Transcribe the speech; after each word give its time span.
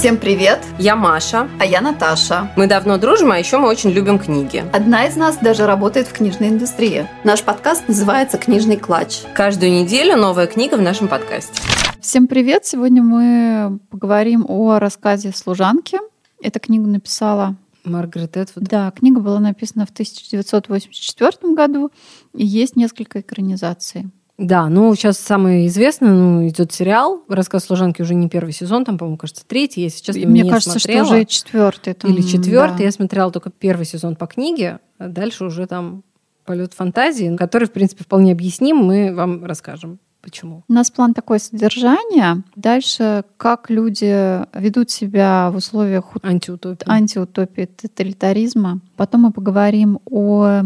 Всем 0.00 0.16
привет! 0.16 0.60
Я 0.78 0.96
Маша. 0.96 1.46
А 1.60 1.66
я 1.66 1.82
Наташа. 1.82 2.50
Мы 2.56 2.66
давно 2.66 2.96
дружим, 2.96 3.32
а 3.32 3.38
еще 3.38 3.58
мы 3.58 3.68
очень 3.68 3.90
любим 3.90 4.18
книги. 4.18 4.64
Одна 4.72 5.04
из 5.06 5.14
нас 5.14 5.36
даже 5.36 5.66
работает 5.66 6.06
в 6.06 6.14
книжной 6.14 6.48
индустрии. 6.48 7.06
Наш 7.22 7.42
подкаст 7.42 7.86
называется 7.86 8.38
«Книжный 8.38 8.78
клатч». 8.78 9.24
Каждую 9.34 9.72
неделю 9.72 10.16
новая 10.16 10.46
книга 10.46 10.76
в 10.76 10.80
нашем 10.80 11.06
подкасте. 11.06 11.52
Всем 12.00 12.28
привет! 12.28 12.64
Сегодня 12.64 13.02
мы 13.02 13.78
поговорим 13.90 14.46
о 14.48 14.78
рассказе 14.78 15.32
«Служанки». 15.34 15.98
Эту 16.42 16.60
книгу 16.60 16.86
написала 16.86 17.56
Маргарет 17.84 18.38
Этвуд. 18.38 18.64
Да, 18.64 18.90
книга 18.92 19.20
была 19.20 19.38
написана 19.38 19.84
в 19.84 19.90
1984 19.90 21.54
году, 21.54 21.90
и 22.34 22.46
есть 22.46 22.74
несколько 22.74 23.20
экранизаций. 23.20 24.08
Да, 24.40 24.70
ну 24.70 24.94
сейчас 24.94 25.18
самый 25.18 25.66
известный, 25.66 26.08
ну, 26.08 26.48
идет 26.48 26.72
сериал. 26.72 27.22
Рассказ 27.28 27.64
служанки 27.64 28.00
уже 28.00 28.14
не 28.14 28.26
первый 28.30 28.52
сезон, 28.54 28.86
там, 28.86 28.96
по-моему, 28.96 29.18
кажется, 29.18 29.44
третий. 29.46 29.82
Я 29.82 29.90
сейчас 29.90 30.16
Мне 30.16 30.42
не 30.44 30.50
кажется, 30.50 30.78
смотрела. 30.78 31.04
что 31.04 31.14
уже 31.14 31.24
четвертый. 31.26 31.92
Там, 31.92 32.10
Или 32.10 32.22
четвертый. 32.22 32.78
да. 32.78 32.84
Я 32.84 32.90
смотрела 32.90 33.30
только 33.30 33.50
первый 33.50 33.84
сезон 33.84 34.16
по 34.16 34.26
книге, 34.26 34.80
а 34.96 35.08
дальше 35.08 35.44
уже 35.44 35.66
там 35.66 36.04
полет 36.46 36.72
фантазии, 36.72 37.36
который, 37.36 37.68
в 37.68 37.72
принципе, 37.72 38.02
вполне 38.02 38.32
объясним. 38.32 38.78
Мы 38.78 39.14
вам 39.14 39.44
расскажем. 39.44 39.98
Почему? 40.22 40.64
У 40.68 40.72
нас 40.72 40.90
план 40.90 41.12
такое 41.12 41.38
содержание. 41.38 42.42
Дальше, 42.56 43.24
как 43.36 43.68
люди 43.68 44.40
ведут 44.58 44.90
себя 44.90 45.50
в 45.52 45.56
условиях 45.56 46.04
Антиутопия. 46.22 46.90
антиутопии, 46.90 47.66
тоталитаризма. 47.66 48.80
Потом 48.96 49.20
мы 49.22 49.32
поговорим 49.32 49.98
о 50.10 50.62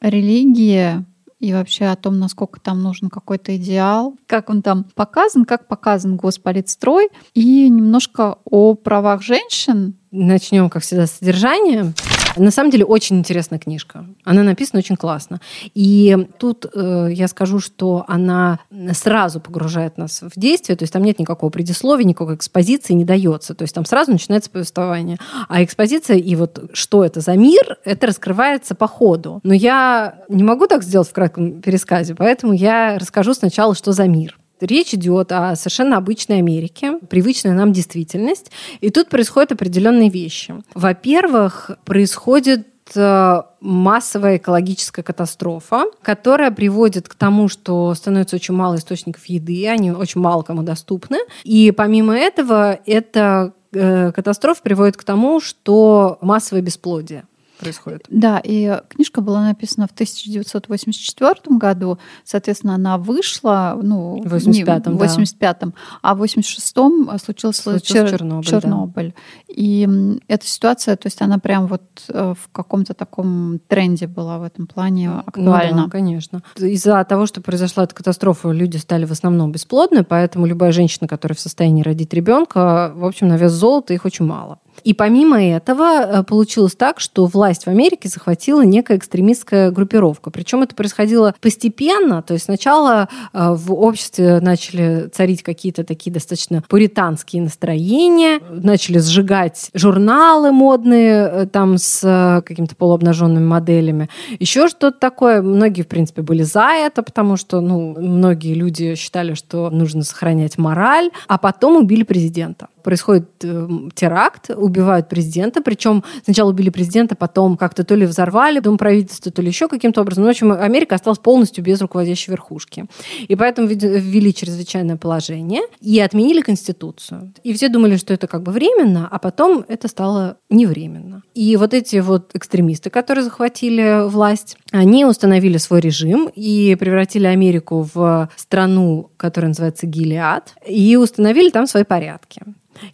религии 0.00 1.04
и 1.40 1.52
вообще 1.52 1.86
о 1.86 1.96
том, 1.96 2.18
насколько 2.18 2.60
там 2.60 2.82
нужен 2.82 3.08
какой-то 3.08 3.56
идеал, 3.56 4.14
как 4.26 4.50
он 4.50 4.62
там 4.62 4.84
показан, 4.94 5.44
как 5.44 5.66
показан 5.66 6.16
госполитстрой, 6.16 7.08
и 7.34 7.68
немножко 7.68 8.36
о 8.44 8.74
правах 8.74 9.22
женщин. 9.22 9.94
Начнем, 10.10 10.68
как 10.70 10.82
всегда, 10.82 11.06
с 11.06 11.12
содержания. 11.12 11.94
На 12.36 12.50
самом 12.50 12.70
деле 12.70 12.84
очень 12.84 13.18
интересная 13.18 13.58
книжка. 13.58 14.06
Она 14.24 14.42
написана 14.42 14.78
очень 14.78 14.96
классно. 14.96 15.40
И 15.74 16.16
тут 16.38 16.66
э, 16.72 17.08
я 17.12 17.28
скажу, 17.28 17.60
что 17.60 18.04
она 18.08 18.60
сразу 18.92 19.40
погружает 19.40 19.98
нас 19.98 20.22
в 20.22 20.38
действие, 20.38 20.76
то 20.76 20.84
есть 20.84 20.92
там 20.92 21.02
нет 21.02 21.18
никакого 21.18 21.50
предисловия, 21.50 22.04
никакой 22.04 22.36
экспозиции 22.36 22.92
не 22.92 23.04
дается. 23.04 23.54
То 23.54 23.62
есть 23.62 23.74
там 23.74 23.84
сразу 23.84 24.12
начинается 24.12 24.50
повествование. 24.50 25.18
А 25.48 25.62
экспозиция 25.62 26.16
и 26.16 26.34
вот 26.36 26.70
что 26.72 27.04
это 27.04 27.20
за 27.20 27.36
мир, 27.36 27.78
это 27.84 28.06
раскрывается 28.06 28.74
по 28.74 28.86
ходу. 28.86 29.40
Но 29.42 29.54
я 29.54 30.20
не 30.28 30.42
могу 30.42 30.66
так 30.66 30.82
сделать 30.82 31.08
в 31.08 31.12
кратком 31.12 31.60
пересказе, 31.60 32.14
поэтому 32.14 32.52
я 32.52 32.98
расскажу 32.98 33.34
сначала, 33.34 33.74
что 33.74 33.92
за 33.92 34.06
мир. 34.06 34.39
Речь 34.60 34.94
идет 34.94 35.32
о 35.32 35.56
совершенно 35.56 35.96
обычной 35.96 36.38
Америке, 36.38 36.98
привычная 37.08 37.54
нам 37.54 37.72
действительность. 37.72 38.50
И 38.80 38.90
тут 38.90 39.08
происходят 39.08 39.52
определенные 39.52 40.10
вещи. 40.10 40.54
Во-первых, 40.74 41.70
происходит 41.84 42.66
э, 42.94 43.42
массовая 43.60 44.36
экологическая 44.36 45.02
катастрофа, 45.02 45.84
которая 46.02 46.50
приводит 46.50 47.08
к 47.08 47.14
тому, 47.14 47.48
что 47.48 47.94
становится 47.94 48.36
очень 48.36 48.54
мало 48.54 48.76
источников 48.76 49.24
еды, 49.26 49.68
они 49.68 49.92
очень 49.92 50.20
мало 50.20 50.42
кому 50.42 50.62
доступны. 50.62 51.18
И 51.44 51.72
помимо 51.72 52.16
этого, 52.16 52.78
эта 52.86 53.52
э, 53.72 54.12
катастрофа 54.12 54.62
приводит 54.62 54.96
к 54.96 55.04
тому, 55.04 55.40
что 55.40 56.18
массовое 56.20 56.62
бесплодие 56.62 57.24
происходит. 57.60 58.06
Да, 58.08 58.40
и 58.42 58.80
книжка 58.88 59.20
была 59.20 59.42
написана 59.42 59.86
в 59.86 59.92
1984 59.92 61.56
году, 61.58 61.98
соответственно, 62.24 62.74
она 62.74 62.98
вышла, 62.98 63.78
ну, 63.80 64.22
В 64.24 64.34
85-м, 64.34 64.96
в 64.96 65.02
85-м, 65.02 65.74
а 66.02 66.14
в 66.14 66.22
86-м 66.22 67.18
случился, 67.18 67.62
Случился 67.62 68.04
Чер- 68.04 68.10
Чернобыль, 68.10 68.50
да. 68.50 68.60
Чернобыль. 68.60 69.14
И 69.48 69.84
м, 69.84 70.20
эта 70.28 70.46
ситуация, 70.46 70.96
то 70.96 71.06
есть 71.06 71.20
она 71.22 71.38
прям 71.38 71.66
вот 71.66 71.82
э, 72.08 72.34
в 72.36 72.48
каком-то 72.52 72.94
таком 72.94 73.60
тренде 73.68 74.06
была 74.06 74.38
в 74.38 74.42
этом 74.42 74.66
плане 74.66 75.10
актуальна. 75.10 75.76
Ну 75.76 75.84
да, 75.84 75.90
конечно. 75.90 76.42
Из-за 76.56 77.02
того, 77.04 77.26
что 77.26 77.40
произошла 77.40 77.84
эта 77.84 77.94
катастрофа, 77.94 78.50
люди 78.50 78.76
стали 78.78 79.04
в 79.04 79.12
основном 79.12 79.52
бесплодны, 79.52 80.04
поэтому 80.04 80.46
любая 80.46 80.72
женщина, 80.72 81.06
которая 81.08 81.36
в 81.36 81.40
состоянии 81.40 81.82
родить 81.82 82.12
ребенка, 82.14 82.92
в 82.94 83.04
общем, 83.04 83.28
на 83.28 83.36
вес 83.36 83.52
золота 83.52 83.94
их 83.94 84.04
очень 84.04 84.24
мало. 84.24 84.58
И 84.84 84.94
помимо 84.94 85.42
этого 85.42 85.84
э, 85.84 86.22
получилось 86.22 86.74
так, 86.74 87.00
что 87.00 87.26
власть 87.26 87.64
в 87.64 87.68
Америке 87.68 88.08
захватила 88.08 88.62
некая 88.62 88.98
экстремистская 88.98 89.70
группировка. 89.70 90.30
Причем 90.30 90.62
это 90.62 90.74
происходило 90.74 91.34
постепенно. 91.40 92.22
То 92.22 92.34
есть 92.34 92.46
сначала 92.46 93.08
э, 93.32 93.54
в 93.54 93.72
обществе 93.72 94.40
начали 94.40 95.08
царить 95.12 95.42
какие-то 95.42 95.84
такие 95.84 96.12
достаточно 96.12 96.62
пуританские 96.68 97.42
настроения, 97.42 98.40
начали 98.50 98.98
сжигать 98.98 99.70
журналы 99.74 100.52
модные 100.52 101.30
э, 101.30 101.46
там 101.46 101.78
с 101.78 102.42
какими-то 102.46 102.76
полуобнаженными 102.76 103.44
моделями. 103.44 104.08
Еще 104.38 104.68
что-то 104.68 104.98
такое. 104.98 105.42
Многие, 105.42 105.82
в 105.82 105.88
принципе, 105.88 106.22
были 106.22 106.42
за 106.42 106.70
это, 106.70 107.02
потому 107.02 107.36
что 107.36 107.60
ну, 107.60 107.96
многие 107.98 108.54
люди 108.54 108.94
считали, 108.94 109.34
что 109.34 109.70
нужно 109.70 110.02
сохранять 110.02 110.58
мораль. 110.58 111.10
А 111.26 111.38
потом 111.38 111.76
убили 111.76 112.02
президента 112.02 112.68
происходит 112.82 113.28
э, 113.42 113.68
теракт, 113.94 114.50
убивают 114.50 115.08
президента, 115.08 115.62
причем 115.62 116.04
сначала 116.24 116.50
убили 116.50 116.70
президента, 116.70 117.14
потом 117.16 117.56
как-то 117.56 117.84
то 117.84 117.94
ли 117.94 118.06
взорвали 118.06 118.60
дом 118.60 118.78
правительства, 118.78 119.32
то 119.32 119.42
ли 119.42 119.48
еще 119.48 119.68
каким-то 119.68 120.00
образом. 120.00 120.24
Ну, 120.24 120.28
в 120.28 120.30
общем, 120.30 120.52
Америка 120.52 120.94
осталась 120.94 121.18
полностью 121.18 121.64
без 121.64 121.80
руководящей 121.80 122.30
верхушки. 122.30 122.86
И 123.28 123.36
поэтому 123.36 123.68
ввели 123.68 124.34
чрезвычайное 124.34 124.96
положение 124.96 125.62
и 125.80 126.00
отменили 126.00 126.40
Конституцию. 126.40 127.32
И 127.42 127.52
все 127.52 127.68
думали, 127.68 127.96
что 127.96 128.14
это 128.14 128.26
как 128.26 128.42
бы 128.42 128.52
временно, 128.52 129.08
а 129.10 129.18
потом 129.18 129.64
это 129.68 129.88
стало 129.88 130.38
невременно. 130.48 131.22
И 131.34 131.56
вот 131.56 131.74
эти 131.74 131.96
вот 131.96 132.30
экстремисты, 132.34 132.90
которые 132.90 133.24
захватили 133.24 134.08
власть, 134.08 134.56
они 134.72 135.04
установили 135.04 135.58
свой 135.58 135.80
режим 135.80 136.30
и 136.34 136.76
превратили 136.78 137.26
Америку 137.26 137.88
в 137.94 138.28
страну, 138.36 139.10
которая 139.16 139.48
называется 139.48 139.86
Гилиад, 139.86 140.54
и 140.66 140.96
установили 140.96 141.50
там 141.50 141.66
свои 141.66 141.84
порядки. 141.84 142.42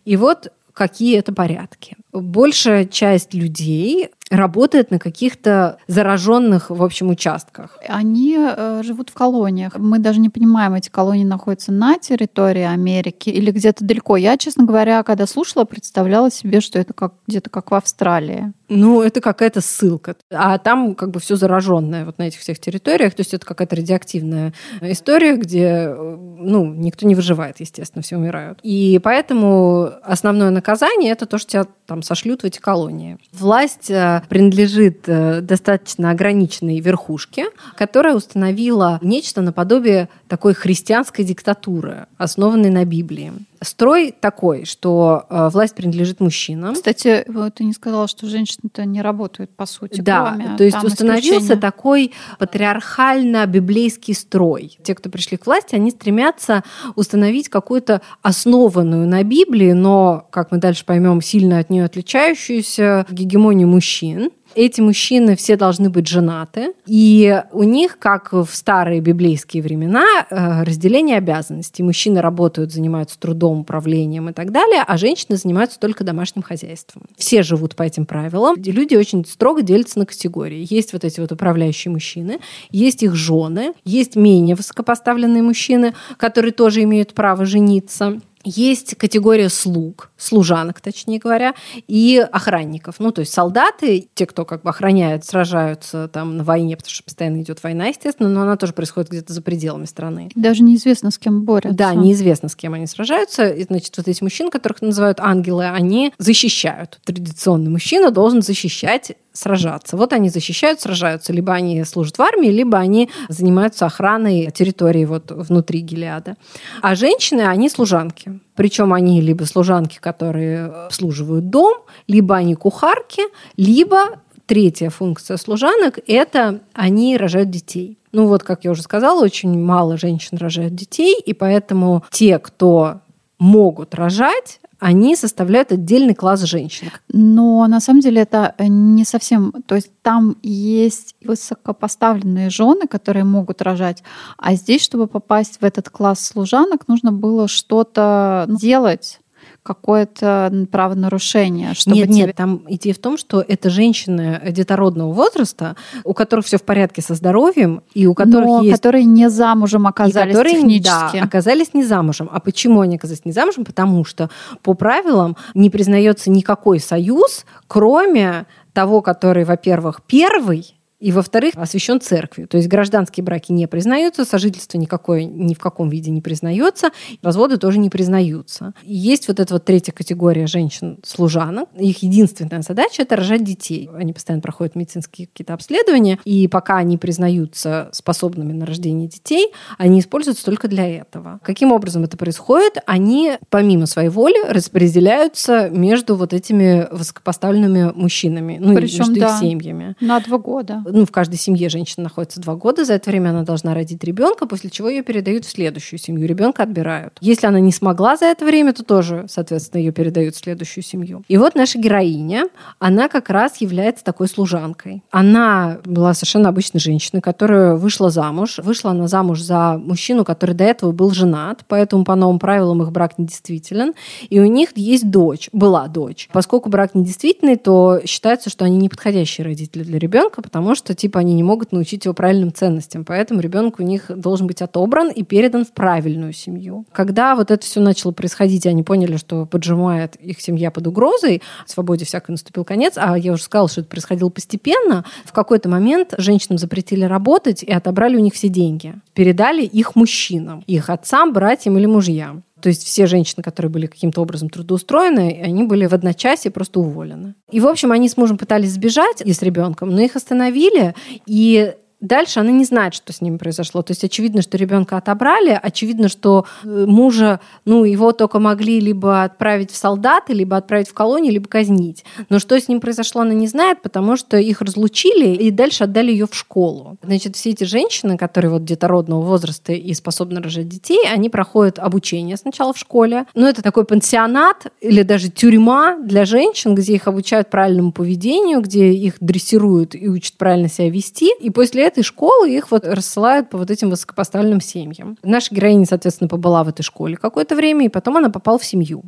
И 0.04 0.16
вот 0.16 0.52
какие 0.76 1.18
это 1.18 1.32
порядки. 1.32 1.96
Большая 2.12 2.84
часть 2.84 3.32
людей 3.32 4.10
работает 4.30 4.90
на 4.90 4.98
каких-то 4.98 5.78
зараженных, 5.86 6.68
в 6.68 6.82
общем, 6.82 7.08
участках. 7.08 7.78
Они 7.88 8.36
э, 8.38 8.82
живут 8.84 9.08
в 9.08 9.14
колониях. 9.14 9.78
Мы 9.78 9.98
даже 9.98 10.20
не 10.20 10.28
понимаем, 10.28 10.74
эти 10.74 10.90
колонии 10.90 11.24
находятся 11.24 11.72
на 11.72 11.98
территории 11.98 12.62
Америки 12.62 13.30
или 13.30 13.50
где-то 13.52 13.84
далеко. 13.84 14.18
Я, 14.18 14.36
честно 14.36 14.64
говоря, 14.64 15.02
когда 15.02 15.26
слушала, 15.26 15.64
представляла 15.64 16.30
себе, 16.30 16.60
что 16.60 16.78
это 16.78 16.92
как 16.92 17.14
где-то 17.26 17.48
как 17.48 17.70
в 17.70 17.74
Австралии. 17.74 18.52
Ну, 18.68 19.02
это 19.02 19.20
какая-то 19.20 19.60
ссылка. 19.60 20.16
А 20.30 20.58
там 20.58 20.94
как 20.94 21.10
бы 21.10 21.20
все 21.20 21.36
зараженное 21.36 22.04
вот 22.04 22.18
на 22.18 22.24
этих 22.24 22.40
всех 22.40 22.58
территориях. 22.58 23.14
То 23.14 23.20
есть 23.20 23.34
это 23.34 23.46
какая-то 23.46 23.76
радиоактивная 23.76 24.52
история, 24.80 25.36
где 25.36 25.94
ну, 25.96 26.66
никто 26.66 27.06
не 27.06 27.14
выживает, 27.14 27.60
естественно, 27.60 28.02
все 28.02 28.16
умирают. 28.16 28.58
И 28.62 29.00
поэтому 29.02 29.90
основное 30.02 30.50
наказание 30.50 31.12
это 31.12 31.26
то, 31.26 31.38
что 31.38 31.50
тебя 31.50 31.66
там 31.86 32.02
сошлют 32.02 32.42
в 32.42 32.44
эти 32.44 32.58
колонии. 32.58 33.18
Власть 33.32 33.90
э, 33.90 34.22
принадлежит 34.28 35.04
э, 35.06 35.40
достаточно 35.40 36.10
ограниченной 36.10 36.80
верхушке, 36.80 37.46
которая 37.76 38.14
установила 38.14 38.98
нечто 39.02 39.40
наподобие 39.40 40.08
такой 40.28 40.54
христианской 40.54 41.24
диктатуры, 41.24 42.06
основанной 42.18 42.70
на 42.70 42.84
Библии. 42.84 43.32
Строй 43.62 44.14
такой, 44.18 44.64
что 44.64 45.24
э, 45.30 45.48
власть 45.50 45.74
принадлежит 45.74 46.20
мужчинам. 46.20 46.74
Кстати, 46.74 47.24
вот 47.26 47.54
ты 47.54 47.64
не 47.64 47.72
сказала, 47.72 48.06
что 48.06 48.26
женщины-то 48.26 48.84
не 48.84 49.00
работают, 49.00 49.50
по 49.50 49.66
сути. 49.66 50.00
Да, 50.00 50.34
кроме, 50.36 50.56
то 50.56 50.64
есть 50.64 50.82
установился 50.82 51.36
исключения. 51.36 51.60
такой 51.60 52.12
патриархально-библейский 52.38 54.14
строй. 54.14 54.78
Те, 54.82 54.94
кто 54.94 55.08
пришли 55.08 55.36
к 55.36 55.46
власти, 55.46 55.74
они 55.74 55.90
стремятся 55.90 56.64
установить 56.96 57.48
какую-то 57.48 58.02
основанную 58.22 59.08
на 59.08 59.22
Библии, 59.22 59.72
но, 59.72 60.26
как 60.30 60.52
мы 60.52 60.58
дальше 60.58 60.84
поймем, 60.84 61.22
сильно 61.22 61.58
от 61.58 61.70
нее 61.70 61.84
отличающуюся 61.84 63.06
гегемонию 63.10 63.68
мужчин. 63.68 64.30
Эти 64.56 64.80
мужчины 64.80 65.36
все 65.36 65.56
должны 65.56 65.90
быть 65.90 66.08
женаты, 66.08 66.72
и 66.86 67.42
у 67.52 67.62
них, 67.62 67.98
как 67.98 68.32
в 68.32 68.48
старые 68.50 69.02
библейские 69.02 69.62
времена, 69.62 70.06
э, 70.30 70.62
разделение 70.62 71.18
обязанностей. 71.18 71.82
Мужчины 71.82 72.22
работают, 72.22 72.72
занимаются 72.72 73.20
трудом, 73.20 73.60
управлением 73.60 74.30
и 74.30 74.32
так 74.32 74.52
далее, 74.52 74.82
а 74.86 74.96
женщины 74.96 75.36
занимаются 75.36 75.78
только 75.78 76.04
домашним 76.04 76.42
хозяйством. 76.42 77.02
Все 77.18 77.42
живут 77.42 77.76
по 77.76 77.82
этим 77.82 78.06
правилам. 78.06 78.56
Люди 78.56 78.94
очень 78.94 79.26
строго 79.26 79.60
делятся 79.60 79.98
на 79.98 80.06
категории. 80.06 80.66
Есть 80.70 80.94
вот 80.94 81.04
эти 81.04 81.20
вот 81.20 81.30
управляющие 81.32 81.92
мужчины, 81.92 82.40
есть 82.70 83.02
их 83.02 83.14
жены, 83.14 83.74
есть 83.84 84.16
менее 84.16 84.56
высокопоставленные 84.56 85.42
мужчины, 85.42 85.92
которые 86.16 86.52
тоже 86.52 86.82
имеют 86.82 87.12
право 87.12 87.44
жениться. 87.44 88.22
Есть 88.46 88.94
категория 88.96 89.48
слуг, 89.48 90.10
служанок, 90.16 90.80
точнее 90.80 91.18
говоря, 91.18 91.54
и 91.88 92.24
охранников. 92.30 92.96
Ну, 92.98 93.10
то 93.10 93.20
есть 93.20 93.32
солдаты, 93.32 94.08
те, 94.14 94.24
кто 94.26 94.44
как 94.44 94.62
бы 94.62 94.70
охраняют, 94.70 95.24
сражаются 95.24 96.08
там 96.08 96.36
на 96.36 96.44
войне, 96.44 96.76
потому 96.76 96.90
что 96.90 97.02
постоянно 97.02 97.42
идет 97.42 97.62
война, 97.62 97.86
естественно, 97.86 98.28
но 98.28 98.42
она 98.42 98.56
тоже 98.56 98.72
происходит 98.72 99.10
где-то 99.10 99.32
за 99.32 99.42
пределами 99.42 99.84
страны. 99.84 100.30
Даже 100.34 100.62
неизвестно, 100.62 101.10
с 101.10 101.18
кем 101.18 101.42
борются. 101.42 101.76
Да, 101.76 101.94
неизвестно, 101.94 102.48
с 102.48 102.54
кем 102.54 102.74
они 102.74 102.86
сражаются. 102.86 103.48
И, 103.48 103.64
значит, 103.64 103.96
вот 103.96 104.06
эти 104.06 104.22
мужчины, 104.22 104.50
которых 104.50 104.80
называют 104.80 105.18
ангелы, 105.20 105.68
они 105.68 106.12
защищают. 106.18 107.00
Традиционный 107.04 107.70
мужчина 107.70 108.10
должен 108.10 108.42
защищать 108.42 109.12
сражаться. 109.36 109.96
Вот 109.96 110.12
они 110.12 110.28
защищают, 110.28 110.80
сражаются. 110.80 111.32
Либо 111.32 111.52
они 111.52 111.84
служат 111.84 112.18
в 112.18 112.22
армии, 112.22 112.48
либо 112.48 112.78
они 112.78 113.10
занимаются 113.28 113.86
охраной 113.86 114.50
территории 114.50 115.04
вот 115.04 115.30
внутри 115.30 115.80
Гелиада. 115.80 116.36
А 116.82 116.94
женщины, 116.94 117.42
они 117.42 117.68
служанки. 117.68 118.40
Причем 118.54 118.92
они 118.92 119.20
либо 119.20 119.44
служанки, 119.44 119.98
которые 120.00 120.66
обслуживают 120.66 121.50
дом, 121.50 121.78
либо 122.08 122.36
они 122.36 122.54
кухарки, 122.54 123.22
либо 123.56 124.20
третья 124.46 124.90
функция 124.90 125.36
служанок– 125.36 125.98
это 126.06 126.60
они 126.72 127.16
рожают 127.16 127.50
детей. 127.50 127.98
Ну 128.12 128.28
вот, 128.28 128.42
как 128.42 128.64
я 128.64 128.70
уже 128.70 128.82
сказала, 128.82 129.22
очень 129.22 129.58
мало 129.60 129.98
женщин 129.98 130.38
рожают 130.38 130.74
детей, 130.74 131.20
и 131.20 131.34
поэтому 131.34 132.04
те, 132.10 132.38
кто 132.38 133.00
могут 133.38 133.94
рожать, 133.94 134.60
они 134.78 135.16
составляют 135.16 135.72
отдельный 135.72 136.14
класс 136.14 136.42
женщин. 136.42 136.90
Но 137.08 137.66
на 137.66 137.80
самом 137.80 138.00
деле 138.00 138.22
это 138.22 138.54
не 138.58 139.04
совсем... 139.04 139.52
То 139.66 139.74
есть 139.74 139.90
там 140.02 140.36
есть 140.42 141.14
высокопоставленные 141.24 142.50
жены, 142.50 142.86
которые 142.86 143.24
могут 143.24 143.62
рожать, 143.62 144.02
а 144.38 144.54
здесь, 144.54 144.82
чтобы 144.82 145.06
попасть 145.06 145.60
в 145.60 145.64
этот 145.64 145.88
класс 145.90 146.20
служанок, 146.20 146.88
нужно 146.88 147.12
было 147.12 147.48
что-то 147.48 148.46
делать 148.48 149.20
какое-то 149.66 150.66
правонарушение. 150.70 151.74
Чтобы 151.74 151.96
нет, 151.96 152.08
тебе... 152.08 152.16
нет, 152.16 152.36
там 152.36 152.62
идея 152.68 152.94
в 152.94 152.98
том, 152.98 153.18
что 153.18 153.44
это 153.46 153.68
женщины 153.68 154.40
детородного 154.50 155.12
возраста, 155.12 155.74
у 156.04 156.14
которых 156.14 156.46
все 156.46 156.56
в 156.56 156.62
порядке 156.62 157.02
со 157.02 157.14
здоровьем, 157.14 157.82
и 157.92 158.06
у 158.06 158.14
которых 158.14 158.46
Но 158.46 158.62
есть... 158.62 158.76
которые 158.76 159.04
не 159.04 159.28
замужем 159.28 159.86
оказались 159.86 160.34
и 160.34 160.36
которые, 160.36 160.56
технически. 160.56 161.18
Да, 161.18 161.24
оказались 161.24 161.74
не 161.74 161.84
замужем. 161.84 162.30
А 162.32 162.38
почему 162.38 162.80
они 162.80 162.96
оказались 162.96 163.24
не 163.24 163.32
замужем? 163.32 163.64
Потому 163.64 164.04
что 164.04 164.30
по 164.62 164.74
правилам 164.74 165.36
не 165.54 165.68
признается 165.68 166.30
никакой 166.30 166.78
союз, 166.78 167.44
кроме 167.66 168.46
того, 168.72 169.00
который, 169.00 169.44
во-первых, 169.44 170.02
первый, 170.06 170.75
и, 170.98 171.12
во-вторых, 171.12 171.54
освящен 171.56 172.00
церковью. 172.00 172.48
То 172.48 172.56
есть 172.56 172.68
гражданские 172.68 173.24
браки 173.24 173.52
не 173.52 173.66
признаются, 173.68 174.24
сожительство 174.24 174.78
никакое 174.78 175.24
ни 175.24 175.54
в 175.54 175.58
каком 175.58 175.88
виде 175.88 176.10
не 176.10 176.22
признается, 176.22 176.88
разводы 177.22 177.58
тоже 177.58 177.78
не 177.78 177.90
признаются. 177.90 178.72
есть 178.82 179.28
вот 179.28 179.40
эта 179.40 179.54
вот 179.54 179.64
третья 179.64 179.92
категория 179.92 180.46
женщин-служанок. 180.46 181.68
Их 181.78 182.02
единственная 182.02 182.62
задача– 182.62 183.02
это 183.02 183.16
рожать 183.16 183.44
детей. 183.44 183.90
Они 183.94 184.12
постоянно 184.12 184.42
проходят 184.42 184.74
медицинские 184.74 185.26
какие-то 185.26 185.54
обследования, 185.54 186.18
и 186.24 186.48
пока 186.48 186.76
они 186.76 186.96
признаются 186.96 187.90
способными 187.92 188.52
на 188.52 188.64
рождение 188.64 189.08
детей, 189.08 189.52
они 189.78 190.00
используются 190.00 190.44
только 190.44 190.68
для 190.68 190.88
этого. 190.88 191.40
Каким 191.42 191.72
образом 191.72 192.04
это 192.04 192.16
происходит? 192.16 192.78
Они, 192.86 193.32
помимо 193.50 193.86
своей 193.86 194.08
воли, 194.08 194.48
распределяются 194.48 195.68
между 195.68 196.16
вот 196.16 196.32
этими 196.32 196.88
высокопоставленными 196.90 197.92
мужчинами, 197.94 198.58
ну 198.60 198.74
Причем, 198.74 198.98
между 199.00 199.20
да, 199.20 199.34
их 199.34 199.40
семьями. 199.40 199.96
На 200.00 200.20
два 200.20 200.38
года 200.38 200.82
ну, 200.90 201.04
в 201.04 201.10
каждой 201.10 201.36
семье 201.36 201.68
женщина 201.68 202.04
находится 202.04 202.40
два 202.40 202.54
года, 202.54 202.84
за 202.84 202.94
это 202.94 203.10
время 203.10 203.30
она 203.30 203.42
должна 203.42 203.74
родить 203.74 204.02
ребенка, 204.04 204.46
после 204.46 204.70
чего 204.70 204.88
ее 204.88 205.02
передают 205.02 205.44
в 205.44 205.50
следующую 205.50 205.98
семью, 205.98 206.26
ребенка 206.26 206.62
отбирают. 206.62 207.18
Если 207.20 207.46
она 207.46 207.60
не 207.60 207.72
смогла 207.72 208.16
за 208.16 208.26
это 208.26 208.44
время, 208.44 208.72
то 208.72 208.84
тоже, 208.84 209.26
соответственно, 209.28 209.80
ее 209.80 209.92
передают 209.92 210.34
в 210.34 210.38
следующую 210.38 210.84
семью. 210.84 211.22
И 211.28 211.36
вот 211.36 211.54
наша 211.54 211.78
героиня, 211.78 212.44
она 212.78 213.08
как 213.08 213.30
раз 213.30 213.60
является 213.60 214.04
такой 214.04 214.28
служанкой. 214.28 215.02
Она 215.10 215.78
была 215.84 216.14
совершенно 216.14 216.48
обычной 216.48 216.80
женщиной, 216.80 217.20
которая 217.20 217.74
вышла 217.74 218.10
замуж. 218.10 218.58
Вышла 218.58 218.92
она 218.92 219.08
замуж 219.08 219.40
за 219.40 219.78
мужчину, 219.78 220.24
который 220.24 220.54
до 220.54 220.64
этого 220.64 220.92
был 220.92 221.10
женат, 221.10 221.64
поэтому 221.68 222.04
по 222.04 222.14
новым 222.14 222.38
правилам 222.38 222.82
их 222.82 222.92
брак 222.92 223.18
недействителен. 223.18 223.94
И 224.28 224.40
у 224.40 224.46
них 224.46 224.70
есть 224.76 225.10
дочь, 225.10 225.48
была 225.52 225.88
дочь. 225.88 226.28
Поскольку 226.32 226.68
брак 226.68 226.94
недействительный, 226.94 227.56
то 227.56 228.00
считается, 228.04 228.50
что 228.50 228.64
они 228.64 228.76
неподходящие 228.76 229.44
родители 229.44 229.82
для 229.82 229.98
ребенка, 229.98 230.42
потому 230.42 230.74
что 230.76 230.94
типа 230.94 231.20
они 231.20 231.34
не 231.34 231.42
могут 231.42 231.72
научить 231.72 232.04
его 232.04 232.14
правильным 232.14 232.52
ценностям. 232.52 233.04
Поэтому 233.04 233.40
ребенок 233.40 233.80
у 233.80 233.82
них 233.82 234.10
должен 234.14 234.46
быть 234.46 234.62
отобран 234.62 235.10
и 235.10 235.22
передан 235.22 235.64
в 235.64 235.72
правильную 235.72 236.32
семью. 236.32 236.84
Когда 236.92 237.34
вот 237.34 237.50
это 237.50 237.64
все 237.64 237.80
начало 237.80 238.12
происходить, 238.12 238.66
они 238.66 238.82
поняли, 238.82 239.16
что 239.16 239.46
поджимает 239.46 240.16
их 240.16 240.40
семья 240.40 240.70
под 240.70 240.86
угрозой, 240.86 241.42
свободе 241.66 242.04
всякой 242.04 242.32
наступил 242.32 242.64
конец, 242.64 242.94
а 242.96 243.18
я 243.18 243.32
уже 243.32 243.42
сказала, 243.42 243.68
что 243.68 243.80
это 243.82 243.90
происходило 243.90 244.28
постепенно, 244.28 245.04
в 245.24 245.32
какой-то 245.32 245.68
момент 245.68 246.14
женщинам 246.18 246.58
запретили 246.58 247.04
работать 247.04 247.62
и 247.62 247.72
отобрали 247.72 248.16
у 248.16 248.20
них 248.20 248.34
все 248.34 248.48
деньги. 248.48 248.94
Передали 249.14 249.62
их 249.62 249.96
мужчинам, 249.96 250.62
их 250.66 250.90
отцам, 250.90 251.32
братьям 251.32 251.76
или 251.78 251.86
мужьям. 251.86 252.42
То 252.66 252.70
есть 252.70 252.84
все 252.84 253.06
женщины, 253.06 253.44
которые 253.44 253.70
были 253.70 253.86
каким-то 253.86 254.20
образом 254.20 254.50
трудоустроены, 254.50 255.40
они 255.40 255.62
были 255.62 255.86
в 255.86 255.92
одночасье 255.92 256.50
просто 256.50 256.80
уволены. 256.80 257.36
И, 257.52 257.60
в 257.60 257.66
общем, 257.68 257.92
они 257.92 258.08
с 258.08 258.16
мужем 258.16 258.38
пытались 258.38 258.72
сбежать 258.72 259.22
и 259.24 259.32
с 259.32 259.40
ребенком, 259.40 259.90
но 259.90 260.00
их 260.00 260.16
остановили, 260.16 260.96
и 261.26 261.76
Дальше 262.00 262.40
она 262.40 262.50
не 262.50 262.64
знает, 262.64 262.94
что 262.94 263.12
с 263.12 263.22
ним 263.22 263.38
произошло. 263.38 263.80
То 263.80 263.92
есть 263.92 264.04
очевидно, 264.04 264.42
что 264.42 264.58
ребенка 264.58 264.98
отобрали, 264.98 265.58
очевидно, 265.60 266.08
что 266.08 266.44
э, 266.62 266.84
мужа, 266.86 267.40
ну, 267.64 267.84
его 267.84 268.12
только 268.12 268.38
могли 268.38 268.80
либо 268.80 269.22
отправить 269.22 269.70
в 269.70 269.76
солдаты, 269.76 270.34
либо 270.34 270.58
отправить 270.58 270.88
в 270.88 270.94
колонию, 270.94 271.32
либо 271.32 271.48
казнить. 271.48 272.04
Но 272.28 272.38
что 272.38 272.60
с 272.60 272.68
ним 272.68 272.80
произошло, 272.80 273.22
она 273.22 273.32
не 273.32 273.46
знает, 273.46 273.80
потому 273.80 274.16
что 274.16 274.36
их 274.36 274.60
разлучили 274.60 275.34
и 275.34 275.50
дальше 275.50 275.84
отдали 275.84 276.10
ее 276.10 276.26
в 276.26 276.34
школу. 276.34 276.98
Значит, 277.02 277.34
все 277.34 277.50
эти 277.50 277.64
женщины, 277.64 278.18
которые 278.18 278.50
вот 278.50 278.64
детородного 278.64 279.22
возраста 279.22 279.72
и 279.72 279.94
способны 279.94 280.42
рожать 280.42 280.68
детей, 280.68 281.00
они 281.10 281.30
проходят 281.30 281.78
обучение 281.78 282.36
сначала 282.36 282.74
в 282.74 282.78
школе. 282.78 283.24
Ну, 283.34 283.46
это 283.46 283.62
такой 283.62 283.86
пансионат 283.86 284.66
или 284.82 285.02
даже 285.02 285.30
тюрьма 285.30 285.96
для 285.96 286.26
женщин, 286.26 286.74
где 286.74 286.94
их 286.94 287.08
обучают 287.08 287.48
правильному 287.48 287.92
поведению, 287.92 288.60
где 288.60 288.92
их 288.92 289.14
дрессируют 289.20 289.94
и 289.94 290.08
учат 290.08 290.34
правильно 290.34 290.68
себя 290.68 290.90
вести. 290.90 291.32
И 291.40 291.48
после 291.48 291.85
этой 291.86 292.02
школы 292.02 292.50
их 292.50 292.70
вот 292.70 292.84
рассылают 292.84 293.50
по 293.50 293.58
вот 293.58 293.70
этим 293.70 293.90
высокопоставленным 293.90 294.60
семьям. 294.60 295.16
Наша 295.22 295.54
героиня, 295.54 295.86
соответственно, 295.86 296.28
побыла 296.28 296.64
в 296.64 296.68
этой 296.68 296.82
школе 296.82 297.16
какое-то 297.16 297.54
время, 297.54 297.86
и 297.86 297.88
потом 297.88 298.16
она 298.16 298.30
попала 298.30 298.58
в 298.58 298.64
семью. 298.64 299.04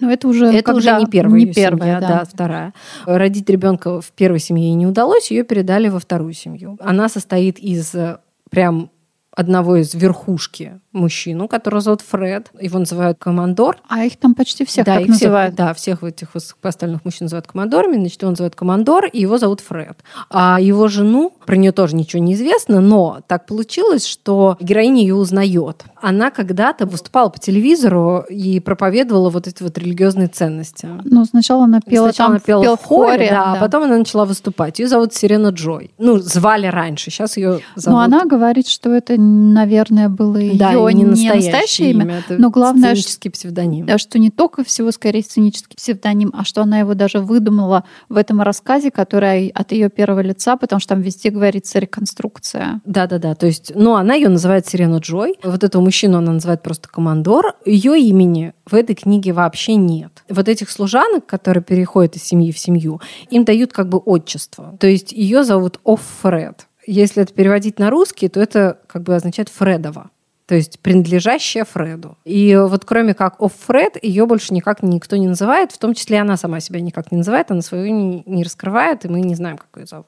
Но 0.00 0.12
это 0.12 0.28
уже 0.28 0.46
это 0.46 0.74
уже 0.74 0.96
не 0.96 1.06
первая, 1.06 1.40
не 1.40 1.52
первая, 1.52 1.96
семья, 1.96 2.00
да. 2.00 2.08
да, 2.08 2.24
вторая. 2.24 2.74
Родить 3.04 3.50
ребенка 3.50 4.00
в 4.00 4.12
первой 4.12 4.38
семье 4.38 4.72
не 4.74 4.86
удалось, 4.86 5.30
ее 5.30 5.42
передали 5.42 5.88
во 5.88 5.98
вторую 5.98 6.34
семью. 6.34 6.78
Она 6.80 7.08
состоит 7.08 7.58
из 7.58 7.94
э, 7.94 8.18
прям 8.48 8.90
одного 9.38 9.76
из 9.76 9.94
верхушки 9.94 10.80
мужчину, 10.90 11.46
которого 11.46 11.80
зовут 11.80 12.00
Фред. 12.00 12.50
Его 12.60 12.80
называют 12.80 13.18
командор. 13.18 13.78
А 13.88 14.04
их 14.04 14.16
там 14.16 14.34
почти 14.34 14.64
всех 14.64 14.84
да, 14.84 14.94
так 14.94 15.02
их 15.02 15.08
называют. 15.10 15.54
Всех, 15.54 15.66
да, 15.66 15.74
всех 15.74 16.02
этих 16.02 16.34
высокопоставленных 16.34 17.04
мужчин 17.04 17.26
называют 17.26 17.46
командорами. 17.46 17.98
Значит, 17.98 18.24
он 18.24 18.30
называют 18.30 18.56
командор, 18.56 19.06
и 19.06 19.20
его 19.20 19.38
зовут 19.38 19.60
Фред. 19.60 20.00
А 20.28 20.60
его 20.60 20.88
жену, 20.88 21.32
про 21.46 21.56
нее 21.56 21.70
тоже 21.70 21.94
ничего 21.94 22.20
не 22.20 22.34
известно, 22.34 22.80
но 22.80 23.20
так 23.28 23.46
получилось, 23.46 24.04
что 24.06 24.56
героиня 24.58 25.02
ее 25.02 25.14
узнает. 25.14 25.84
Она 26.02 26.32
когда-то 26.32 26.86
выступала 26.86 27.28
по 27.28 27.38
телевизору 27.38 28.24
и 28.28 28.58
проповедовала 28.58 29.30
вот 29.30 29.46
эти 29.46 29.62
вот 29.62 29.78
религиозные 29.78 30.26
ценности. 30.26 30.88
Ну, 31.04 31.24
сначала 31.24 31.64
она 31.64 31.80
пела 31.80 32.06
сначала 32.06 32.28
там 32.28 32.32
она 32.32 32.40
пела 32.40 32.76
в, 32.76 32.80
в 32.80 32.84
хоре, 32.84 33.10
хоре 33.10 33.28
да, 33.30 33.44
да, 33.44 33.52
а 33.52 33.56
потом 33.56 33.84
она 33.84 33.98
начала 33.98 34.24
выступать. 34.24 34.80
Ее 34.80 34.88
зовут 34.88 35.14
Сирена 35.14 35.48
Джой. 35.48 35.92
Ну, 35.98 36.18
звали 36.18 36.66
раньше, 36.66 37.12
сейчас 37.12 37.36
ее 37.36 37.60
зовут... 37.76 37.98
Но 37.98 38.00
она 38.00 38.24
говорит, 38.24 38.66
что 38.66 38.90
это, 38.90 39.16
наверное, 39.28 40.08
было 40.08 40.38
да, 40.54 40.72
ее 40.72 40.92
не, 40.94 41.02
не 41.02 41.04
настоящее 41.04 41.90
имя. 41.90 42.04
имя 42.04 42.22
но 42.38 42.50
главное, 42.50 42.94
сценический 42.94 43.30
псевдоним. 43.30 43.86
Да, 43.86 43.98
что 43.98 44.18
не 44.18 44.30
только 44.30 44.64
всего 44.64 44.90
скорее 44.90 45.22
сценический 45.22 45.76
псевдоним, 45.76 46.32
а 46.34 46.44
что 46.44 46.62
она 46.62 46.78
его 46.78 46.94
даже 46.94 47.20
выдумала 47.20 47.84
в 48.08 48.16
этом 48.16 48.40
рассказе, 48.42 48.90
который 48.90 49.48
от 49.48 49.72
ее 49.72 49.90
первого 49.90 50.20
лица, 50.20 50.56
потому 50.56 50.80
что 50.80 50.94
там 50.94 51.02
везде 51.02 51.30
говорится 51.30 51.78
реконструкция. 51.78 52.80
Да-да-да, 52.84 53.34
то 53.34 53.46
есть, 53.46 53.72
ну, 53.74 53.94
она 53.94 54.14
ее 54.14 54.28
называет 54.28 54.66
Сирена 54.66 54.98
Джой. 54.98 55.34
Вот 55.42 55.64
этого 55.64 55.82
мужчину 55.82 56.18
она 56.18 56.32
называет 56.32 56.62
просто 56.62 56.88
командор. 56.88 57.56
Ее 57.64 57.98
имени 58.00 58.52
в 58.66 58.74
этой 58.74 58.94
книге 58.94 59.32
вообще 59.32 59.74
нет. 59.74 60.24
Вот 60.28 60.48
этих 60.48 60.70
служанок, 60.70 61.26
которые 61.26 61.62
переходят 61.62 62.16
из 62.16 62.22
семьи 62.22 62.52
в 62.52 62.58
семью, 62.58 63.00
им 63.30 63.44
дают 63.44 63.72
как 63.72 63.88
бы 63.88 63.98
отчество. 63.98 64.76
То 64.78 64.86
есть 64.86 65.12
ее 65.12 65.44
зовут 65.44 65.80
Оффред. 65.84 66.67
Если 66.90 67.22
это 67.22 67.34
переводить 67.34 67.78
на 67.78 67.90
русский, 67.90 68.28
то 68.28 68.40
это 68.40 68.78
как 68.86 69.02
бы 69.02 69.14
означает 69.14 69.48
Фредова 69.48 70.10
то 70.48 70.54
есть 70.54 70.80
принадлежащая 70.80 71.66
Фреду. 71.66 72.16
И 72.24 72.56
вот 72.56 72.86
кроме 72.86 73.12
как 73.12 73.40
of 73.40 73.52
Фред, 73.66 74.02
ее 74.02 74.24
больше 74.24 74.54
никак 74.54 74.82
никто 74.82 75.16
не 75.16 75.28
называет, 75.28 75.72
в 75.72 75.78
том 75.78 75.92
числе 75.92 76.20
она 76.20 76.38
сама 76.38 76.60
себя 76.60 76.80
никак 76.80 77.12
не 77.12 77.18
называет, 77.18 77.50
она 77.50 77.60
свою 77.60 77.92
не, 77.92 78.22
не 78.24 78.44
раскрывает, 78.44 79.04
и 79.04 79.08
мы 79.08 79.20
не 79.20 79.34
знаем, 79.34 79.58
как 79.58 79.68
ее 79.78 79.86
зовут. 79.86 80.06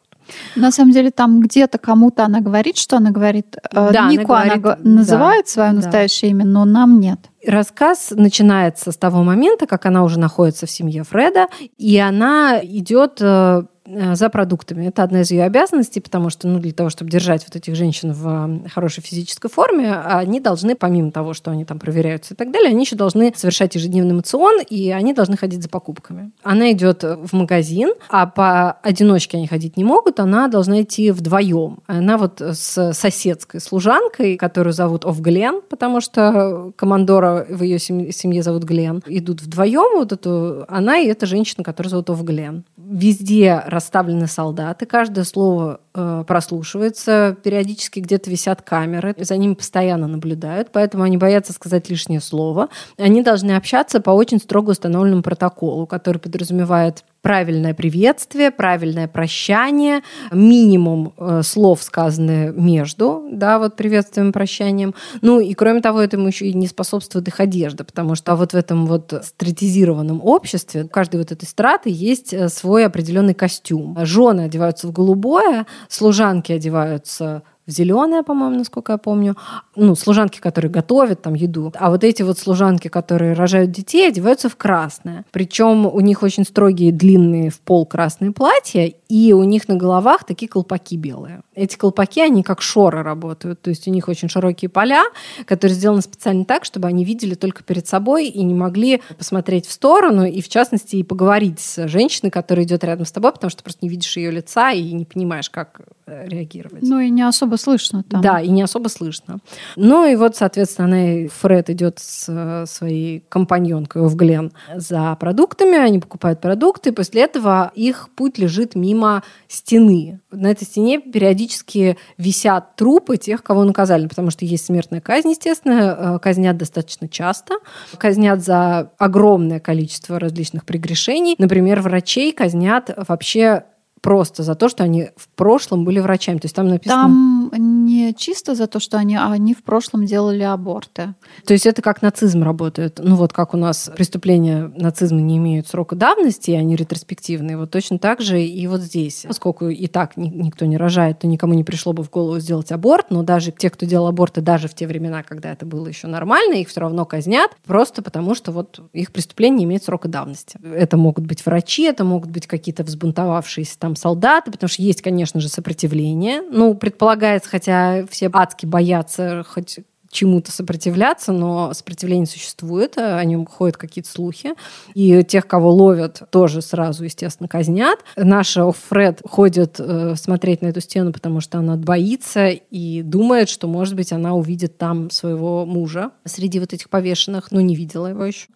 На 0.56 0.70
самом 0.70 0.92
деле 0.92 1.10
там 1.10 1.42
где-то 1.42 1.76
кому-то 1.76 2.24
она 2.24 2.40
говорит, 2.40 2.78
что 2.78 2.96
она 2.96 3.10
говорит. 3.10 3.56
Э, 3.70 3.90
да, 3.92 4.08
Нику 4.08 4.32
она, 4.32 4.56
говорит, 4.56 4.86
она 4.86 4.94
называет 4.96 5.44
да, 5.44 5.52
свое 5.52 5.72
настоящее 5.72 6.30
да. 6.30 6.36
имя, 6.36 6.44
но 6.46 6.64
нам 6.64 7.00
нет. 7.00 7.18
Рассказ 7.46 8.12
начинается 8.14 8.92
с 8.92 8.96
того 8.96 9.22
момента, 9.22 9.66
как 9.66 9.86
она 9.86 10.04
уже 10.04 10.18
находится 10.18 10.66
в 10.66 10.70
семье 10.70 11.04
Фреда, 11.04 11.48
и 11.78 11.98
она 11.98 12.60
идет 12.62 13.18
э, 13.20 13.62
Э, 13.92 14.14
за 14.14 14.28
продуктами. 14.28 14.86
Это 14.86 15.02
одна 15.02 15.22
из 15.22 15.30
ее 15.30 15.44
обязанностей, 15.44 16.00
потому 16.00 16.30
что 16.30 16.46
ну, 16.46 16.58
для 16.58 16.72
того, 16.72 16.90
чтобы 16.90 17.10
держать 17.10 17.44
вот 17.44 17.56
этих 17.56 17.74
женщин 17.74 18.12
в 18.12 18.68
хорошей 18.68 19.02
физической 19.02 19.50
форме, 19.50 19.94
они 19.94 20.38
должны, 20.38 20.76
помимо 20.76 21.10
того, 21.10 21.34
что 21.34 21.50
они 21.50 21.64
там 21.64 21.78
проверяются 21.78 22.34
и 22.34 22.36
так 22.36 22.52
далее, 22.52 22.70
они 22.70 22.84
еще 22.84 22.94
должны 22.94 23.32
совершать 23.34 23.74
ежедневный 23.74 24.14
мацион, 24.14 24.60
и 24.68 24.90
они 24.90 25.12
должны 25.12 25.36
ходить 25.36 25.62
за 25.62 25.68
покупками. 25.68 26.30
Она 26.42 26.72
идет 26.72 27.02
в 27.02 27.32
магазин, 27.32 27.92
а 28.08 28.26
по 28.26 28.72
одиночке 28.82 29.38
они 29.38 29.46
ходить 29.46 29.76
не 29.76 29.84
могут, 29.84 30.20
она 30.20 30.48
должна 30.48 30.82
идти 30.82 31.10
вдвоем. 31.10 31.78
Она 31.86 32.16
вот 32.16 32.40
с 32.40 32.92
соседской 32.92 33.60
служанкой, 33.60 34.36
которую 34.36 34.72
зовут 34.72 35.04
Ов 35.04 35.20
Глен, 35.20 35.62
потому 35.68 36.00
что 36.00 36.72
командора 36.76 37.29
в 37.48 37.62
ее 37.62 37.78
семье 37.78 38.42
зовут 38.42 38.64
Глен, 38.64 39.02
идут 39.06 39.42
вдвоем, 39.42 39.98
вот 39.98 40.12
эту, 40.12 40.64
она 40.68 40.98
и 40.98 41.06
эта 41.06 41.26
женщина, 41.26 41.64
которую 41.64 41.90
зовут 41.90 42.10
Ов 42.10 42.22
Глен. 42.24 42.64
Везде 42.76 43.62
расставлены 43.66 44.26
солдаты, 44.26 44.86
каждое 44.86 45.24
слово 45.24 45.80
э, 45.94 46.24
прослушивается, 46.26 47.36
периодически 47.42 48.00
где-то 48.00 48.30
висят 48.30 48.62
камеры, 48.62 49.14
за 49.18 49.36
ними 49.36 49.54
постоянно 49.54 50.08
наблюдают, 50.08 50.70
поэтому 50.72 51.04
они 51.04 51.16
боятся 51.16 51.52
сказать 51.52 51.88
лишнее 51.88 52.20
слово. 52.20 52.68
Они 52.98 53.22
должны 53.22 53.52
общаться 53.52 54.00
по 54.00 54.10
очень 54.10 54.38
строго 54.38 54.70
установленному 54.70 55.22
протоколу, 55.22 55.86
который 55.86 56.18
подразумевает 56.18 57.04
правильное 57.22 57.74
приветствие, 57.74 58.50
правильное 58.50 59.08
прощание, 59.08 60.02
минимум 60.32 61.12
э, 61.16 61.42
слов 61.42 61.82
сказаны 61.82 62.52
между, 62.54 63.28
да, 63.30 63.58
вот 63.58 63.76
приветствием 63.76 64.32
прощанием. 64.32 64.94
Ну 65.20 65.40
и 65.40 65.54
кроме 65.54 65.80
того, 65.80 66.00
этому 66.00 66.28
еще 66.28 66.46
и 66.46 66.54
не 66.54 66.66
способствует 66.66 67.28
их 67.28 67.40
одежда, 67.40 67.84
потому 67.84 68.14
что 68.14 68.36
вот 68.36 68.52
в 68.52 68.56
этом 68.56 68.86
вот 68.86 69.12
стратизированном 69.22 70.20
обществе 70.22 70.84
у 70.84 70.88
каждой 70.88 71.16
вот 71.16 71.32
этой 71.32 71.46
страты 71.46 71.90
есть 71.92 72.32
э, 72.32 72.48
свой 72.48 72.86
определенный 72.86 73.34
костюм. 73.34 73.96
Жены 74.02 74.42
одеваются 74.42 74.88
в 74.88 74.92
голубое, 74.92 75.66
служанки 75.88 76.52
одеваются 76.52 77.42
в 77.70 77.72
зеленое, 77.72 78.22
по-моему, 78.22 78.58
насколько 78.58 78.92
я 78.92 78.98
помню. 78.98 79.36
Ну, 79.76 79.94
служанки, 79.94 80.40
которые 80.40 80.70
готовят 80.70 81.22
там 81.22 81.34
еду. 81.34 81.72
А 81.78 81.90
вот 81.90 82.04
эти 82.04 82.22
вот 82.22 82.38
служанки, 82.38 82.88
которые 82.88 83.32
рожают 83.32 83.70
детей, 83.70 84.08
одеваются 84.08 84.48
в 84.48 84.56
красное. 84.56 85.24
Причем 85.30 85.86
у 85.86 86.00
них 86.00 86.22
очень 86.22 86.44
строгие, 86.44 86.92
длинные 86.92 87.50
в 87.50 87.60
пол 87.60 87.86
красные 87.86 88.32
платья, 88.32 88.92
и 89.08 89.32
у 89.32 89.42
них 89.44 89.68
на 89.68 89.76
головах 89.76 90.24
такие 90.24 90.48
колпаки 90.48 90.96
белые. 90.96 91.42
Эти 91.54 91.76
колпаки, 91.76 92.20
они 92.20 92.42
как 92.42 92.62
шоры 92.62 93.02
работают. 93.02 93.60
То 93.60 93.70
есть 93.70 93.88
у 93.88 93.90
них 93.90 94.08
очень 94.08 94.28
широкие 94.28 94.68
поля, 94.68 95.04
которые 95.46 95.74
сделаны 95.76 96.02
специально 96.02 96.44
так, 96.44 96.64
чтобы 96.64 96.88
они 96.88 97.04
видели 97.04 97.34
только 97.34 97.62
перед 97.62 97.86
собой 97.86 98.28
и 98.28 98.42
не 98.42 98.54
могли 98.54 99.02
посмотреть 99.18 99.66
в 99.66 99.72
сторону, 99.72 100.24
и 100.24 100.40
в 100.42 100.48
частности 100.48 100.96
и 100.96 101.02
поговорить 101.02 101.60
с 101.60 101.88
женщиной, 101.88 102.30
которая 102.30 102.64
идет 102.64 102.84
рядом 102.84 103.06
с 103.06 103.12
тобой, 103.12 103.32
потому 103.32 103.50
что 103.50 103.62
просто 103.62 103.84
не 103.84 103.88
видишь 103.88 104.16
ее 104.16 104.30
лица 104.30 104.70
и 104.72 104.92
не 104.92 105.04
понимаешь, 105.04 105.50
как 105.50 105.80
э, 106.06 106.28
реагировать. 106.28 106.82
Ну 106.82 107.00
и 107.00 107.10
не 107.10 107.22
особо 107.22 107.56
слышно 107.60 108.02
там. 108.02 108.20
Да, 108.20 108.40
и 108.40 108.48
не 108.48 108.62
особо 108.62 108.88
слышно. 108.88 109.38
Ну 109.76 110.06
и 110.06 110.16
вот, 110.16 110.36
соответственно, 110.36 110.88
она, 110.88 111.28
Фред 111.28 111.70
идет 111.70 111.98
с 111.98 112.26
э, 112.28 112.64
своей 112.66 113.24
компаньонкой 113.28 114.02
в 114.02 114.16
Глен 114.16 114.52
за 114.74 115.14
продуктами, 115.16 115.78
они 115.78 115.98
покупают 115.98 116.40
продукты, 116.40 116.90
и 116.90 116.92
после 116.92 117.22
этого 117.22 117.70
их 117.74 118.08
путь 118.16 118.38
лежит 118.38 118.74
мимо 118.74 119.22
стены. 119.48 120.20
На 120.30 120.50
этой 120.50 120.64
стене 120.64 121.00
периодически 121.00 121.96
висят 122.18 122.76
трупы 122.76 123.16
тех, 123.16 123.42
кого 123.42 123.64
наказали, 123.64 124.06
потому 124.06 124.30
что 124.30 124.44
есть 124.44 124.66
смертная 124.66 125.00
казнь, 125.00 125.30
естественно, 125.30 125.96
э, 125.98 126.18
казнят 126.20 126.56
достаточно 126.56 127.08
часто, 127.08 127.54
казнят 127.98 128.42
за 128.42 128.90
огромное 128.98 129.60
количество 129.60 130.18
различных 130.18 130.64
прегрешений. 130.64 131.34
Например, 131.38 131.80
врачей 131.80 132.32
казнят 132.32 132.90
вообще 133.08 133.64
просто 134.00 134.42
за 134.42 134.54
то, 134.54 134.68
что 134.68 134.84
они 134.84 135.10
в 135.16 135.28
прошлом 135.28 135.84
были 135.84 136.00
врачами. 136.00 136.38
То 136.38 136.46
есть 136.46 136.56
там 136.56 136.68
написано... 136.68 137.02
Там 137.02 137.79
не 137.90 138.14
чисто 138.14 138.54
за 138.54 138.66
то, 138.66 138.78
что 138.78 138.98
они, 138.98 139.16
а 139.16 139.32
они 139.32 139.54
в 139.54 139.62
прошлом 139.62 140.06
делали 140.06 140.42
аборты. 140.42 141.14
То 141.44 141.52
есть 141.52 141.66
это 141.66 141.82
как 141.82 142.02
нацизм 142.02 142.42
работает. 142.42 143.00
Ну 143.02 143.16
вот 143.16 143.32
как 143.32 143.54
у 143.54 143.56
нас 143.56 143.90
преступления 143.96 144.72
нацизма 144.76 145.20
не 145.20 145.38
имеют 145.38 145.66
срока 145.66 145.96
давности, 145.96 146.52
они 146.52 146.76
ретроспективные. 146.76 147.56
Вот 147.56 147.70
точно 147.70 147.98
так 147.98 148.20
же 148.20 148.42
и 148.42 148.66
вот 148.66 148.80
здесь. 148.80 149.24
Поскольку 149.26 149.68
и 149.68 149.86
так 149.88 150.16
никто 150.16 150.66
не 150.66 150.76
рожает, 150.76 151.20
то 151.20 151.26
никому 151.26 151.54
не 151.54 151.64
пришло 151.64 151.92
бы 151.92 152.04
в 152.04 152.10
голову 152.10 152.38
сделать 152.38 152.70
аборт, 152.70 153.06
но 153.10 153.22
даже 153.22 153.50
те, 153.50 153.70
кто 153.70 153.86
делал 153.86 154.06
аборты 154.06 154.40
даже 154.40 154.68
в 154.68 154.74
те 154.74 154.86
времена, 154.86 155.22
когда 155.22 155.52
это 155.52 155.66
было 155.66 155.88
еще 155.88 156.06
нормально, 156.06 156.54
их 156.54 156.68
все 156.68 156.80
равно 156.80 157.04
казнят, 157.04 157.50
просто 157.64 158.02
потому 158.02 158.34
что 158.34 158.52
вот 158.52 158.80
их 158.92 159.12
преступление 159.12 159.58
не 159.58 159.64
имеет 159.64 159.82
срока 159.82 160.08
давности. 160.08 160.58
Это 160.62 160.96
могут 160.96 161.26
быть 161.26 161.44
врачи, 161.44 161.82
это 161.82 162.04
могут 162.04 162.30
быть 162.30 162.46
какие-то 162.46 162.84
взбунтовавшиеся 162.84 163.78
там 163.78 163.96
солдаты, 163.96 164.52
потому 164.52 164.68
что 164.68 164.82
есть, 164.82 165.02
конечно 165.02 165.40
же, 165.40 165.48
сопротивление. 165.48 166.42
Ну, 166.42 166.74
предполагается, 166.74 167.48
хотя 167.50 167.79
все 168.10 168.30
адски 168.32 168.66
боятся 168.66 169.44
хоть 169.48 169.80
чему-то 170.10 170.50
сопротивляться, 170.50 171.32
но 171.32 171.72
сопротивление 171.72 172.26
существует, 172.26 172.98
о 172.98 173.24
нем 173.24 173.46
ходят 173.46 173.76
какие-то 173.76 174.10
слухи. 174.10 174.54
И 174.94 175.22
тех, 175.24 175.46
кого 175.46 175.72
ловят, 175.72 176.22
тоже 176.30 176.62
сразу, 176.62 177.04
естественно, 177.04 177.48
казнят. 177.48 178.00
Наша 178.16 178.70
Фред 178.72 179.22
ходит 179.24 179.76
э, 179.78 180.14
смотреть 180.16 180.62
на 180.62 180.66
эту 180.66 180.80
стену, 180.80 181.12
потому 181.12 181.40
что 181.40 181.58
она 181.58 181.76
боится 181.76 182.48
и 182.48 183.02
думает, 183.02 183.48
что, 183.48 183.68
может 183.68 183.94
быть, 183.94 184.12
она 184.12 184.34
увидит 184.34 184.78
там 184.78 185.10
своего 185.10 185.64
мужа 185.64 186.10
среди 186.24 186.58
вот 186.58 186.72
этих 186.72 186.90
повешенных, 186.90 187.52
но 187.52 187.60
не 187.60 187.76
видела 187.76 188.08
его 188.08 188.24
еще. 188.24 188.48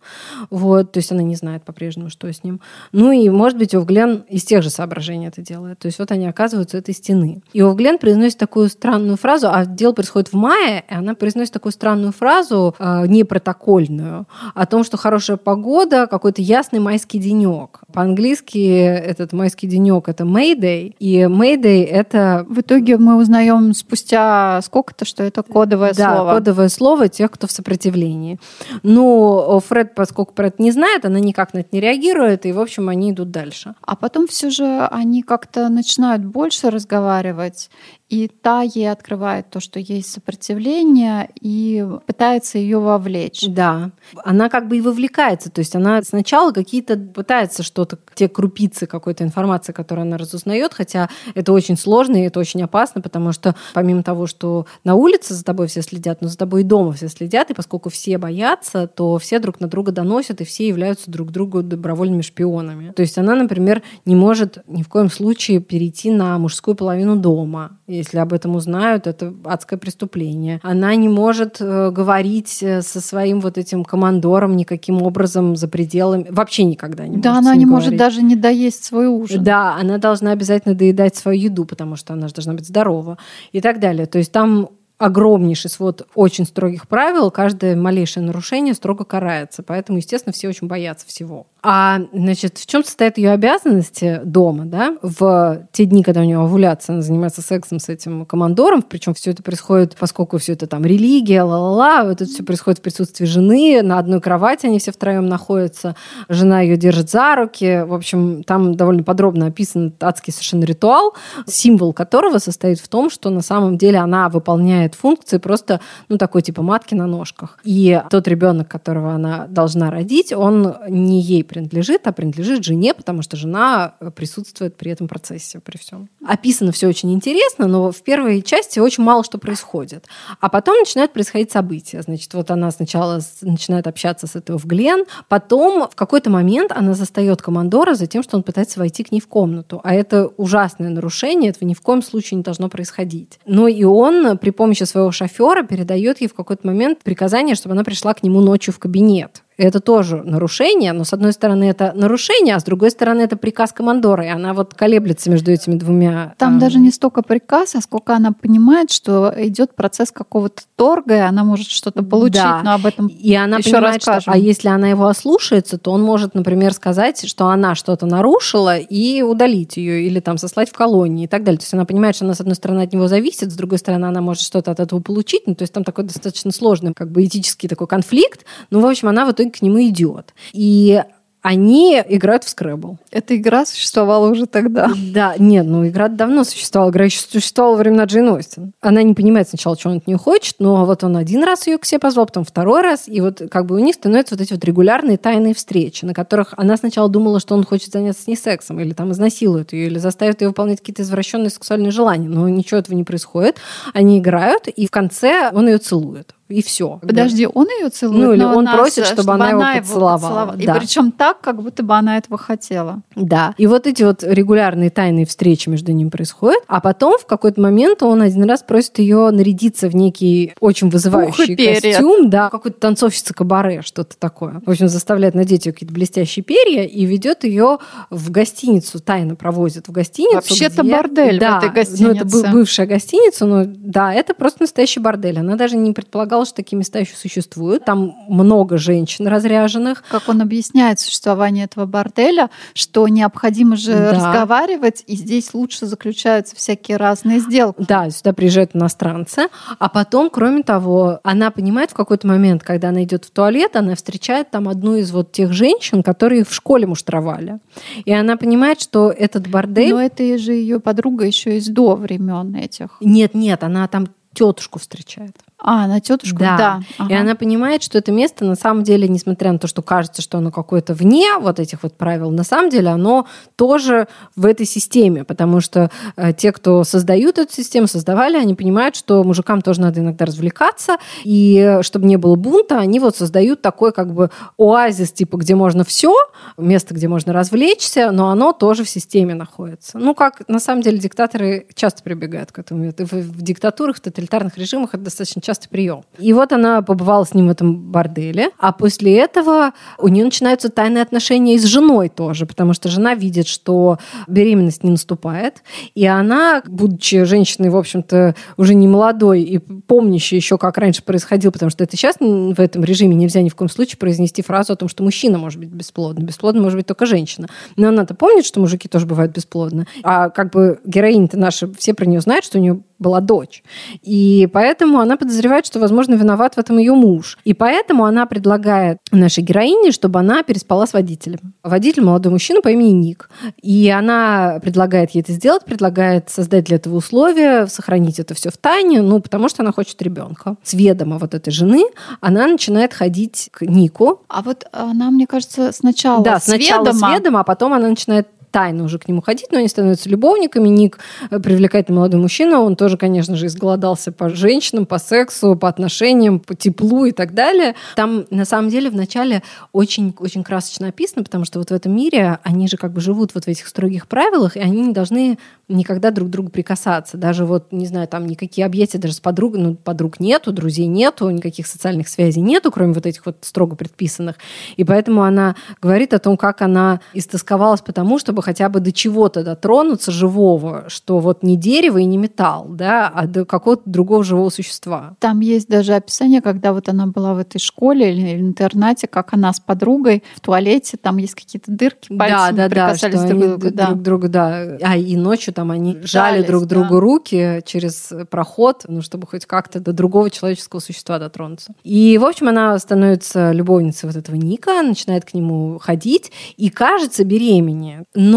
Вот, 0.50 0.92
то 0.92 0.98
есть 0.98 1.12
она 1.12 1.22
не 1.22 1.36
знает 1.36 1.62
по-прежнему, 1.62 2.10
что 2.10 2.32
с 2.32 2.42
ним. 2.42 2.60
Ну 2.92 3.12
и, 3.12 3.28
может 3.28 3.58
быть, 3.58 3.74
Овглен 3.74 4.24
из 4.28 4.44
тех 4.44 4.62
же 4.62 4.70
соображений 4.70 5.28
это 5.28 5.40
делает. 5.40 5.78
То 5.78 5.86
есть 5.86 5.98
вот 5.98 6.10
они 6.10 6.26
оказываются 6.26 6.76
у 6.76 6.80
этой 6.80 6.94
стены. 6.94 7.42
И 7.52 7.62
Овглен 7.62 7.98
произносит 7.98 8.38
такую 8.38 8.68
странную 8.68 9.16
фразу, 9.16 9.48
а 9.50 9.64
дело 9.64 9.92
происходит 9.92 10.32
в 10.32 10.36
мае, 10.36 10.84
и 10.88 10.94
она 10.94 11.14
произносит 11.14 11.43
произносит 11.44 11.52
такую 11.52 11.72
странную 11.72 12.12
фразу, 12.12 12.74
э, 12.78 13.06
непротокольную, 13.06 14.26
о 14.54 14.66
том, 14.66 14.84
что 14.84 14.96
хорошая 14.96 15.36
погода, 15.36 16.06
какой-то 16.06 16.42
ясный 16.42 16.80
майский 16.80 17.18
денек. 17.18 17.80
По-английски 17.92 18.58
этот 18.58 19.32
майский 19.32 19.68
денек 19.68 20.08
это 20.08 20.24
May 20.24 20.54
Day, 20.58 20.94
и 20.98 21.26
May 21.28 21.56
Day 21.60 21.84
это... 21.84 22.44
В 22.48 22.60
итоге 22.60 22.98
мы 22.98 23.16
узнаем 23.16 23.74
спустя 23.74 24.60
сколько-то, 24.62 25.04
что 25.04 25.22
это 25.22 25.42
кодовое 25.42 25.92
да, 25.94 26.14
слово. 26.14 26.30
Да, 26.30 26.34
кодовое 26.34 26.68
слово 26.68 27.08
тех, 27.08 27.30
кто 27.30 27.46
в 27.46 27.50
сопротивлении. 27.50 28.38
Но 28.82 29.60
Фред, 29.60 29.94
поскольку 29.94 30.32
это 30.42 30.62
не 30.62 30.72
знает, 30.72 31.04
она 31.04 31.20
никак 31.20 31.54
на 31.54 31.60
это 31.60 31.68
не 31.72 31.80
реагирует, 31.80 32.46
и, 32.46 32.52
в 32.52 32.60
общем, 32.60 32.88
они 32.88 33.10
идут 33.10 33.30
дальше. 33.30 33.74
А 33.82 33.96
потом 33.96 34.26
все 34.26 34.50
же 34.50 34.88
они 34.90 35.22
как-то 35.22 35.68
начинают 35.68 36.24
больше 36.24 36.70
разговаривать, 36.70 37.70
и 38.08 38.28
та 38.28 38.62
ей 38.62 38.90
открывает 38.90 39.50
то, 39.50 39.60
что 39.60 39.80
есть 39.80 40.10
сопротивление, 40.10 41.30
и 41.40 41.84
пытается 42.06 42.58
ее 42.58 42.78
вовлечь. 42.78 43.46
Да, 43.48 43.92
она 44.24 44.48
как 44.48 44.68
бы 44.68 44.76
и 44.76 44.80
вовлекается, 44.80 45.50
то 45.50 45.60
есть 45.60 45.74
она 45.74 46.02
сначала 46.02 46.52
какие-то 46.52 46.96
пытается 46.96 47.62
что-то, 47.62 47.98
те 48.14 48.28
крупицы 48.28 48.86
какой-то 48.86 49.24
информации, 49.24 49.72
которую 49.72 50.02
она 50.02 50.18
разузнает, 50.18 50.74
хотя 50.74 51.08
это 51.34 51.52
очень 51.52 51.76
сложно 51.76 52.16
и 52.16 52.26
это 52.26 52.38
очень 52.38 52.62
опасно, 52.62 53.00
потому 53.00 53.32
что 53.32 53.54
помимо 53.72 54.02
того, 54.02 54.26
что 54.26 54.66
на 54.84 54.94
улице 54.94 55.34
за 55.34 55.44
тобой 55.44 55.66
все 55.66 55.82
следят, 55.82 56.20
но 56.20 56.28
за 56.28 56.36
тобой 56.36 56.60
и 56.60 56.64
дома 56.64 56.92
все 56.92 57.08
следят, 57.08 57.50
и 57.50 57.54
поскольку 57.54 57.88
все 57.88 58.18
боятся, 58.18 58.86
то 58.86 59.18
все 59.18 59.38
друг 59.38 59.60
на 59.60 59.66
друга 59.66 59.92
доносят, 59.92 60.40
и 60.40 60.44
все 60.44 60.68
являются 60.68 61.10
друг 61.10 61.30
другу 61.30 61.62
добровольными 61.62 62.22
шпионами. 62.22 62.92
То 62.92 63.02
есть 63.02 63.16
она, 63.16 63.34
например, 63.34 63.82
не 64.04 64.14
может 64.14 64.58
ни 64.68 64.82
в 64.82 64.88
коем 64.88 65.10
случае 65.10 65.60
перейти 65.60 66.10
на 66.10 66.38
мужскую 66.38 66.74
половину 66.74 67.16
дома 67.16 67.78
если 67.86 68.18
об 68.18 68.32
этом 68.32 68.56
узнают, 68.56 69.06
это 69.06 69.34
адское 69.44 69.78
преступление. 69.78 70.60
Она 70.62 70.94
не 70.94 71.08
может 71.08 71.58
э, 71.60 71.90
говорить 71.90 72.62
э, 72.62 72.80
со 72.80 73.00
своим 73.00 73.40
вот 73.40 73.58
этим 73.58 73.84
командором 73.84 74.56
никаким 74.56 75.02
образом 75.02 75.54
за 75.56 75.68
пределами, 75.68 76.26
вообще 76.30 76.64
никогда 76.64 77.06
не 77.06 77.18
да, 77.18 77.30
может. 77.30 77.44
Да, 77.44 77.50
она 77.50 77.56
не 77.56 77.66
говорить. 77.66 77.86
может 77.88 77.98
даже 77.98 78.22
не 78.22 78.36
доесть 78.36 78.84
свой 78.84 79.06
ужин. 79.06 79.44
Да, 79.44 79.74
она 79.74 79.98
должна 79.98 80.32
обязательно 80.32 80.74
доедать 80.74 81.16
свою 81.16 81.38
еду, 81.40 81.64
потому 81.66 81.96
что 81.96 82.14
она 82.14 82.28
же 82.28 82.34
должна 82.34 82.54
быть 82.54 82.66
здорова 82.66 83.18
и 83.52 83.60
так 83.60 83.80
далее. 83.80 84.06
То 84.06 84.18
есть 84.18 84.32
там 84.32 84.70
огромнейший 84.98 85.70
свод 85.70 86.06
очень 86.14 86.46
строгих 86.46 86.88
правил, 86.88 87.30
каждое 87.30 87.76
малейшее 87.76 88.24
нарушение 88.24 88.74
строго 88.74 89.04
карается. 89.04 89.62
Поэтому, 89.62 89.98
естественно, 89.98 90.32
все 90.32 90.48
очень 90.48 90.68
боятся 90.68 91.06
всего. 91.06 91.46
А, 91.66 91.98
значит, 92.12 92.58
в 92.58 92.66
чем 92.66 92.84
состоят 92.84 93.16
ее 93.16 93.30
обязанности 93.30 94.20
дома, 94.22 94.66
да? 94.66 94.98
В 95.00 95.66
те 95.72 95.86
дни, 95.86 96.02
когда 96.02 96.20
у 96.20 96.24
нее 96.24 96.38
овуляция, 96.38 96.92
она 96.92 97.02
занимается 97.02 97.40
сексом 97.40 97.78
с 97.78 97.88
этим 97.88 98.26
командором, 98.26 98.82
причем 98.82 99.14
все 99.14 99.30
это 99.30 99.42
происходит, 99.42 99.96
поскольку 99.98 100.36
все 100.36 100.52
это 100.52 100.66
там 100.66 100.84
религия, 100.84 101.42
ла-ла-ла, 101.42 102.04
вот 102.04 102.20
это 102.20 102.26
все 102.26 102.42
происходит 102.42 102.80
в 102.80 102.82
присутствии 102.82 103.24
жены, 103.24 103.80
на 103.82 103.98
одной 103.98 104.20
кровати 104.20 104.66
они 104.66 104.78
все 104.78 104.92
втроем 104.92 105.26
находятся, 105.26 105.96
жена 106.28 106.60
ее 106.60 106.76
держит 106.76 107.08
за 107.08 107.34
руки, 107.34 107.82
в 107.86 107.94
общем, 107.94 108.44
там 108.44 108.74
довольно 108.74 109.02
подробно 109.02 109.46
описан 109.46 109.94
адский 110.00 110.34
совершенно 110.34 110.64
ритуал, 110.64 111.14
символ 111.46 111.94
которого 111.94 112.40
состоит 112.40 112.78
в 112.78 112.88
том, 112.88 113.08
что 113.08 113.30
на 113.30 113.40
самом 113.40 113.78
деле 113.78 114.00
она 114.00 114.28
выполняет 114.28 114.94
функции 114.94 115.38
просто, 115.38 115.80
ну, 116.10 116.18
такой 116.18 116.42
типа 116.42 116.60
матки 116.60 116.94
на 116.94 117.06
ножках. 117.06 117.58
И 117.64 118.02
тот 118.10 118.28
ребенок, 118.28 118.68
которого 118.68 119.14
она 119.14 119.46
должна 119.48 119.90
родить, 119.90 120.30
он 120.34 120.74
не 120.90 121.22
ей 121.22 121.42
принадлежит, 121.54 122.06
а 122.06 122.12
принадлежит 122.12 122.64
жене, 122.64 122.94
потому 122.94 123.22
что 123.22 123.36
жена 123.36 123.94
присутствует 124.16 124.76
при 124.76 124.90
этом 124.90 125.06
процессе, 125.06 125.60
при 125.60 125.78
всем. 125.78 126.08
Описано 126.26 126.72
все 126.72 126.88
очень 126.88 127.12
интересно, 127.12 127.68
но 127.68 127.92
в 127.92 128.02
первой 128.02 128.42
части 128.42 128.80
очень 128.80 129.04
мало 129.04 129.22
что 129.22 129.38
происходит. 129.38 130.06
А 130.40 130.48
потом 130.48 130.78
начинают 130.78 131.12
происходить 131.12 131.52
события. 131.52 132.02
Значит, 132.02 132.34
вот 132.34 132.50
она 132.50 132.72
сначала 132.72 133.20
начинает 133.42 133.86
общаться 133.86 134.26
с 134.26 134.34
этого 134.34 134.58
в 134.58 134.66
Глен, 134.66 135.04
потом 135.28 135.88
в 135.88 135.94
какой-то 135.94 136.28
момент 136.28 136.72
она 136.72 136.94
застает 136.94 137.40
командора 137.40 137.94
за 137.94 138.08
тем, 138.08 138.24
что 138.24 138.36
он 138.36 138.42
пытается 138.42 138.80
войти 138.80 139.04
к 139.04 139.12
ней 139.12 139.20
в 139.20 139.28
комнату. 139.28 139.80
А 139.84 139.94
это 139.94 140.26
ужасное 140.36 140.88
нарушение, 140.88 141.50
этого 141.50 141.68
ни 141.68 141.74
в 141.74 141.80
коем 141.80 142.02
случае 142.02 142.38
не 142.38 142.42
должно 142.42 142.68
происходить. 142.68 143.38
Но 143.46 143.68
и 143.68 143.84
он 143.84 144.38
при 144.38 144.50
помощи 144.50 144.82
своего 144.82 145.12
шофера 145.12 145.62
передает 145.62 146.20
ей 146.20 146.26
в 146.26 146.34
какой-то 146.34 146.66
момент 146.66 147.04
приказание, 147.04 147.54
чтобы 147.54 147.74
она 147.74 147.84
пришла 147.84 148.12
к 148.12 148.24
нему 148.24 148.40
ночью 148.40 148.74
в 148.74 148.80
кабинет. 148.80 149.43
Это 149.56 149.80
тоже 149.80 150.22
нарушение, 150.22 150.92
но 150.92 151.04
с 151.04 151.12
одной 151.12 151.32
стороны 151.32 151.64
это 151.64 151.92
нарушение, 151.94 152.56
а 152.56 152.60
с 152.60 152.64
другой 152.64 152.90
стороны 152.90 153.20
это 153.22 153.36
приказ 153.36 153.72
командора, 153.72 154.24
и 154.24 154.28
она 154.28 154.52
вот 154.52 154.74
колеблется 154.74 155.30
между 155.30 155.52
этими 155.52 155.76
двумя. 155.76 156.34
Там 156.38 156.56
а... 156.56 156.60
даже 156.60 156.78
не 156.78 156.90
столько 156.90 157.22
приказ, 157.22 157.76
а 157.76 157.80
сколько 157.80 158.16
она 158.16 158.32
понимает, 158.32 158.90
что 158.90 159.32
идет 159.36 159.74
процесс 159.74 160.10
какого-то 160.10 160.62
торга, 160.76 161.16
и 161.16 161.20
она 161.20 161.44
может 161.44 161.68
что-то 161.68 162.02
получить, 162.02 162.42
да. 162.42 162.62
но 162.64 162.74
об 162.74 162.86
этом 162.86 163.06
и 163.06 163.34
она 163.34 163.58
еще 163.58 163.70
понимает, 163.70 163.96
расскажем. 163.96 164.20
Что, 164.22 164.32
а 164.32 164.36
если 164.36 164.68
она 164.68 164.88
его 164.88 165.06
ослушается, 165.06 165.78
то 165.78 165.92
он 165.92 166.02
может, 166.02 166.34
например, 166.34 166.72
сказать, 166.72 167.28
что 167.28 167.46
она 167.46 167.74
что-то 167.74 168.06
нарушила 168.06 168.76
и 168.76 169.22
удалить 169.22 169.76
ее 169.76 170.06
или 170.06 170.18
там 170.18 170.36
сослать 170.36 170.70
в 170.70 170.72
колонии 170.72 171.24
и 171.24 171.28
так 171.28 171.44
далее. 171.44 171.58
То 171.58 171.64
есть 171.64 171.74
она 171.74 171.84
понимает, 171.84 172.16
что 172.16 172.24
она 172.24 172.34
с 172.34 172.40
одной 172.40 172.56
стороны 172.56 172.80
от 172.80 172.92
него 172.92 173.06
зависит, 173.06 173.52
с 173.52 173.54
другой 173.54 173.78
стороны 173.78 174.06
она 174.06 174.20
может 174.20 174.42
что-то 174.42 174.72
от 174.72 174.80
этого 174.80 175.00
получить. 175.00 175.46
Ну, 175.46 175.54
то 175.54 175.62
есть 175.62 175.72
там 175.72 175.84
такой 175.84 176.04
достаточно 176.04 176.50
сложный 176.50 176.92
как 176.92 177.10
бы 177.10 177.24
этический 177.24 177.68
такой 177.68 177.86
конфликт. 177.86 178.44
Ну, 178.70 178.80
в 178.80 178.86
общем, 178.86 179.08
она 179.08 179.26
в 179.26 179.32
итоге 179.32 179.43
к 179.50 179.62
нему 179.62 179.80
идет. 179.82 180.34
И 180.52 181.02
они 181.44 182.02
играют 182.08 182.44
в 182.44 182.48
скребл. 182.48 182.96
Эта 183.10 183.36
игра 183.36 183.66
существовала 183.66 184.30
уже 184.30 184.46
тогда. 184.46 184.90
Да, 185.12 185.34
нет, 185.38 185.66
ну 185.66 185.86
игра 185.86 186.08
давно 186.08 186.42
существовала. 186.42 186.90
Игра 186.90 187.04
еще 187.04 187.20
существовала 187.20 187.74
во 187.74 187.80
времена 187.80 188.04
Джейн 188.04 188.30
Остин. 188.30 188.72
Она 188.80 189.02
не 189.02 189.12
понимает 189.12 189.50
сначала, 189.50 189.76
что 189.76 189.90
он 189.90 189.98
от 189.98 190.06
нее 190.06 190.16
хочет, 190.16 190.56
но 190.58 190.86
вот 190.86 191.04
он 191.04 191.18
один 191.18 191.44
раз 191.44 191.66
ее 191.66 191.76
к 191.76 191.84
себе 191.84 191.98
позвал, 191.98 192.24
потом 192.24 192.44
второй 192.44 192.80
раз, 192.80 193.08
и 193.08 193.20
вот 193.20 193.42
как 193.50 193.66
бы 193.66 193.74
у 193.76 193.78
них 193.78 193.94
становятся 193.94 194.36
вот 194.36 194.40
эти 194.40 194.54
вот 194.54 194.64
регулярные 194.64 195.18
тайные 195.18 195.52
встречи, 195.52 196.06
на 196.06 196.14
которых 196.14 196.54
она 196.56 196.78
сначала 196.78 197.10
думала, 197.10 197.40
что 197.40 197.54
он 197.54 197.64
хочет 197.64 197.92
заняться 197.92 198.22
с 198.22 198.26
ней 198.26 198.36
сексом, 198.36 198.80
или 198.80 198.94
там 198.94 199.12
изнасилует 199.12 199.74
ее, 199.74 199.88
или 199.88 199.98
заставит 199.98 200.40
ее 200.40 200.48
выполнять 200.48 200.80
какие-то 200.80 201.02
извращенные 201.02 201.50
сексуальные 201.50 201.90
желания, 201.90 202.28
но 202.28 202.48
ничего 202.48 202.80
этого 202.80 202.96
не 202.96 203.04
происходит. 203.04 203.58
Они 203.92 204.18
играют, 204.18 204.66
и 204.68 204.86
в 204.86 204.90
конце 204.90 205.50
он 205.52 205.68
ее 205.68 205.76
целует 205.76 206.34
и 206.48 206.62
все. 206.62 206.98
Подожди, 207.00 207.46
он 207.46 207.66
ее 207.68 207.88
целует? 207.88 208.22
Ну, 208.22 208.32
или 208.34 208.44
он 208.44 208.64
нас, 208.64 208.74
просит, 208.76 209.06
чтобы, 209.06 209.22
чтобы 209.22 209.32
она, 209.34 209.48
она 209.50 209.72
его 209.74 209.82
поцеловала. 209.86 210.16
поцеловала. 210.18 210.76
И 210.76 210.78
причем 210.78 211.10
так, 211.10 211.40
как 211.40 211.62
будто 211.62 211.82
бы 211.82 211.94
она 211.94 212.18
этого 212.18 212.36
хотела. 212.36 213.02
Да. 213.16 213.54
И 213.56 213.66
вот 213.66 213.86
эти 213.86 214.02
вот 214.02 214.22
регулярные 214.22 214.90
тайные 214.90 215.24
встречи 215.24 215.70
между 215.70 215.92
ними 215.92 216.10
происходят. 216.10 216.62
А 216.66 216.80
потом 216.80 217.18
в 217.18 217.24
какой-то 217.24 217.60
момент 217.62 218.02
он 218.02 218.20
один 218.20 218.44
раз 218.44 218.62
просит 218.62 218.98
ее 218.98 219.30
нарядиться 219.30 219.88
в 219.88 219.96
некий 219.96 220.52
очень 220.60 220.90
вызывающий 220.90 221.56
костюм. 221.56 222.28
Да, 222.28 222.50
какой-то 222.50 222.78
танцовщица 222.78 223.32
кабаре, 223.32 223.80
что-то 223.80 224.16
такое. 224.18 224.60
В 224.66 224.70
общем, 224.70 224.88
заставляет 224.88 225.34
надеть 225.34 225.64
ее 225.64 225.72
какие-то 225.72 225.94
блестящие 225.94 226.44
перья 226.44 226.84
и 226.84 227.06
ведет 227.06 227.44
ее 227.44 227.78
в 228.10 228.30
гостиницу, 228.30 229.00
тайно 229.00 229.34
провозит 229.34 229.88
в 229.88 229.92
гостиницу. 229.92 230.34
Вообще-то 230.34 230.82
где... 230.82 230.92
бордель 230.92 231.38
да, 231.38 231.58
в 231.58 231.64
этой 231.64 231.72
гостинице. 231.72 232.04
Ну, 232.04 232.40
это 232.40 232.52
бывшая 232.52 232.86
гостиница, 232.86 233.46
но 233.46 233.64
да, 233.66 234.12
это 234.12 234.34
просто 234.34 234.62
настоящий 234.62 235.00
бордель. 235.00 235.38
Она 235.38 235.56
даже 235.56 235.76
не 235.76 235.92
предполагала 235.92 236.33
предполагал, 236.34 236.44
что 236.44 236.56
такие 236.56 236.76
места 236.76 236.98
еще 236.98 237.16
существуют. 237.16 237.84
Там 237.84 238.16
много 238.28 238.76
женщин 238.76 239.26
разряженных. 239.26 240.02
Как 240.08 240.28
он 240.28 240.40
объясняет 240.42 241.00
существование 241.00 241.64
этого 241.64 241.86
борделя, 241.86 242.50
что 242.74 243.06
необходимо 243.08 243.76
же 243.76 243.92
да. 243.92 244.12
разговаривать, 244.12 245.04
и 245.06 245.16
здесь 245.16 245.54
лучше 245.54 245.86
заключаются 245.86 246.56
всякие 246.56 246.96
разные 246.96 247.38
сделки. 247.38 247.84
Да, 247.86 248.10
сюда 248.10 248.32
приезжают 248.32 248.74
иностранцы. 248.74 249.48
А 249.78 249.88
потом, 249.88 250.30
кроме 250.30 250.62
того, 250.62 251.20
она 251.22 251.50
понимает 251.50 251.90
в 251.90 251.94
какой-то 251.94 252.26
момент, 252.26 252.62
когда 252.62 252.88
она 252.88 253.04
идет 253.04 253.24
в 253.24 253.30
туалет, 253.30 253.76
она 253.76 253.94
встречает 253.94 254.50
там 254.50 254.68
одну 254.68 254.96
из 254.96 255.10
вот 255.12 255.32
тех 255.32 255.52
женщин, 255.52 256.02
которые 256.02 256.44
в 256.44 256.52
школе 256.52 256.86
муштровали. 256.86 257.58
И 258.04 258.12
она 258.12 258.36
понимает, 258.36 258.80
что 258.80 259.10
этот 259.10 259.46
бордель... 259.48 259.92
Но 259.92 260.00
это 260.00 260.38
же 260.38 260.52
ее 260.52 260.80
подруга 260.80 261.24
еще 261.24 261.56
из 261.56 261.68
до 261.68 261.94
времен 261.94 262.54
этих. 262.56 262.96
Нет, 263.00 263.34
нет, 263.34 263.62
она 263.62 263.86
там 263.88 264.08
тетушку 264.34 264.78
встречает. 264.78 265.36
А, 265.66 265.86
на 265.86 265.98
тетушку? 265.98 266.38
Да. 266.38 266.56
да. 266.58 266.80
Ага. 266.98 267.14
И 267.14 267.16
она 267.16 267.34
понимает, 267.34 267.82
что 267.82 267.96
это 267.96 268.12
место 268.12 268.44
на 268.44 268.54
самом 268.54 268.82
деле, 268.82 269.08
несмотря 269.08 269.50
на 269.50 269.58
то, 269.58 269.66
что 269.66 269.80
кажется, 269.80 270.20
что 270.20 270.36
оно 270.36 270.50
какое-то 270.50 270.92
вне 270.92 271.38
вот 271.40 271.58
этих 271.58 271.82
вот 271.82 271.94
правил, 271.94 272.30
на 272.30 272.44
самом 272.44 272.68
деле 272.68 272.90
оно 272.90 273.26
тоже 273.56 274.06
в 274.36 274.44
этой 274.44 274.66
системе, 274.66 275.24
потому 275.24 275.62
что 275.62 275.90
э, 276.16 276.34
те, 276.34 276.52
кто 276.52 276.84
создают 276.84 277.38
эту 277.38 277.50
систему, 277.50 277.86
создавали, 277.86 278.36
они 278.36 278.54
понимают, 278.54 278.94
что 278.94 279.24
мужикам 279.24 279.62
тоже 279.62 279.80
надо 279.80 280.00
иногда 280.00 280.26
развлекаться, 280.26 280.98
и 281.24 281.78
чтобы 281.80 282.04
не 282.04 282.18
было 282.18 282.36
бунта, 282.36 282.78
они 282.78 283.00
вот 283.00 283.16
создают 283.16 283.62
такой 283.62 283.92
как 283.92 284.12
бы 284.12 284.30
оазис, 284.58 285.12
типа, 285.12 285.38
где 285.38 285.54
можно 285.54 285.82
все, 285.82 286.14
место, 286.58 286.92
где 286.92 287.08
можно 287.08 287.32
развлечься, 287.32 288.10
но 288.10 288.28
оно 288.28 288.52
тоже 288.52 288.84
в 288.84 288.90
системе 288.90 289.34
находится. 289.34 289.98
Ну, 289.98 290.14
как 290.14 290.46
на 290.46 290.58
самом 290.58 290.82
деле 290.82 290.98
диктаторы 290.98 291.66
часто 291.74 292.02
прибегают 292.02 292.52
к 292.52 292.58
этому. 292.58 292.90
В, 292.90 293.12
в 293.12 293.42
диктатурах, 293.42 293.96
в 293.96 294.00
тоталитарных 294.00 294.58
режимах 294.58 294.90
это 294.92 295.04
достаточно 295.04 295.40
часто 295.40 295.53
частый 295.54 295.70
прием. 295.70 296.02
И 296.18 296.32
вот 296.32 296.52
она 296.52 296.82
побывала 296.82 297.24
с 297.24 297.34
ним 297.34 297.48
в 297.48 297.50
этом 297.50 297.76
борделе, 297.76 298.50
а 298.58 298.72
после 298.72 299.16
этого 299.16 299.72
у 299.98 300.08
нее 300.08 300.24
начинаются 300.24 300.68
тайные 300.68 301.02
отношения 301.02 301.54
и 301.54 301.58
с 301.58 301.64
женой 301.64 302.08
тоже, 302.08 302.46
потому 302.46 302.72
что 302.74 302.88
жена 302.88 303.14
видит, 303.14 303.46
что 303.46 303.98
беременность 304.26 304.82
не 304.82 304.90
наступает, 304.90 305.62
и 305.94 306.06
она, 306.06 306.62
будучи 306.66 307.24
женщиной, 307.24 307.70
в 307.70 307.76
общем-то, 307.76 308.34
уже 308.56 308.74
не 308.74 308.88
молодой 308.88 309.42
и 309.42 309.58
помнящей 309.58 310.36
еще, 310.36 310.58
как 310.58 310.78
раньше 310.78 311.02
происходило, 311.02 311.50
потому 311.50 311.70
что 311.70 311.84
это 311.84 311.96
сейчас 311.96 312.16
в 312.18 312.60
этом 312.60 312.84
режиме 312.84 313.14
нельзя 313.14 313.42
ни 313.42 313.48
в 313.48 313.54
коем 313.54 313.68
случае 313.68 313.98
произнести 313.98 314.42
фразу 314.42 314.72
о 314.72 314.76
том, 314.76 314.88
что 314.88 315.02
мужчина 315.02 315.38
может 315.38 315.60
быть 315.60 315.68
бесплодным. 315.68 316.26
Бесплодным 316.26 316.64
может 316.64 316.78
быть 316.78 316.86
только 316.86 317.06
женщина. 317.06 317.48
Но 317.76 317.88
она-то 317.88 318.14
помнит, 318.14 318.44
что 318.44 318.60
мужики 318.60 318.88
тоже 318.88 319.06
бывают 319.06 319.32
бесплодны. 319.32 319.86
А 320.02 320.30
как 320.30 320.50
бы 320.50 320.80
героини-то 320.84 321.38
наши, 321.38 321.72
все 321.74 321.94
про 321.94 322.06
нее 322.06 322.20
знают, 322.20 322.44
что 322.44 322.58
у 322.58 322.60
нее 322.60 322.80
была 322.98 323.20
дочь. 323.20 323.62
И 324.02 324.48
поэтому 324.52 325.00
она 325.00 325.16
подозревает, 325.16 325.66
что, 325.66 325.78
возможно, 325.78 326.14
виноват 326.14 326.54
в 326.54 326.58
этом 326.58 326.78
ее 326.78 326.94
муж. 326.94 327.38
И 327.44 327.54
поэтому 327.54 328.04
она 328.04 328.26
предлагает 328.26 328.98
нашей 329.10 329.42
героине, 329.42 329.92
чтобы 329.92 330.20
она 330.20 330.42
переспала 330.42 330.86
с 330.86 330.92
водителем. 330.92 331.54
Водитель 331.62 332.02
молодой 332.02 332.32
мужчина 332.32 332.60
по 332.60 332.68
имени 332.68 332.90
Ник. 332.90 333.30
И 333.62 333.88
она 333.90 334.58
предлагает 334.62 335.10
ей 335.10 335.22
это 335.22 335.32
сделать, 335.32 335.64
предлагает 335.64 336.30
создать 336.30 336.64
для 336.64 336.76
этого 336.76 336.96
условия, 336.96 337.66
сохранить 337.66 338.18
это 338.18 338.34
все 338.34 338.50
в 338.50 338.56
тайне, 338.56 339.02
ну, 339.02 339.20
потому 339.20 339.48
что 339.48 339.62
она 339.62 339.72
хочет 339.72 340.00
ребенка. 340.02 340.56
С 340.62 340.74
ведома 340.74 341.18
вот 341.18 341.34
этой 341.34 341.50
жены 341.50 341.84
она 342.20 342.46
начинает 342.46 342.94
ходить 342.94 343.48
к 343.52 343.62
Нику. 343.62 344.22
А 344.28 344.42
вот 344.42 344.66
она, 344.72 345.10
мне 345.10 345.26
кажется, 345.26 345.72
сначала 345.72 346.22
да, 346.22 346.40
сначала 346.40 346.92
с 346.92 347.02
ведома, 347.02 347.40
а 347.40 347.44
потом 347.44 347.72
она 347.72 347.88
начинает 347.88 348.28
тайно 348.54 348.84
уже 348.84 349.00
к 349.00 349.08
нему 349.08 349.20
ходить, 349.20 349.48
но 349.50 349.58
они 349.58 349.66
становятся 349.66 350.08
любовниками. 350.08 350.68
Ник 350.68 351.00
э, 351.28 351.40
привлекательный 351.40 351.96
молодой 351.96 352.20
мужчина, 352.20 352.60
он 352.60 352.76
тоже, 352.76 352.96
конечно 352.96 353.34
же, 353.34 353.46
изголодался 353.46 354.12
по 354.12 354.28
женщинам, 354.28 354.86
по 354.86 354.98
сексу, 355.00 355.56
по 355.56 355.68
отношениям, 355.68 356.38
по 356.38 356.54
теплу 356.54 357.04
и 357.04 357.10
так 357.10 357.34
далее. 357.34 357.74
Там, 357.96 358.26
на 358.30 358.44
самом 358.44 358.70
деле, 358.70 358.90
вначале 358.90 359.42
очень, 359.72 360.14
очень 360.20 360.44
красочно 360.44 360.86
описано, 360.86 361.24
потому 361.24 361.44
что 361.44 361.58
вот 361.58 361.70
в 361.70 361.74
этом 361.74 361.96
мире 361.96 362.38
они 362.44 362.68
же 362.68 362.76
как 362.76 362.92
бы 362.92 363.00
живут 363.00 363.34
вот 363.34 363.46
в 363.46 363.48
этих 363.48 363.66
строгих 363.66 364.06
правилах, 364.06 364.56
и 364.56 364.60
они 364.60 364.82
не 364.82 364.92
должны 364.92 365.36
никогда 365.66 366.12
друг 366.12 366.28
к 366.28 366.30
другу 366.30 366.50
прикасаться. 366.50 367.16
Даже 367.16 367.44
вот, 367.44 367.72
не 367.72 367.86
знаю, 367.86 368.06
там 368.06 368.24
никакие 368.26 368.66
объятия 368.66 368.98
даже 368.98 369.14
с 369.14 369.20
подругой, 369.20 369.60
ну, 369.60 369.74
подруг 369.74 370.20
нету, 370.20 370.52
друзей 370.52 370.86
нету, 370.86 371.28
никаких 371.30 371.66
социальных 371.66 372.08
связей 372.08 372.40
нету, 372.40 372.70
кроме 372.70 372.92
вот 372.92 373.04
этих 373.04 373.26
вот 373.26 373.38
строго 373.40 373.74
предписанных. 373.74 374.36
И 374.76 374.84
поэтому 374.84 375.22
она 375.22 375.56
говорит 375.82 376.14
о 376.14 376.20
том, 376.20 376.36
как 376.36 376.62
она 376.62 377.00
истосковалась 377.14 377.80
потому, 377.80 378.20
чтобы 378.20 378.43
хотя 378.44 378.68
бы 378.68 378.80
до 378.80 378.92
чего-то 378.92 379.42
дотронуться 379.42 380.12
живого, 380.12 380.84
что 380.88 381.18
вот 381.18 381.42
не 381.42 381.56
дерево 381.56 381.98
и 381.98 382.04
не 382.04 382.18
металл, 382.18 382.66
да, 382.68 383.08
а 383.08 383.26
до 383.26 383.44
какого-то 383.44 383.82
другого 383.86 384.22
живого 384.22 384.50
существа. 384.50 385.16
Там 385.18 385.40
есть 385.40 385.68
даже 385.68 385.94
описание, 385.94 386.42
когда 386.42 386.72
вот 386.72 386.88
она 386.88 387.06
была 387.06 387.34
в 387.34 387.38
этой 387.38 387.58
школе 387.58 388.12
или 388.12 388.38
интернате, 388.38 389.06
как 389.06 389.32
она 389.32 389.52
с 389.52 389.60
подругой 389.60 390.22
в 390.34 390.40
туалете, 390.40 390.96
там 390.96 391.16
есть 391.16 391.34
какие-то 391.34 391.72
дырки, 391.72 392.14
пальцами 392.16 392.56
да, 392.56 392.68
да, 392.68 392.68
прикасались 392.68 393.20
да, 393.20 393.28
друг 393.28 393.40
к 393.40 393.46
другу. 393.46 393.74
Да. 393.74 393.86
друг 393.86 394.02
друга, 394.02 394.28
да. 394.28 394.78
А 394.82 394.96
и 394.96 395.16
ночью 395.16 395.54
там 395.54 395.70
они 395.70 395.92
Жались, 395.92 396.10
жали 396.10 396.42
друг 396.42 396.64
да. 396.64 396.68
другу 396.68 397.00
руки 397.00 397.62
через 397.64 398.12
проход, 398.30 398.84
ну, 398.88 399.00
чтобы 399.00 399.26
хоть 399.26 399.46
как-то 399.46 399.80
до 399.80 399.92
другого 399.92 400.30
человеческого 400.30 400.80
существа 400.80 401.18
дотронуться. 401.18 401.72
И, 401.82 402.18
в 402.18 402.24
общем, 402.24 402.48
она 402.48 402.78
становится 402.78 403.52
любовницей 403.52 404.08
вот 404.08 404.16
этого 404.16 404.36
Ника, 404.36 404.82
начинает 404.82 405.24
к 405.24 405.34
нему 405.34 405.78
ходить 405.78 406.32
и, 406.56 406.68
кажется, 406.68 407.24
беременеет. 407.24 408.04
Но 408.14 408.33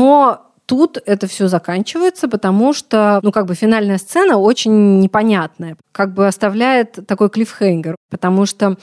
Тут 0.67 1.01
это 1.05 1.27
все 1.27 1.47
заканчивается, 1.47 2.27
потому 2.27 2.73
что, 2.73 3.21
ну, 3.23 3.31
как 3.31 3.45
бы 3.45 3.55
финальная 3.55 3.97
сцена 3.97 4.37
очень 4.37 4.99
непонятная, 4.99 5.77
как 5.93 6.13
бы 6.13 6.27
оставляет 6.27 7.07
такой 7.07 7.29
клиффхенгер, 7.29 7.95
потому 8.09 8.45
что, 8.45 8.75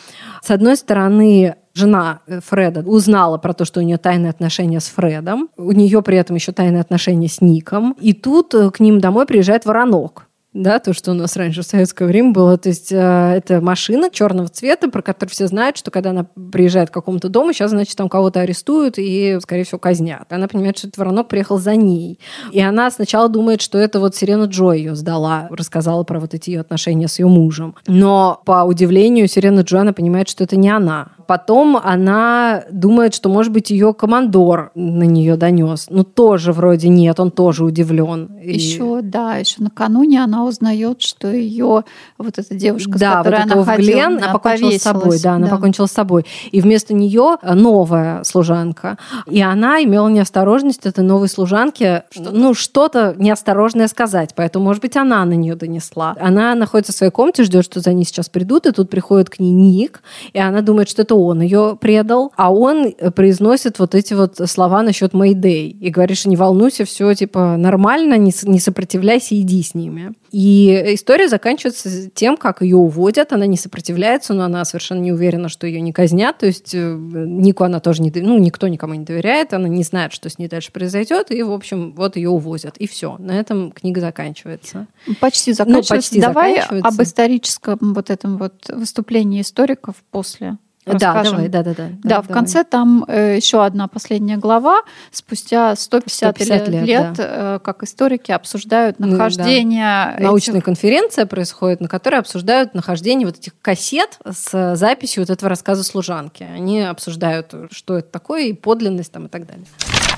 с 0.42 0.50
одной 0.50 0.78
стороны, 0.78 1.56
жена 1.74 2.20
э, 2.26 2.40
Фреда 2.40 2.80
узнала 2.80 3.36
про 3.36 3.52
то, 3.52 3.66
что 3.66 3.80
у 3.80 3.82
нее 3.82 3.98
тайные 3.98 4.30
отношения 4.30 4.80
с 4.80 4.86
Фредом, 4.86 5.50
у 5.58 5.72
нее 5.72 6.00
при 6.00 6.16
этом 6.16 6.36
еще 6.36 6.52
тайные 6.52 6.80
отношения 6.80 7.28
с 7.28 7.42
Ником, 7.42 7.94
и 8.00 8.14
тут 8.14 8.54
э, 8.54 8.70
к 8.70 8.80
ним 8.80 8.98
домой 8.98 9.26
приезжает 9.26 9.66
воронок 9.66 10.26
да, 10.54 10.78
то, 10.78 10.92
что 10.94 11.10
у 11.10 11.14
нас 11.14 11.36
раньше 11.36 11.62
в 11.62 11.66
советское 11.66 12.06
время 12.06 12.30
было. 12.32 12.56
То 12.56 12.68
есть 12.68 12.92
э, 12.92 12.96
это 13.36 13.60
машина 13.60 14.08
черного 14.10 14.48
цвета, 14.48 14.88
про 14.88 15.02
которую 15.02 15.30
все 15.32 15.46
знают, 15.48 15.76
что 15.76 15.90
когда 15.90 16.10
она 16.10 16.26
приезжает 16.52 16.90
к 16.90 16.94
какому-то 16.94 17.28
дому, 17.28 17.52
сейчас, 17.52 17.70
значит, 17.72 17.96
там 17.96 18.08
кого-то 18.08 18.40
арестуют 18.40 18.94
и, 18.98 19.38
скорее 19.42 19.64
всего, 19.64 19.78
казнят. 19.78 20.32
Она 20.32 20.46
понимает, 20.48 20.78
что 20.78 20.86
этот 20.88 20.98
воронок 20.98 21.28
приехал 21.28 21.58
за 21.58 21.74
ней. 21.76 22.18
И 22.52 22.60
она 22.60 22.90
сначала 22.90 23.28
думает, 23.28 23.60
что 23.60 23.78
это 23.78 23.98
вот 24.00 24.14
Сирена 24.14 24.44
Джо 24.44 24.70
ее 24.72 24.94
сдала, 24.94 25.48
рассказала 25.50 26.04
про 26.04 26.20
вот 26.20 26.34
эти 26.34 26.50
ее 26.50 26.60
отношения 26.60 27.08
с 27.08 27.18
ее 27.18 27.26
мужем. 27.26 27.74
Но, 27.86 28.40
по 28.44 28.62
удивлению, 28.64 29.26
Сирена 29.28 29.60
Джо, 29.60 29.80
она 29.80 29.92
понимает, 29.92 30.28
что 30.28 30.44
это 30.44 30.56
не 30.56 30.70
она. 30.70 31.08
Потом 31.26 31.76
она 31.82 32.64
думает, 32.70 33.14
что, 33.14 33.28
может 33.28 33.52
быть, 33.52 33.70
ее 33.70 33.92
командор 33.94 34.70
на 34.74 35.04
нее 35.04 35.36
донес. 35.36 35.86
Ну, 35.90 36.04
тоже 36.04 36.52
вроде 36.52 36.88
нет, 36.88 37.18
он 37.18 37.30
тоже 37.30 37.64
удивлен. 37.64 38.26
И- 38.42 38.52
Еще, 38.54 39.00
да, 39.02 39.36
еще 39.36 39.56
накануне 39.62 40.22
она 40.22 40.43
узнает, 40.44 41.02
что 41.02 41.30
ее 41.30 41.84
вот 42.18 42.38
эта 42.38 42.54
девушка, 42.54 42.98
да, 42.98 43.12
с 43.12 43.16
которой 43.18 43.42
вот 43.42 43.52
она 43.52 43.64
ходила, 43.64 43.92
Глен, 43.92 44.16
она 44.18 44.24
она 44.24 44.32
покончила 44.32 44.70
с 44.70 44.82
собой, 44.82 45.18
да, 45.22 45.34
она 45.34 45.48
покончила 45.48 45.86
с 45.86 45.92
собой. 45.92 46.26
И 46.50 46.60
вместо 46.60 46.94
нее 46.94 47.36
новая 47.42 48.24
служанка. 48.24 48.98
И 49.26 49.40
она 49.42 49.82
имела 49.82 50.08
неосторожность 50.08 50.86
этой 50.86 51.04
новой 51.04 51.28
служанке, 51.28 52.04
ну, 52.16 52.54
что-то 52.54 53.14
неосторожное 53.18 53.88
сказать. 53.88 54.30
Поэтому, 54.34 54.66
может 54.66 54.82
быть, 54.82 54.96
она 54.96 55.24
на 55.24 55.34
нее 55.34 55.54
донесла. 55.54 56.16
Она 56.20 56.54
находится 56.54 56.92
в 56.92 56.96
своей 56.96 57.12
комнате, 57.12 57.44
ждет, 57.44 57.64
что 57.64 57.80
за 57.80 57.92
ней 57.92 58.04
сейчас 58.04 58.28
придут, 58.28 58.66
и 58.66 58.72
тут 58.72 58.90
приходит 58.90 59.30
к 59.30 59.38
ней 59.38 59.52
Ник, 59.52 60.02
и 60.32 60.38
она 60.38 60.60
думает, 60.60 60.88
что 60.88 61.02
это 61.02 61.14
он 61.14 61.40
ее 61.40 61.76
предал, 61.80 62.32
а 62.36 62.52
он 62.52 62.86
э, 62.86 63.10
произносит 63.10 63.78
вот 63.78 63.94
эти 63.94 64.14
вот 64.14 64.40
слова 64.46 64.82
насчет 64.82 65.12
Мэйдэй 65.12 65.68
и 65.68 65.90
говорит, 65.90 66.18
что 66.18 66.28
не 66.28 66.36
волнуйся, 66.36 66.84
все 66.84 67.12
типа 67.14 67.56
нормально, 67.56 68.16
не, 68.18 68.32
не 68.44 68.60
сопротивляйся, 68.60 69.38
иди 69.40 69.62
с 69.62 69.74
ними. 69.74 70.14
И 70.34 70.94
история 70.94 71.28
заканчивается 71.28 72.10
тем, 72.10 72.36
как 72.36 72.60
ее 72.60 72.74
уводят, 72.74 73.32
она 73.32 73.46
не 73.46 73.56
сопротивляется, 73.56 74.34
но 74.34 74.42
она 74.42 74.64
совершенно 74.64 74.98
не 74.98 75.12
уверена, 75.12 75.48
что 75.48 75.64
ее 75.64 75.80
не 75.80 75.92
казнят, 75.92 76.38
то 76.38 76.46
есть 76.46 76.74
э, 76.74 76.92
Нику 76.98 77.62
она 77.62 77.78
тоже 77.78 78.02
не, 78.02 78.10
ну, 78.16 78.36
никто 78.38 78.66
никому 78.66 78.94
не 78.94 79.04
доверяет, 79.04 79.54
она 79.54 79.68
не 79.68 79.84
знает, 79.84 80.12
что 80.12 80.28
с 80.28 80.36
ней 80.36 80.48
дальше 80.48 80.72
произойдет, 80.72 81.30
и, 81.30 81.40
в 81.44 81.52
общем, 81.52 81.92
вот 81.92 82.16
ее 82.16 82.30
увозят, 82.30 82.76
и 82.78 82.88
все. 82.88 83.16
На 83.18 83.38
этом 83.38 83.70
книга 83.70 84.00
заканчивается. 84.00 84.88
Почти 85.20 85.52
заканчивается. 85.52 85.94
Ну, 85.94 85.98
почти 85.98 86.20
Давай 86.20 86.54
заканчивается. 86.56 86.88
об 86.88 87.02
историческом 87.04 87.78
вот 87.94 88.10
этом 88.10 88.36
вот 88.36 88.68
выступлении 88.70 89.40
историков 89.40 90.02
после 90.10 90.58
Да, 90.86 90.92
расскажем. 90.92 91.32
давай, 91.36 91.48
да, 91.48 91.62
да, 91.62 91.74
да. 91.74 91.88
Да, 92.02 92.22
в 92.22 92.28
конце 92.28 92.62
там 92.64 93.04
э, 93.08 93.36
еще 93.36 93.64
одна 93.64 93.88
последняя 93.88 94.36
глава. 94.36 94.82
Спустя 95.10 95.74
150, 95.76 96.36
150 96.36 96.68
лет, 96.68 96.84
лет, 96.86 97.14
э, 97.18 97.58
как 97.62 97.82
историки 97.82 98.32
обсуждают 98.32 98.98
Ну, 98.98 99.06
да. 99.06 99.12
нахождение 99.12 100.12
этих- 100.14 100.24
научная 100.24 100.60
конференция 100.60 101.26
происходит, 101.26 101.80
на 101.80 101.88
которой 101.88 102.16
обсуждают 102.16 102.74
нахождение 102.74 103.26
вот 103.26 103.38
этих 103.38 103.52
кассет 103.62 104.18
с 104.30 104.76
записью 104.76 105.22
вот 105.22 105.30
этого 105.30 105.48
рассказа 105.48 105.84
служанки. 105.84 106.42
Они 106.42 106.82
обсуждают, 106.82 107.54
что 107.70 107.98
это 107.98 108.10
такое, 108.10 108.42
и 108.44 108.52
подлинность 108.52 109.12
там 109.12 109.26
и 109.26 109.28
так 109.28 109.46
далее. 109.46 109.64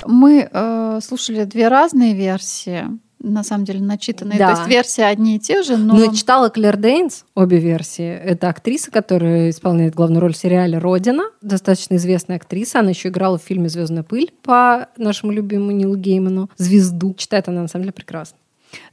Мы 0.05 0.49
э, 0.51 0.99
слушали 1.03 1.43
две 1.45 1.67
разные 1.69 2.13
версии, 2.13 2.85
на 3.19 3.43
самом 3.43 3.65
деле 3.65 3.81
начитанные. 3.81 4.37
Да. 4.37 4.53
То 4.53 4.59
есть 4.59 4.69
версии 4.69 5.01
одни 5.01 5.37
и 5.37 5.39
те 5.39 5.63
же, 5.63 5.77
но... 5.77 5.95
Ну, 5.95 6.05
я 6.05 6.13
читала 6.13 6.49
Клэр 6.49 6.77
Дейнс, 6.77 7.25
обе 7.35 7.57
версии. 7.57 8.07
Это 8.07 8.49
актриса, 8.49 8.91
которая 8.91 9.49
исполняет 9.49 9.95
главную 9.95 10.21
роль 10.21 10.33
в 10.33 10.37
сериале 10.37 10.77
«Родина». 10.77 11.23
Достаточно 11.41 11.95
известная 11.95 12.37
актриса. 12.37 12.79
Она 12.79 12.89
еще 12.89 13.09
играла 13.09 13.37
в 13.37 13.43
фильме 13.43 13.69
«Звездная 13.69 14.03
пыль» 14.03 14.31
по 14.43 14.87
нашему 14.97 15.31
любимому 15.31 15.71
Нилу 15.71 15.95
Гейману. 15.95 16.49
«Звезду». 16.57 17.13
Читает 17.15 17.47
она, 17.47 17.61
на 17.61 17.67
самом 17.67 17.83
деле, 17.83 17.93
прекрасно. 17.93 18.37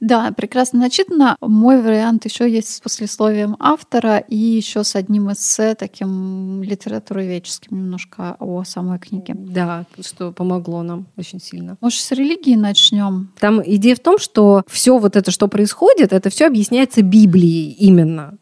Да, 0.00 0.32
прекрасно 0.32 0.80
начитано. 0.80 1.36
Мой 1.40 1.80
вариант 1.80 2.24
еще 2.24 2.50
есть 2.50 2.74
с 2.74 2.80
послесловием 2.80 3.56
автора 3.58 4.18
и 4.18 4.36
еще 4.36 4.84
с 4.84 4.96
одним 4.96 5.32
эссе, 5.32 5.74
таким 5.74 6.62
литературоведческим 6.62 7.76
немножко 7.76 8.36
о 8.38 8.64
самой 8.64 8.98
книге. 8.98 9.34
Да, 9.36 9.86
что 10.00 10.32
помогло 10.32 10.82
нам 10.82 11.06
очень 11.16 11.40
сильно. 11.40 11.76
Может, 11.80 12.00
с 12.00 12.12
религии 12.12 12.54
начнем? 12.54 13.32
Там 13.38 13.62
идея 13.64 13.96
в 13.96 14.00
том, 14.00 14.18
что 14.18 14.62
все 14.68 14.98
вот 14.98 15.16
это, 15.16 15.30
что 15.30 15.48
происходит, 15.48 16.12
это 16.12 16.30
все 16.30 16.46
объясняется 16.46 17.02
Библией 17.02 17.72
именно. 17.72 18.38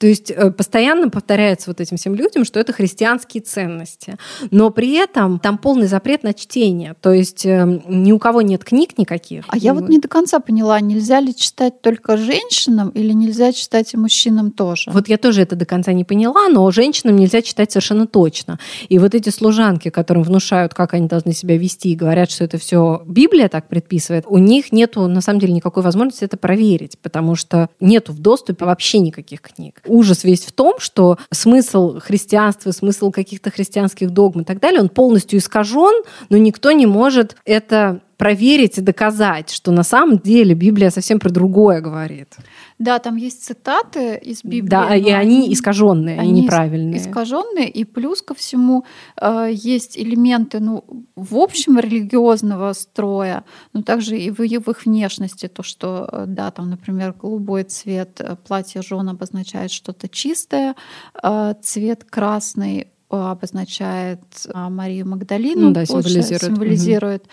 То 0.00 0.06
есть 0.06 0.30
э, 0.30 0.50
постоянно 0.50 1.10
повторяется 1.10 1.68
вот 1.68 1.78
этим 1.78 1.98
всем 1.98 2.14
людям, 2.14 2.46
что 2.46 2.58
это 2.58 2.72
христианские 2.72 3.42
ценности. 3.42 4.16
Но 4.50 4.70
при 4.70 4.94
этом 4.94 5.38
там 5.38 5.58
полный 5.58 5.88
запрет 5.88 6.22
на 6.22 6.32
чтение. 6.32 6.94
То 7.02 7.12
есть 7.12 7.44
э, 7.44 7.82
ни 7.86 8.10
у 8.10 8.18
кого 8.18 8.40
нет 8.40 8.64
книг 8.64 8.96
никаких. 8.96 9.44
А 9.48 9.58
я 9.58 9.74
вот 9.74 9.90
не 9.90 9.98
до 9.98 10.08
конца 10.08 10.40
поняла, 10.40 10.80
нельзя 10.80 11.20
ли 11.20 11.36
читать 11.36 11.82
только 11.82 12.16
женщинам 12.16 12.88
или 12.88 13.12
нельзя 13.12 13.52
читать 13.52 13.92
и 13.92 13.98
мужчинам 13.98 14.52
тоже? 14.52 14.90
Вот 14.90 15.06
я 15.10 15.18
тоже 15.18 15.42
это 15.42 15.54
до 15.54 15.66
конца 15.66 15.92
не 15.92 16.04
поняла, 16.04 16.48
но 16.48 16.70
женщинам 16.70 17.16
нельзя 17.16 17.42
читать 17.42 17.70
совершенно 17.70 18.06
точно. 18.06 18.58
И 18.88 18.98
вот 18.98 19.14
эти 19.14 19.28
служанки, 19.28 19.90
которым 19.90 20.22
внушают, 20.22 20.72
как 20.72 20.94
они 20.94 21.08
должны 21.08 21.34
себя 21.34 21.58
вести, 21.58 21.92
и 21.92 21.94
говорят, 21.94 22.30
что 22.30 22.44
это 22.44 22.56
все 22.56 23.02
Библия 23.04 23.50
так 23.50 23.68
предписывает, 23.68 24.24
у 24.26 24.38
них 24.38 24.72
нету 24.72 25.06
на 25.08 25.20
самом 25.20 25.40
деле 25.40 25.52
никакой 25.52 25.82
возможности 25.82 26.24
это 26.24 26.38
проверить, 26.38 26.98
потому 27.02 27.34
что 27.34 27.68
нету 27.80 28.12
в 28.12 28.18
доступе 28.18 28.64
вообще 28.64 29.00
никаких 29.00 29.42
книг. 29.42 29.82
Ужас 29.90 30.24
весь 30.24 30.44
в 30.44 30.52
том, 30.52 30.74
что 30.78 31.18
смысл 31.30 31.98
христианства, 31.98 32.70
смысл 32.70 33.10
каких-то 33.10 33.50
христианских 33.50 34.10
догм 34.10 34.40
и 34.40 34.44
так 34.44 34.60
далее, 34.60 34.80
он 34.80 34.88
полностью 34.88 35.38
искажен, 35.38 36.02
но 36.28 36.36
никто 36.36 36.72
не 36.72 36.86
может 36.86 37.36
это 37.44 38.00
проверить 38.20 38.76
и 38.76 38.82
доказать, 38.82 39.50
что 39.50 39.72
на 39.72 39.82
самом 39.82 40.18
деле 40.18 40.54
Библия 40.54 40.90
совсем 40.90 41.18
про 41.18 41.30
другое 41.30 41.80
говорит. 41.80 42.36
Да, 42.78 42.98
там 42.98 43.16
есть 43.16 43.42
цитаты 43.44 44.20
из 44.30 44.44
Библии. 44.44 44.68
Да, 44.68 44.94
и 44.94 45.10
они 45.10 45.50
искаженные, 45.50 46.20
они, 46.20 46.30
они 46.30 46.40
неправильные. 46.42 46.98
искаженные, 46.98 47.70
и 47.70 47.84
плюс 47.84 48.20
ко 48.20 48.34
всему 48.34 48.84
э, 49.16 49.48
есть 49.50 49.96
элементы, 49.96 50.60
ну, 50.60 50.84
в 51.16 51.34
общем, 51.36 51.78
религиозного 51.78 52.74
строя, 52.74 53.42
но 53.72 53.82
также 53.82 54.18
и 54.18 54.30
в, 54.30 54.36
в 54.36 54.70
их 54.70 54.84
внешности, 54.84 55.48
то, 55.48 55.62
что, 55.62 56.06
э, 56.12 56.24
да, 56.26 56.50
там, 56.50 56.68
например, 56.68 57.14
голубой 57.22 57.62
цвет 57.62 58.20
э, 58.20 58.36
платья 58.46 58.82
жен 58.82 59.08
обозначает 59.08 59.70
что-то 59.70 60.10
чистое, 60.10 60.74
э, 61.22 61.54
цвет 61.62 62.04
красный 62.04 62.88
обозначает 63.16 64.20
э, 64.46 64.68
Марию 64.68 65.08
Магдалину, 65.08 65.68
Ну 65.68 65.70
да, 65.72 65.84
символизирует. 65.84 66.42
символизирует. 66.42 67.24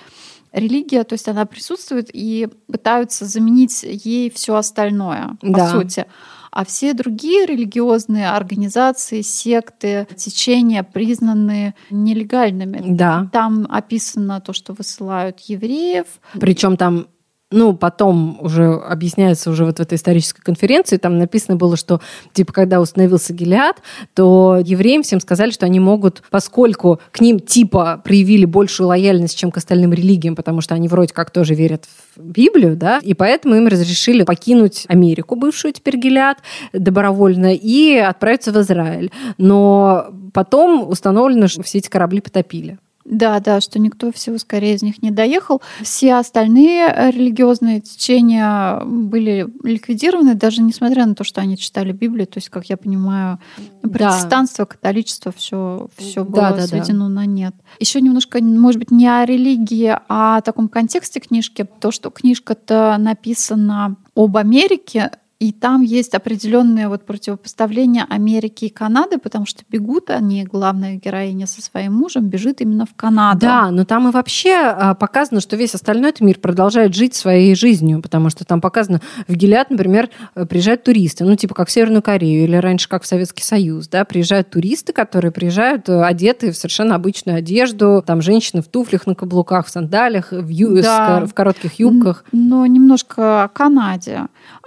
Религия, 0.54 1.04
то 1.04 1.14
есть 1.14 1.28
она 1.28 1.46
присутствует 1.46 2.10
и 2.14 2.48
пытаются 2.72 3.26
заменить 3.26 3.84
ей 3.84 4.32
все 4.32 4.56
остальное, 4.56 5.38
по 5.42 5.48
Да. 5.48 5.70
сути. 5.70 6.06
А 6.52 6.66
все 6.66 6.94
другие 6.94 7.46
религиозные 7.46 8.30
организации, 8.30 9.22
секты, 9.22 10.08
течения 10.16 10.82
признаны 10.82 11.76
нелегальными. 11.92 12.82
Да. 12.96 13.30
Там 13.32 13.68
описано 13.70 14.42
то, 14.42 14.54
что 14.54 14.74
высылают 14.74 15.40
евреев. 15.42 16.08
Причем 16.40 16.78
там 16.78 17.08
ну, 17.50 17.74
потом 17.74 18.38
уже 18.42 18.74
объясняется 18.74 19.50
уже 19.50 19.64
вот 19.64 19.78
в 19.78 19.82
этой 19.82 19.96
исторической 19.96 20.42
конференции, 20.42 20.98
там 20.98 21.18
написано 21.18 21.56
было, 21.56 21.78
что, 21.78 22.02
типа, 22.34 22.52
когда 22.52 22.82
установился 22.82 23.34
Гелиад, 23.34 23.82
то 24.14 24.62
евреям 24.64 25.04
всем 25.04 25.22
сказали, 25.22 25.52
что 25.52 25.66
они 25.66 25.80
могут, 25.80 26.24
поскольку 26.30 27.00
к 27.12 27.22
ним, 27.22 27.40
типа, 27.40 28.02
проявили 28.04 28.44
большую 28.44 28.88
лояльность, 28.88 29.38
чем 29.38 29.52
к 29.52 29.58
остальным 29.58 29.94
религиям, 29.94 30.36
потому 30.36 30.60
что 30.60 30.76
они 30.76 30.90
вроде 30.90 31.14
как 31.14 31.32
тоже 31.32 31.54
верят 31.54 31.86
в 32.16 32.22
Библию, 32.22 32.76
да, 32.76 33.00
и 33.02 33.14
поэтому 33.14 33.56
им 33.56 33.68
разрешили 33.68 34.24
покинуть 34.24 34.86
Америку, 34.90 35.36
бывшую 35.36 35.74
теперь 35.74 35.98
Гелиад, 35.98 36.40
добровольно, 36.74 37.54
и 37.54 37.96
отправиться 37.96 38.52
в 38.52 38.58
Израиль. 38.58 39.10
Но 39.38 40.08
потом 40.34 40.90
установлено, 40.90 41.48
что 41.48 41.64
все 41.64 41.78
эти 41.78 41.88
корабли 41.88 42.20
потопили. 42.20 42.78
Да, 43.10 43.40
да, 43.40 43.62
что 43.62 43.80
никто 43.80 44.12
всего 44.12 44.38
скорее 44.38 44.76
из 44.76 44.82
них 44.82 45.02
не 45.02 45.12
доехал. 45.12 45.62
Все 45.82 46.16
остальные 46.16 47.12
религиозные 47.14 47.80
течения 47.80 48.82
были 48.84 49.48
ликвидированы, 49.64 50.36
даже 50.36 50.62
несмотря 50.62 51.06
на 51.06 51.16
то, 51.16 51.24
что 51.24 51.40
они 51.40 51.58
читали 51.58 51.94
Библию. 51.94 52.28
То 52.28 52.40
есть, 52.40 52.50
как 52.50 52.66
я 52.66 52.76
понимаю, 52.76 53.40
протестанство, 53.82 54.66
да. 54.66 54.72
католичество, 54.72 55.32
все, 55.32 55.90
все 55.96 56.26
было 56.26 56.50
да, 56.50 56.58
да, 56.58 56.68
сведено 56.68 57.08
да. 57.08 57.22
на 57.22 57.26
нет. 57.26 57.56
Еще 57.80 58.02
немножко, 58.02 58.44
может 58.44 58.80
быть, 58.80 58.92
не 58.92 59.08
о 59.08 59.26
религии, 59.26 59.98
а 60.10 60.38
о 60.38 60.42
таком 60.42 60.68
контексте 60.68 61.22
книжки. 61.22 61.66
То, 61.80 61.92
что 61.92 62.10
книжка-то 62.10 62.98
написана 63.00 63.96
об 64.16 64.36
Америке, 64.36 65.12
и 65.40 65.52
там 65.52 65.84
есть 65.84 66.16
определенное 66.16 66.90
вот 66.90 67.06
противопоставление 67.06 68.06
Америки 68.10 68.66
и 68.66 68.70
Канады, 68.70 69.20
потому 69.20 69.46
что 69.46 69.64
бегут 69.70 70.10
они, 70.10 70.44
главная 70.44 70.96
героиня 70.96 71.46
со 71.46 71.62
своим 71.62 71.94
мужем, 71.94 72.28
бежит 72.28 72.60
именно 72.60 72.88
в 72.88 72.96
Канаду. 72.96 73.42
Да, 73.42 73.70
но 73.70 73.86
там 73.86 74.08
и 74.08 74.12
вообще 74.12 74.56
а, 74.56 74.96
показано, 74.96 75.40
что 75.40 75.56
весь 75.56 75.76
остальной 75.76 76.10
этот 76.10 76.22
мир 76.22 76.40
продолжает 76.40 76.96
жить 76.96 77.14
своей 77.14 77.54
жизнью, 77.54 78.02
потому 78.02 78.32
что 78.32 78.46
там 78.46 78.62
показано, 78.62 79.00
в 79.28 79.36
Гелиад, 79.36 79.70
например, 79.70 80.10
э, 80.34 80.48
приезжают 80.48 80.84
туристы, 80.84 81.24
ну 81.24 81.36
типа 81.36 81.54
как 81.54 81.68
в 81.68 81.72
Северную 81.72 82.02
Корею 82.02 82.46
или 82.46 82.56
раньше 82.56 82.90
как 82.90 83.04
в 83.04 83.08
Советский 83.08 83.44
Союз, 83.44 83.88
да, 83.88 84.06
приезжают 84.06 84.50
туристы, 84.50 84.92
которые 84.92 85.32
приезжают 85.32 85.88
э, 85.88 86.04
одеты 86.04 86.52
в 86.52 86.58
совершенно 86.58 86.96
обычную 86.96 87.38
одежду, 87.38 88.04
там 88.06 88.24
женщины 88.24 88.64
в 88.64 88.68
туфлях 88.68 89.06
на 89.06 89.14
каблуках, 89.14 89.68
в 89.68 89.70
сандалях, 89.70 90.32
в, 90.32 90.50
ю... 90.50 90.82
да. 90.82 91.28
в 91.28 91.34
коротких 91.36 91.76
юбках. 91.76 92.26
Но 92.32 92.66
немножко 92.66 93.44
о 93.44 93.48
Канаде. 93.50 94.24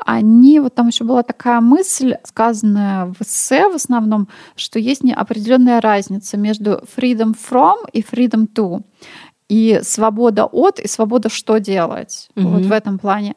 Они 0.06 0.59
вот 0.60 0.74
там 0.74 0.88
еще 0.88 1.04
была 1.04 1.22
такая 1.22 1.60
мысль, 1.60 2.16
сказанная 2.24 3.06
в 3.06 3.22
эссе 3.22 3.68
в 3.68 3.74
основном, 3.74 4.28
что 4.56 4.78
есть 4.78 5.02
определенная 5.04 5.80
разница 5.80 6.36
между 6.36 6.82
freedom 6.96 7.34
from 7.34 7.76
и 7.92 8.02
freedom 8.02 8.46
to 8.52 8.82
и 9.48 9.80
свобода 9.82 10.44
от 10.44 10.78
и 10.78 10.86
свобода 10.86 11.28
что 11.28 11.58
делать 11.58 12.28
mm-hmm. 12.36 12.46
вот 12.46 12.62
в 12.62 12.72
этом 12.72 12.98
плане. 12.98 13.34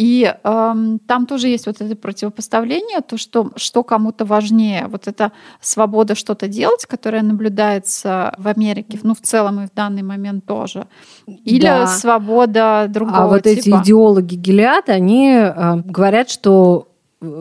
И 0.00 0.34
эм, 0.44 0.98
там 1.00 1.26
тоже 1.26 1.48
есть 1.48 1.66
вот 1.66 1.82
это 1.82 1.94
противопоставление, 1.94 3.02
то, 3.02 3.18
что, 3.18 3.50
что 3.56 3.82
кому-то 3.82 4.24
важнее. 4.24 4.86
Вот 4.88 5.06
эта 5.06 5.30
свобода 5.60 6.14
что-то 6.14 6.48
делать, 6.48 6.86
которая 6.86 7.20
наблюдается 7.20 8.34
в 8.38 8.48
Америке, 8.48 8.98
ну, 9.02 9.14
в 9.14 9.20
целом 9.20 9.60
и 9.60 9.66
в 9.66 9.74
данный 9.74 10.02
момент 10.02 10.46
тоже. 10.46 10.86
Или 11.26 11.66
да. 11.66 11.86
свобода 11.86 12.86
другого 12.88 13.24
А 13.24 13.26
вот 13.26 13.42
типа. 13.42 13.58
эти 13.58 13.68
идеологи 13.68 14.36
Гелиада, 14.36 14.92
они 14.92 15.34
э, 15.34 15.76
говорят, 15.84 16.30
что 16.30 16.88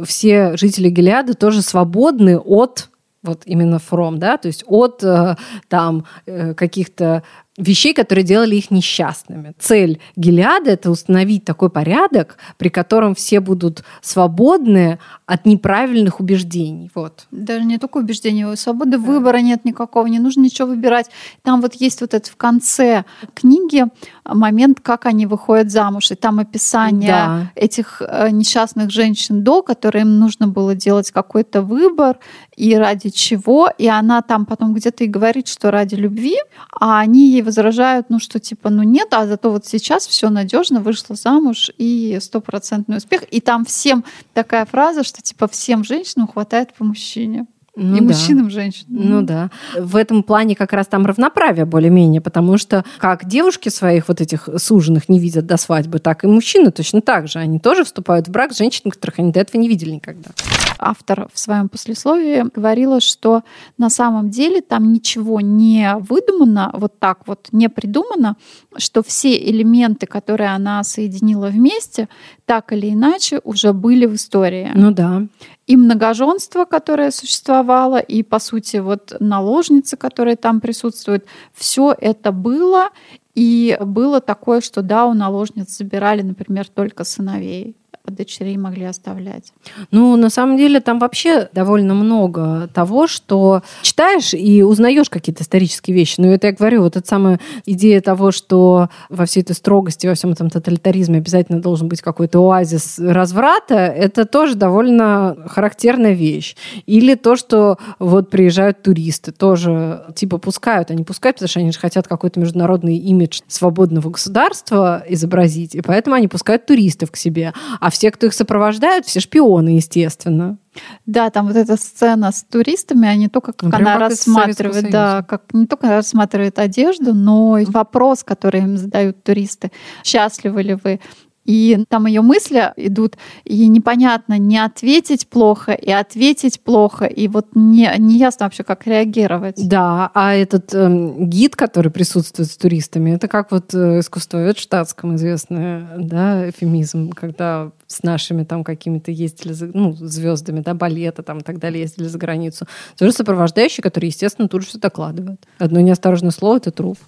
все 0.04 0.58
жители 0.58 0.90
Гелиада 0.90 1.36
тоже 1.36 1.62
свободны 1.62 2.38
от 2.38 2.90
вот 3.24 3.44
именно 3.46 3.78
from, 3.78 4.18
да, 4.18 4.38
то 4.38 4.48
есть 4.48 4.64
от 4.68 5.02
э, 5.04 5.36
там 5.68 6.06
э, 6.26 6.54
каких-то 6.54 7.24
вещей, 7.60 7.94
которые 7.94 8.24
делали 8.24 8.56
их 8.56 8.72
несчастными. 8.72 9.54
Цель 9.60 10.00
Гелиада– 10.16 10.72
это 10.72 10.90
установить 10.90 11.44
такой 11.44 11.70
порядок, 11.70 12.38
при 12.58 12.70
котором 12.70 13.14
все 13.14 13.40
будут 13.42 13.84
свободны 14.02 14.98
от 15.26 15.46
неправильных 15.46 16.20
убеждений. 16.20 16.90
Вот. 16.96 17.28
Даже 17.32 17.66
не 17.66 17.78
только 17.78 17.98
убеждений, 17.98 18.56
свободы 18.56 18.92
да. 18.92 18.98
выбора 18.98 19.38
нет 19.38 19.66
никакого, 19.66 20.08
не 20.08 20.20
нужно 20.20 20.42
ничего 20.42 20.70
выбирать. 20.70 21.10
Там 21.44 21.62
вот 21.62 21.76
есть 21.76 22.02
вот 22.02 22.14
это 22.14 22.30
в 22.32 22.38
конце 22.38 23.04
книги 23.36 23.86
момент, 24.26 24.80
как 24.80 25.06
они 25.06 25.26
выходят 25.26 25.70
замуж, 25.70 26.12
и 26.12 26.16
там 26.16 26.40
описание 26.40 27.10
да. 27.10 27.52
этих 27.56 28.02
э, 28.02 28.30
несчастных 28.32 28.90
женщин 28.92 29.44
до, 29.44 29.62
которым 29.62 30.20
нужно 30.20 30.48
было 30.48 30.76
делать 30.76 31.12
какой-то 31.12 31.62
выбор, 31.62 32.20
и 32.56 32.76
ради 32.76 33.10
чего, 33.10 33.70
и 33.78 33.88
она 33.88 34.22
там 34.22 34.46
потом 34.46 34.74
где-то 34.74 35.04
и 35.04 35.08
говорит, 35.08 35.48
что 35.48 35.72
ради 35.72 35.96
любви, 35.96 36.38
а 36.80 37.00
они 37.00 37.32
ей 37.32 37.42
возражают, 37.50 38.10
ну 38.10 38.20
что 38.20 38.40
типа, 38.40 38.70
ну 38.70 38.84
нет, 38.84 39.08
а 39.12 39.26
зато 39.26 39.50
вот 39.52 39.66
сейчас 39.66 40.08
все 40.08 40.30
надежно, 40.30 40.82
вышла 40.82 41.16
замуж 41.16 41.72
и 41.78 42.18
стопроцентный 42.22 42.98
успех. 42.98 43.24
И 43.32 43.42
там 43.42 43.66
всем 43.66 44.04
такая 44.34 44.66
фраза, 44.66 45.04
что 45.04 45.22
типа 45.22 45.48
всем 45.48 45.84
женщинам 45.84 46.28
хватает 46.28 46.74
по 46.74 46.84
мужчине. 46.84 47.48
Ну, 47.80 47.96
и 47.96 48.00
да. 48.00 48.06
мужчинам, 48.06 48.48
и 48.48 48.52
женщинам. 48.52 49.10
Ну 49.10 49.22
да. 49.22 49.50
В 49.78 49.96
этом 49.96 50.24
плане 50.24 50.56
как 50.56 50.74
раз 50.74 50.88
там 50.88 51.06
равноправие 51.06 51.66
более-менее, 51.66 52.22
потому 52.22 52.58
что 52.58 52.84
как 52.98 53.26
девушки 53.26 53.70
своих 53.70 54.08
вот 54.08 54.22
этих 54.22 54.50
суженных 54.58 55.10
не 55.10 55.20
видят 55.20 55.46
до 55.46 55.58
свадьбы, 55.58 56.00
так 56.00 56.24
и 56.24 56.28
мужчины 56.28 56.72
точно 56.72 57.02
так 57.02 57.28
же. 57.28 57.40
Они 57.40 57.60
тоже 57.60 57.84
вступают 57.84 58.28
в 58.28 58.32
брак 58.32 58.54
с 58.54 58.58
женщинами, 58.58 58.92
которых 58.92 59.20
они 59.20 59.32
до 59.32 59.40
этого 59.40 59.60
не 59.60 59.68
видели 59.68 59.92
никогда. 59.92 60.32
Автор 60.78 61.28
в 61.34 61.40
своем 61.40 61.70
послесловии 61.70 62.46
говорила, 62.56 63.02
что 63.02 63.44
на 63.78 63.90
самом 63.90 64.30
деле 64.30 64.62
там 64.62 64.94
ничего 64.94 65.42
не 65.42 65.96
выдумано, 66.00 66.72
вот 66.74 67.00
так 67.00 67.28
вот 67.28 67.50
не 67.52 67.70
придумано, 67.70 68.38
что 68.78 69.04
все 69.04 69.38
элементы, 69.38 70.06
которые 70.06 70.52
она 70.52 70.84
соединила 70.84 71.48
вместе, 71.48 72.08
так 72.46 72.72
или 72.72 72.90
иначе 72.90 73.42
уже 73.44 73.74
были 73.74 74.06
в 74.06 74.16
истории. 74.16 74.72
Ну 74.74 74.92
да 74.92 75.24
и 75.70 75.78
многоженство, 75.78 76.66
которое 76.66 77.12
существовало, 77.12 77.98
и, 77.98 78.24
по 78.24 78.40
сути, 78.40 78.78
вот 78.78 79.16
наложницы, 79.20 79.98
которые 79.98 80.36
там 80.36 80.62
присутствуют, 80.62 81.26
все 81.54 81.96
это 81.96 82.32
было, 82.32 82.90
и 83.36 83.78
было 83.80 84.20
такое, 84.20 84.62
что 84.62 84.82
да, 84.82 85.06
у 85.06 85.14
наложниц 85.14 85.78
забирали, 85.78 86.24
например, 86.24 86.68
только 86.68 87.04
сыновей 87.04 87.76
дочерей 88.16 88.58
могли 88.58 88.86
оставлять? 88.86 89.54
Ну, 89.92 90.16
на 90.16 90.30
самом 90.30 90.58
деле, 90.58 90.80
там 90.80 91.00
вообще 91.00 91.50
довольно 91.54 91.94
много 91.94 92.70
того, 92.74 93.08
что 93.08 93.64
читаешь 93.82 94.34
и 94.34 94.64
узнаешь 94.64 95.10
какие-то 95.10 95.44
исторические 95.44 95.96
вещи. 95.96 96.16
Но 96.20 96.28
это 96.28 96.48
я 96.48 96.54
говорю, 96.54 96.84
вот 96.84 96.96
эта 96.96 97.08
самая 97.08 97.40
идея 97.66 98.02
того, 98.02 98.32
что 98.32 98.90
во 99.10 99.26
всей 99.26 99.42
этой 99.42 99.54
строгости, 99.54 100.08
во 100.08 100.14
всем 100.14 100.32
этом 100.32 100.50
тоталитаризме 100.50 101.18
обязательно 101.20 101.62
должен 101.62 101.88
быть 101.88 102.02
какой-то 102.02 102.40
оазис 102.40 103.00
разврата, 103.00 103.76
это 103.76 104.26
тоже 104.26 104.56
довольно 104.56 105.38
характерная 105.48 106.14
вещь. 106.14 106.56
Или 106.86 107.16
то, 107.16 107.36
что 107.36 107.78
вот 108.00 108.30
приезжают 108.30 108.82
туристы, 108.82 109.32
тоже 109.32 110.06
типа 110.16 110.38
пускают, 110.38 110.92
они 110.92 111.04
пускают, 111.04 111.38
потому 111.38 111.50
что 111.50 111.60
они 111.60 111.72
же 111.72 111.80
хотят 111.80 112.08
какой-то 112.08 112.40
международный 112.40 112.98
имидж 112.98 113.42
свободного 113.48 114.10
государства 114.10 115.04
изобразить, 115.08 115.76
и 115.76 115.82
поэтому 115.82 116.16
они 116.16 116.28
пускают 116.28 116.66
туристов 116.66 117.12
к 117.12 117.16
себе. 117.16 117.54
А 117.80 117.90
все, 117.90 117.99
кто 118.08 118.28
их 118.28 118.34
сопровождают, 118.34 119.06
все 119.06 119.20
шпионы, 119.20 119.70
естественно. 119.70 120.58
Да, 121.06 121.30
там 121.30 121.48
вот 121.48 121.56
эта 121.56 121.76
сцена 121.76 122.32
с 122.32 122.44
туристами, 122.44 123.14
не 123.16 123.28
только 123.28 123.52
как 123.52 123.64
Например, 123.64 123.96
она 123.96 124.00
как 124.00 124.10
рассматривает, 124.10 124.90
да, 124.90 125.24
как 125.24 125.44
не 125.54 125.66
только 125.66 125.90
рассматривает 125.90 126.60
одежду, 126.60 127.14
но 127.14 127.58
и 127.58 127.66
вопрос, 127.66 128.24
который 128.24 128.62
им 128.62 128.78
задают 128.78 129.24
туристы: 129.24 129.72
счастливы 130.04 130.62
ли 130.64 130.76
вы? 130.76 131.00
И 131.46 131.86
там 131.90 132.06
ее 132.06 132.22
мысли 132.22 132.72
идут, 132.76 133.18
и 133.44 133.68
непонятно 133.68 134.38
не 134.38 134.58
ответить 134.58 135.28
плохо, 135.28 135.72
и 135.72 135.92
ответить 135.92 136.62
плохо, 136.62 137.06
и 137.06 137.28
вот 137.28 137.48
не, 137.56 137.92
не 137.98 138.18
ясно 138.18 138.46
вообще, 138.46 138.64
как 138.64 138.86
реагировать. 138.86 139.56
Да, 139.68 140.12
а 140.14 140.36
этот 140.36 140.74
э, 140.74 141.14
гид, 141.18 141.56
который 141.56 141.92
присутствует 141.92 142.52
с 142.52 142.58
туристами, 142.58 143.12
это 143.12 143.28
как 143.28 143.52
вот 143.52 143.74
э, 143.74 144.00
искусствовед 144.00 144.60
штатском 144.60 145.16
известный, 145.16 145.86
да, 145.98 146.50
эфемизм, 146.50 147.10
когда 147.12 147.72
с 147.88 148.04
нашими 148.04 148.44
там 148.44 148.64
какими-то 148.64 149.12
ездили, 149.12 149.54
за, 149.54 149.72
ну, 149.74 149.94
звездами, 149.94 150.60
да, 150.60 150.76
балета 150.76 151.24
там 151.24 151.40
и 151.40 151.42
так 151.42 151.58
далее, 151.58 151.82
ездили 151.82 152.08
за 152.08 152.20
границу. 152.20 152.68
Тоже 152.98 153.12
сопровождающие, 153.14 153.82
которые, 153.82 154.10
естественно, 154.10 154.48
тут 154.48 154.62
же 154.62 154.68
все 154.68 154.78
докладывают. 154.78 155.42
Одно 155.58 155.80
неосторожное 155.80 156.32
слово— 156.32 156.58
это 156.58 156.72
труп. 156.72 157.00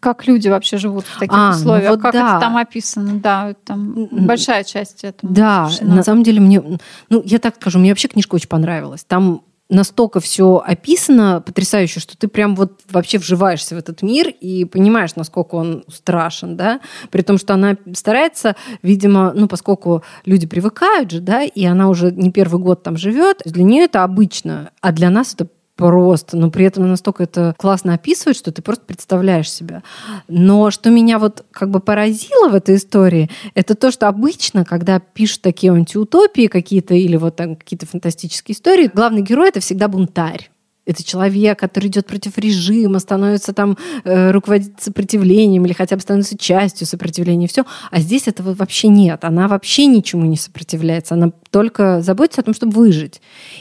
Как 0.00 0.26
люди 0.26 0.48
вообще 0.48 0.76
живут 0.76 1.04
в 1.04 1.18
таких 1.18 1.36
а, 1.36 1.50
ну 1.50 1.56
условиях? 1.56 1.84
Ну 1.84 1.90
вот 1.90 2.02
как 2.02 2.12
да. 2.12 2.30
это 2.30 2.40
там 2.40 2.56
описано? 2.56 3.18
Да, 3.18 3.54
там 3.64 4.08
большая 4.10 4.64
часть 4.64 5.04
этого. 5.04 5.32
Да, 5.32 5.68
решена. 5.70 5.96
на 5.96 6.02
самом 6.02 6.22
деле 6.22 6.40
мне, 6.40 6.62
ну, 7.10 7.22
я 7.24 7.38
так 7.38 7.56
скажу, 7.56 7.78
мне 7.78 7.90
вообще 7.90 8.08
книжка 8.08 8.34
очень 8.34 8.48
понравилась. 8.48 9.04
Там 9.04 9.42
настолько 9.68 10.20
все 10.20 10.62
описано 10.64 11.42
потрясающе, 11.44 12.00
что 12.00 12.16
ты 12.16 12.28
прям 12.28 12.56
вот 12.56 12.80
вообще 12.90 13.18
вживаешься 13.18 13.74
в 13.74 13.78
этот 13.78 14.02
мир 14.02 14.28
и 14.28 14.64
понимаешь, 14.64 15.14
насколько 15.16 15.56
он 15.56 15.84
страшен, 15.88 16.56
да, 16.56 16.80
при 17.10 17.22
том, 17.22 17.38
что 17.38 17.54
она 17.54 17.76
старается, 17.94 18.56
видимо, 18.82 19.32
ну, 19.34 19.46
поскольку 19.46 20.02
люди 20.24 20.46
привыкают 20.46 21.10
же, 21.10 21.20
да, 21.20 21.42
и 21.42 21.64
она 21.64 21.88
уже 21.88 22.10
не 22.12 22.32
первый 22.32 22.60
год 22.60 22.82
там 22.82 22.96
живет, 22.96 23.42
для 23.44 23.62
нее 23.62 23.84
это 23.84 24.04
обычно, 24.04 24.70
а 24.80 24.92
для 24.92 25.10
нас 25.10 25.34
это 25.34 25.48
просто, 25.78 26.36
но 26.36 26.50
при 26.50 26.66
этом 26.66 26.88
настолько 26.88 27.22
это 27.22 27.54
классно 27.56 27.94
описывает, 27.94 28.36
что 28.36 28.50
ты 28.50 28.60
просто 28.62 28.84
представляешь 28.84 29.50
себя. 29.50 29.84
Но 30.26 30.72
что 30.72 30.90
меня 30.90 31.20
вот 31.20 31.46
как 31.52 31.70
бы 31.70 31.78
поразило 31.78 32.48
в 32.48 32.54
этой 32.56 32.76
истории, 32.76 33.30
это 33.54 33.76
то, 33.76 33.92
что 33.92 34.08
обычно, 34.08 34.64
когда 34.64 34.98
пишут 34.98 35.42
такие 35.42 35.72
антиутопии 35.72 36.48
какие-то 36.48 36.94
или 36.94 37.16
вот 37.16 37.36
там 37.36 37.54
какие-то 37.54 37.86
фантастические 37.86 38.56
истории, 38.56 38.90
главный 38.92 39.22
герой 39.22 39.50
это 39.50 39.60
всегда 39.60 39.86
бунтарь. 39.86 40.50
Это 40.88 41.04
человек, 41.04 41.58
который 41.58 41.88
идет 41.88 42.06
против 42.06 42.38
режима, 42.38 42.98
становится 42.98 43.52
там, 43.52 43.76
э, 44.04 44.30
руководит 44.30 44.80
сопротивлением 44.80 45.66
или 45.66 45.74
хотя 45.74 45.96
бы 45.96 46.00
становится 46.00 46.38
частью 46.38 46.86
сопротивления, 46.86 47.46
все. 47.46 47.66
А 47.90 48.00
здесь 48.00 48.26
этого 48.26 48.54
вообще 48.54 48.88
нет. 48.88 49.22
Она 49.24 49.48
вообще 49.48 49.84
ничему 49.84 50.24
не 50.24 50.38
сопротивляется. 50.38 51.12
Она 51.12 51.30
только 51.50 52.00
заботится 52.00 52.40
о 52.40 52.44
том, 52.44 52.54
чтобы 52.54 52.72
выжить. 52.72 53.20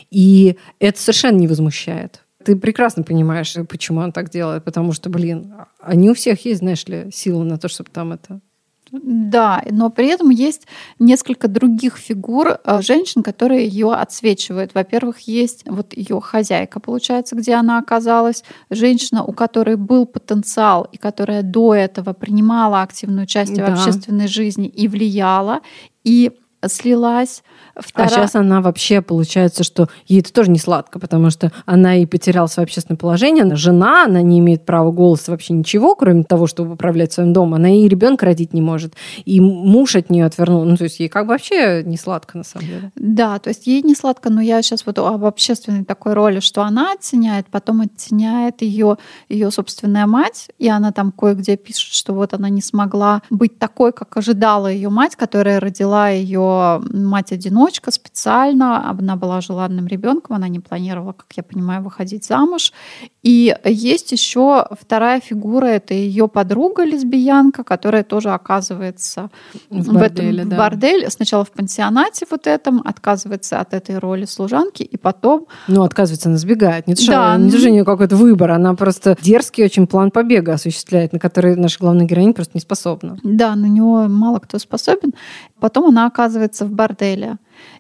И 0.10 0.56
это 0.80 1.00
совершенно 1.00 1.38
не 1.38 1.48
возмущает 1.48 2.24
ты 2.46 2.56
прекрасно 2.56 3.04
понимаешь, 3.04 3.54
почему 3.68 4.00
он 4.00 4.14
так 4.14 4.30
делает, 4.30 4.64
потому 4.64 4.94
что, 4.94 5.10
блин, 5.10 5.54
они 5.82 6.10
у 6.10 6.14
всех 6.14 6.46
есть, 6.46 6.60
знаешь 6.60 6.86
ли, 6.86 7.10
силы 7.12 7.44
на 7.44 7.58
то, 7.58 7.68
чтобы 7.68 7.90
там 7.92 8.14
это 8.14 8.40
да, 8.92 9.64
но 9.70 9.90
при 9.90 10.08
этом 10.08 10.30
есть 10.30 10.68
несколько 11.00 11.48
других 11.48 11.98
фигур 11.98 12.60
э, 12.64 12.82
женщин, 12.82 13.24
которые 13.24 13.68
ее 13.68 13.94
отсвечивают. 13.94 14.74
Во-первых, 14.74 15.20
есть 15.22 15.64
вот 15.66 15.96
ее 15.96 16.22
хозяйка, 16.22 16.80
получается, 16.80 17.36
где 17.36 17.56
она 17.56 17.80
оказалась, 17.80 18.44
женщина, 18.70 19.24
у 19.24 19.34
которой 19.34 19.76
был 19.76 20.06
потенциал 20.06 20.88
и 20.92 20.98
которая 20.98 21.44
до 21.44 21.76
этого 21.76 22.14
принимала 22.14 22.82
активное 22.82 23.24
участие 23.24 23.66
да. 23.66 23.76
в 23.76 23.80
общественной 23.80 24.28
жизни 24.28 24.68
и 24.68 24.88
влияла, 24.88 25.62
и 26.04 26.32
слилась 26.68 27.44
Вторая... 27.80 28.10
А 28.10 28.12
сейчас 28.12 28.36
она 28.36 28.62
вообще, 28.62 29.02
получается, 29.02 29.64
что 29.64 29.88
ей 30.08 30.22
это 30.22 30.34
тоже 30.34 30.50
не 30.50 30.60
сладко, 30.60 31.00
потому 31.00 31.30
что 31.30 31.52
она 31.66 31.96
и 31.96 32.06
потеряла 32.06 32.48
свое 32.48 32.66
общественное 32.66 32.98
положение, 32.98 33.44
она 33.44 33.56
жена, 33.56 34.06
она 34.06 34.22
не 34.22 34.40
имеет 34.40 34.66
права 34.66 34.92
голоса 34.92 35.32
вообще 35.32 35.54
ничего, 35.54 35.96
кроме 35.96 36.24
того, 36.24 36.48
чтобы 36.48 36.74
управлять 36.74 37.14
своим 37.14 37.34
домом. 37.34 37.56
Она 37.56 37.70
и 37.70 37.88
ребенка 37.88 38.26
родить 38.26 38.54
не 38.54 38.62
может. 38.62 38.96
И 39.26 39.40
муж 39.40 39.96
от 39.96 40.10
нее 40.10 40.26
отвернул. 40.26 40.64
Ну, 40.64 40.76
то 40.76 40.86
есть 40.86 41.00
ей 41.00 41.10
как 41.10 41.26
бы 41.26 41.34
вообще 41.34 41.84
не 41.84 41.98
сладко, 41.98 42.38
на 42.38 42.44
самом 42.44 42.68
деле. 42.68 42.92
Да, 42.96 43.38
то 43.40 43.50
есть 43.50 43.68
ей 43.68 43.82
не 43.84 43.96
сладко, 43.96 44.30
но 44.30 44.42
я 44.42 44.62
сейчас 44.62 44.86
вот 44.86 44.98
об 44.98 45.26
общественной 45.26 45.86
такой 45.86 46.14
роли, 46.14 46.40
что 46.40 46.64
она 46.64 46.94
оттеняет, 46.94 47.48
потом 47.48 47.82
оттеняет 47.82 48.62
ее, 48.62 48.98
ее 49.30 49.52
собственная 49.52 50.08
мать, 50.08 50.48
и 50.58 50.68
она 50.68 50.92
там 50.92 51.12
кое-где 51.12 51.58
пишет, 51.58 51.94
что 51.94 52.14
вот 52.14 52.34
она 52.34 52.50
не 52.50 52.62
смогла 52.62 53.22
быть 53.30 53.60
такой, 53.60 53.92
как 53.92 54.18
ожидала 54.18 54.68
ее 54.68 54.90
мать, 54.90 55.16
которая 55.16 55.60
родила 55.60 56.10
ее 56.10 56.57
мать-одиночка, 56.92 57.58
одиночка 57.68 57.92
специально, 57.92 58.90
она 58.90 59.16
была 59.16 59.42
желанным 59.42 59.88
ребенком, 59.88 60.36
она 60.36 60.48
не 60.48 60.60
планировала, 60.60 61.14
как 61.14 61.28
я 61.36 61.44
понимаю, 61.44 61.84
выходить 61.84 62.26
замуж. 62.26 62.74
И 63.24 63.56
есть 63.66 64.12
еще 64.12 64.68
вторая 64.80 65.20
фигура, 65.20 65.66
это 65.66 65.94
ее 65.94 66.28
подруга 66.28 66.84
лесбиянка, 66.84 67.64
которая 67.64 68.04
тоже 68.04 68.30
оказывается 68.30 69.30
в, 69.70 69.82
в 69.82 69.94
борделе, 69.94 70.40
этом 70.40 70.50
да. 70.50 70.56
в 70.56 70.60
борделе. 70.60 71.10
Сначала 71.10 71.44
в 71.44 71.52
пансионате 71.52 72.26
вот 72.30 72.48
этом, 72.48 72.82
отказывается 72.86 73.60
от 73.60 73.74
этой 73.74 73.98
роли 74.00 74.26
служанки, 74.26 74.84
и 74.84 74.98
потом... 74.98 75.48
Ну, 75.68 75.84
отказывается, 75.84 76.30
она 76.30 76.38
сбегает. 76.38 76.88
Не 76.88 76.94
да. 76.94 77.38
не 77.38 77.56
у 77.56 77.70
нее 77.72 77.86
какой-то 77.86 78.16
выбор, 78.16 78.52
она 78.52 78.74
просто 78.76 79.18
дерзкий 79.22 79.66
очень 79.66 79.88
план 79.88 80.12
побега 80.12 80.54
осуществляет, 80.54 81.14
на 81.14 81.20
который 81.20 81.56
наша 81.56 81.80
главная 81.80 82.06
героиня 82.06 82.34
просто 82.34 82.52
не 82.56 82.62
способна. 82.62 83.18
Да, 83.24 83.56
на 83.56 83.66
него 83.66 84.08
мало 84.08 84.40
кто 84.40 84.60
способен. 84.60 85.14
Потом 85.60 85.86
она 85.88 86.08
оказывается 86.08 86.66
в 86.66 86.72
борделе. 86.72 87.38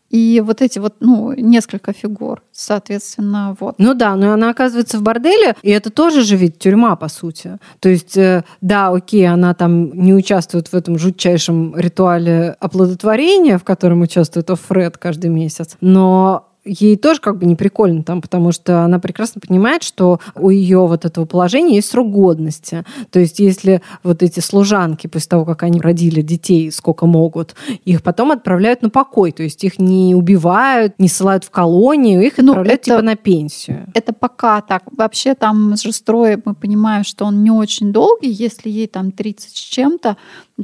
И 0.10 0.42
вот 0.46 0.62
эти 0.62 0.80
вот, 0.80 0.96
ну, 1.02 1.34
несколько 1.34 1.92
фигур, 1.92 2.42
соответственно, 2.52 3.58
вот. 3.60 3.76
Ну 3.78 3.94
да, 3.94 4.16
но 4.16 4.32
она 4.32 4.50
оказывается 4.50 4.98
в 4.98 5.02
борделе, 5.02 5.56
и 5.63 5.70
это 5.70 5.90
тоже 5.90 6.24
же 6.24 6.38
ведь 6.38 6.60
тюрьма, 6.60 6.96
по 6.96 7.10
сути. 7.10 7.58
То 7.82 7.90
есть, 7.90 8.16
э, 8.16 8.44
да, 8.62 8.88
окей, 8.88 9.28
она 9.28 9.54
там 9.54 9.92
не 9.92 10.13
участвует 10.13 10.70
в 10.70 10.74
этом 10.74 10.98
жутчайшем 10.98 11.76
ритуале 11.76 12.56
оплодотворения, 12.60 13.58
в 13.58 13.66
котором 13.66 14.02
участвует 14.02 14.50
Офред 14.50 14.98
каждый 14.98 15.30
месяц, 15.30 15.76
но 15.82 16.47
ей 16.68 16.98
тоже 16.98 17.20
как 17.22 17.38
бы 17.38 17.46
не 17.46 17.56
прикольно 17.56 18.04
там, 18.04 18.22
потому 18.22 18.52
что 18.52 18.84
она 18.84 19.00
прекрасно 19.00 19.42
понимает, 19.46 19.84
что 19.84 20.20
у 20.36 20.50
ее 20.50 20.86
вот 20.86 21.06
этого 21.06 21.26
положения 21.26 21.76
есть 21.76 21.90
срок 21.90 22.12
годности. 22.12 22.86
То 23.12 23.20
есть 23.20 23.40
если 23.40 23.82
вот 24.04 24.22
эти 24.24 24.40
служанки 24.40 25.08
после 25.08 25.30
того, 25.30 25.46
как 25.46 25.64
они 25.64 25.80
родили 25.80 26.22
детей, 26.22 26.72
сколько 26.72 27.06
могут, 27.06 27.56
их 27.86 28.04
потом 28.04 28.32
отправляют 28.32 28.82
на 28.82 28.90
покой. 28.90 29.32
То 29.32 29.44
есть 29.44 29.64
их 29.64 29.80
не 29.80 30.16
убивают, 30.16 31.00
не 31.00 31.08
ссылают 31.08 31.44
в 31.44 31.50
колонию, 31.50 32.26
их 32.26 32.38
ну, 32.38 32.52
отправляют 32.52 32.82
это, 32.82 32.92
типа 32.92 33.02
на 33.02 33.16
пенсию. 33.16 33.88
Это 33.94 34.14
пока 34.14 34.62
так. 34.62 34.84
Вообще 34.92 35.34
там 35.34 35.76
же 35.76 35.92
строй 35.92 36.42
мы 36.44 36.54
понимаем, 36.54 37.04
что 37.04 37.26
он 37.26 37.44
не 37.44 37.52
очень 37.52 37.92
долгий. 37.92 38.30
Если 38.30 38.70
ей 38.70 38.88
там 38.88 39.12
30 39.12 39.50
с 39.50 39.54
чем-то, 39.54 40.18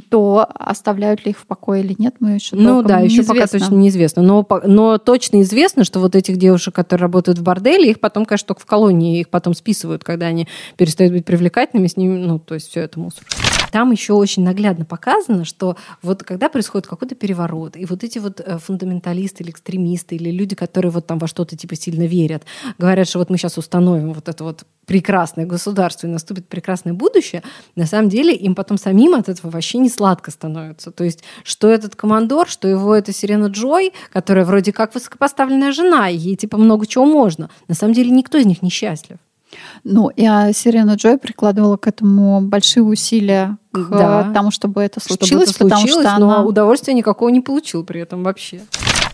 то 0.08 0.46
оставляют 0.54 1.24
ли 1.24 1.30
их 1.30 1.38
в 1.38 1.46
покое 1.46 1.82
или 1.82 1.94
нет, 1.98 2.16
мы 2.20 2.32
еще 2.32 2.56
Ну 2.56 2.82
да, 2.82 2.98
еще 3.00 3.22
пока 3.22 3.46
точно 3.46 3.74
неизвестно. 3.74 4.22
Но, 4.22 4.46
но 4.64 4.98
точно 4.98 5.42
известно, 5.42 5.84
что 5.84 5.93
вот 6.00 6.14
этих 6.14 6.36
девушек, 6.36 6.74
которые 6.74 7.04
работают 7.04 7.38
в 7.38 7.42
борделе, 7.42 7.90
их 7.90 8.00
потом, 8.00 8.24
конечно, 8.24 8.48
только 8.48 8.62
в 8.62 8.66
колонии, 8.66 9.20
их 9.20 9.28
потом 9.28 9.54
списывают, 9.54 10.04
когда 10.04 10.26
они 10.26 10.48
перестают 10.76 11.12
быть 11.12 11.24
привлекательными, 11.24 11.86
с 11.86 11.96
ними, 11.96 12.18
ну, 12.18 12.38
то 12.38 12.54
есть 12.54 12.68
все 12.70 12.80
это 12.80 12.98
мусор. 12.98 13.24
Там 13.74 13.90
еще 13.90 14.12
очень 14.12 14.44
наглядно 14.44 14.84
показано, 14.84 15.44
что 15.44 15.76
вот 16.00 16.22
когда 16.22 16.48
происходит 16.48 16.86
какой-то 16.86 17.16
переворот, 17.16 17.76
и 17.76 17.84
вот 17.86 18.04
эти 18.04 18.20
вот 18.20 18.38
э, 18.38 18.58
фундаменталисты 18.58 19.42
или 19.42 19.50
экстремисты, 19.50 20.14
или 20.14 20.30
люди, 20.30 20.54
которые 20.54 20.92
вот 20.92 21.08
там 21.08 21.18
во 21.18 21.26
что-то 21.26 21.56
типа 21.56 21.74
сильно 21.74 22.06
верят, 22.06 22.44
говорят, 22.78 23.08
что 23.08 23.18
вот 23.18 23.30
мы 23.30 23.36
сейчас 23.36 23.58
установим 23.58 24.12
вот 24.12 24.28
это 24.28 24.44
вот 24.44 24.62
прекрасное 24.86 25.44
государство 25.44 26.06
и 26.06 26.10
наступит 26.10 26.46
прекрасное 26.46 26.92
будущее, 26.92 27.42
на 27.74 27.86
самом 27.86 28.10
деле 28.10 28.32
им 28.32 28.54
потом 28.54 28.78
самим 28.78 29.16
от 29.16 29.28
этого 29.28 29.50
вообще 29.50 29.78
не 29.78 29.88
сладко 29.88 30.30
становится. 30.30 30.92
То 30.92 31.02
есть, 31.02 31.24
что 31.42 31.68
этот 31.68 31.96
командор, 31.96 32.46
что 32.46 32.68
его 32.68 32.94
это 32.94 33.12
Сирена 33.12 33.46
Джой, 33.46 33.92
которая 34.12 34.44
вроде 34.44 34.72
как 34.72 34.94
высокопоставленная 34.94 35.72
жена, 35.72 36.06
ей 36.06 36.36
типа 36.36 36.58
много 36.58 36.86
чего 36.86 37.06
можно. 37.06 37.50
На 37.66 37.74
самом 37.74 37.92
деле 37.94 38.12
никто 38.12 38.38
из 38.38 38.46
них 38.46 38.62
не 38.62 38.70
счастлив. 38.70 39.18
Ну, 39.84 40.10
а 40.16 40.52
Сирена 40.52 40.94
Джой 40.94 41.18
прикладывала 41.18 41.76
к 41.76 41.86
этому 41.86 42.40
большие 42.40 42.82
усилия 42.82 43.58
к 43.72 43.88
да. 43.90 44.30
тому, 44.32 44.50
чтобы 44.50 44.82
это 44.82 45.00
случилось, 45.00 45.50
чтобы 45.50 45.70
это 45.70 45.78
случилось 45.78 46.04
потому 46.04 46.18
что 46.18 46.40
но 46.40 46.46
удовольствия 46.46 46.94
никакого 46.94 47.28
не 47.28 47.40
получил 47.40 47.84
при 47.84 48.00
этом 48.00 48.22
вообще 48.22 48.60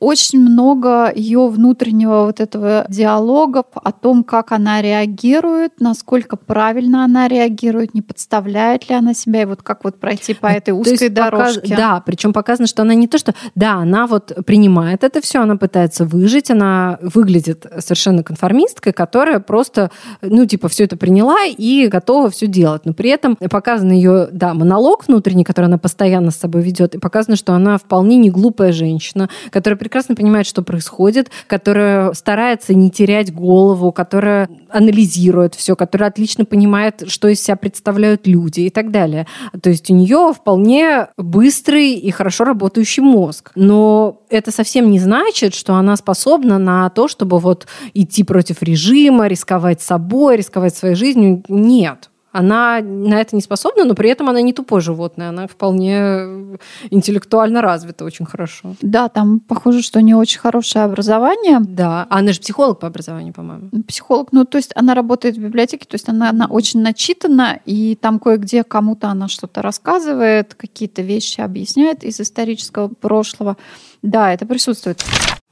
очень 0.00 0.40
много 0.40 1.12
ее 1.14 1.46
внутреннего 1.48 2.24
вот 2.24 2.40
этого 2.40 2.86
диалога 2.88 3.64
о 3.74 3.92
том, 3.92 4.24
как 4.24 4.52
она 4.52 4.82
реагирует, 4.82 5.80
насколько 5.80 6.36
правильно 6.36 7.04
она 7.04 7.28
реагирует, 7.28 7.94
не 7.94 8.02
подставляет 8.02 8.88
ли 8.88 8.94
она 8.96 9.14
себя, 9.14 9.42
и 9.42 9.44
вот 9.44 9.62
как 9.62 9.84
вот 9.84 10.00
пройти 10.00 10.34
по 10.34 10.46
этой 10.46 10.70
узкой 10.70 11.10
дорожке. 11.10 11.60
Показ... 11.60 11.78
Да, 11.78 12.02
причем 12.04 12.32
показано, 12.32 12.66
что 12.66 12.82
она 12.82 12.94
не 12.94 13.06
то, 13.06 13.18
что... 13.18 13.34
Да, 13.54 13.74
она 13.74 14.06
вот 14.06 14.32
принимает 14.46 15.04
это 15.04 15.20
все, 15.20 15.42
она 15.42 15.56
пытается 15.56 16.04
выжить, 16.04 16.50
она 16.50 16.98
выглядит 17.02 17.66
совершенно 17.78 18.22
конформисткой, 18.22 18.92
которая 18.92 19.40
просто, 19.40 19.90
ну, 20.22 20.46
типа, 20.46 20.68
все 20.68 20.84
это 20.84 20.96
приняла 20.96 21.44
и 21.46 21.88
готова 21.88 22.30
все 22.30 22.46
делать. 22.46 22.86
Но 22.86 22.94
при 22.94 23.10
этом 23.10 23.36
показан 23.36 23.90
ее, 23.92 24.28
да, 24.32 24.54
монолог 24.54 25.06
внутренний, 25.06 25.44
который 25.44 25.66
она 25.66 25.78
постоянно 25.78 26.30
с 26.30 26.36
собой 26.36 26.62
ведет, 26.62 26.94
и 26.94 26.98
показано, 26.98 27.36
что 27.36 27.52
она 27.52 27.76
вполне 27.76 28.16
не 28.16 28.30
глупая 28.30 28.72
женщина, 28.72 29.28
которая 29.50 29.78
прекрасно 29.90 30.14
понимает, 30.14 30.46
что 30.46 30.62
происходит, 30.62 31.32
которая 31.48 32.12
старается 32.12 32.74
не 32.74 32.92
терять 32.92 33.34
голову, 33.34 33.90
которая 33.90 34.48
анализирует 34.68 35.56
все, 35.56 35.74
которая 35.74 36.10
отлично 36.10 36.44
понимает, 36.44 37.02
что 37.08 37.26
из 37.26 37.42
себя 37.42 37.56
представляют 37.56 38.28
люди 38.28 38.60
и 38.60 38.70
так 38.70 38.92
далее. 38.92 39.26
То 39.60 39.68
есть 39.68 39.90
у 39.90 39.94
нее 39.94 40.32
вполне 40.32 41.08
быстрый 41.16 41.94
и 41.94 42.08
хорошо 42.12 42.44
работающий 42.44 43.02
мозг. 43.02 43.50
Но 43.56 44.22
это 44.30 44.52
совсем 44.52 44.92
не 44.92 45.00
значит, 45.00 45.56
что 45.56 45.74
она 45.74 45.96
способна 45.96 46.58
на 46.58 46.88
то, 46.90 47.08
чтобы 47.08 47.40
вот 47.40 47.66
идти 47.92 48.22
против 48.22 48.62
режима, 48.62 49.26
рисковать 49.26 49.82
собой, 49.82 50.36
рисковать 50.36 50.76
своей 50.76 50.94
жизнью. 50.94 51.42
Нет. 51.48 52.10
Она 52.32 52.80
на 52.80 53.20
это 53.20 53.34
не 53.34 53.42
способна, 53.42 53.84
но 53.84 53.94
при 53.94 54.08
этом 54.10 54.28
она 54.28 54.40
не 54.40 54.52
тупое 54.52 54.80
животное, 54.80 55.30
она 55.30 55.46
вполне 55.46 56.58
интеллектуально 56.90 57.60
развита 57.60 58.04
очень 58.04 58.24
хорошо. 58.24 58.74
Да, 58.80 59.08
там 59.08 59.40
похоже, 59.40 59.82
что 59.82 59.98
у 59.98 60.02
нее 60.02 60.16
очень 60.16 60.38
хорошее 60.38 60.84
образование. 60.84 61.58
Да, 61.60 62.06
а 62.08 62.18
она 62.18 62.32
же 62.32 62.40
психолог 62.40 62.78
по 62.78 62.86
образованию, 62.86 63.32
по-моему. 63.32 63.70
Психолог, 63.86 64.28
ну 64.32 64.44
то 64.44 64.58
есть 64.58 64.70
она 64.74 64.94
работает 64.94 65.36
в 65.36 65.40
библиотеке, 65.40 65.86
то 65.86 65.94
есть 65.94 66.08
она, 66.08 66.30
она 66.30 66.46
очень 66.46 66.80
начитана, 66.80 67.58
и 67.64 67.96
там 67.96 68.18
кое-где 68.18 68.62
кому-то 68.62 69.08
она 69.08 69.28
что-то 69.28 69.62
рассказывает, 69.62 70.54
какие-то 70.54 71.02
вещи 71.02 71.40
объясняет 71.40 72.04
из 72.04 72.20
исторического 72.20 72.88
прошлого. 72.88 73.56
Да, 74.02 74.32
это 74.32 74.46
присутствует. 74.46 75.04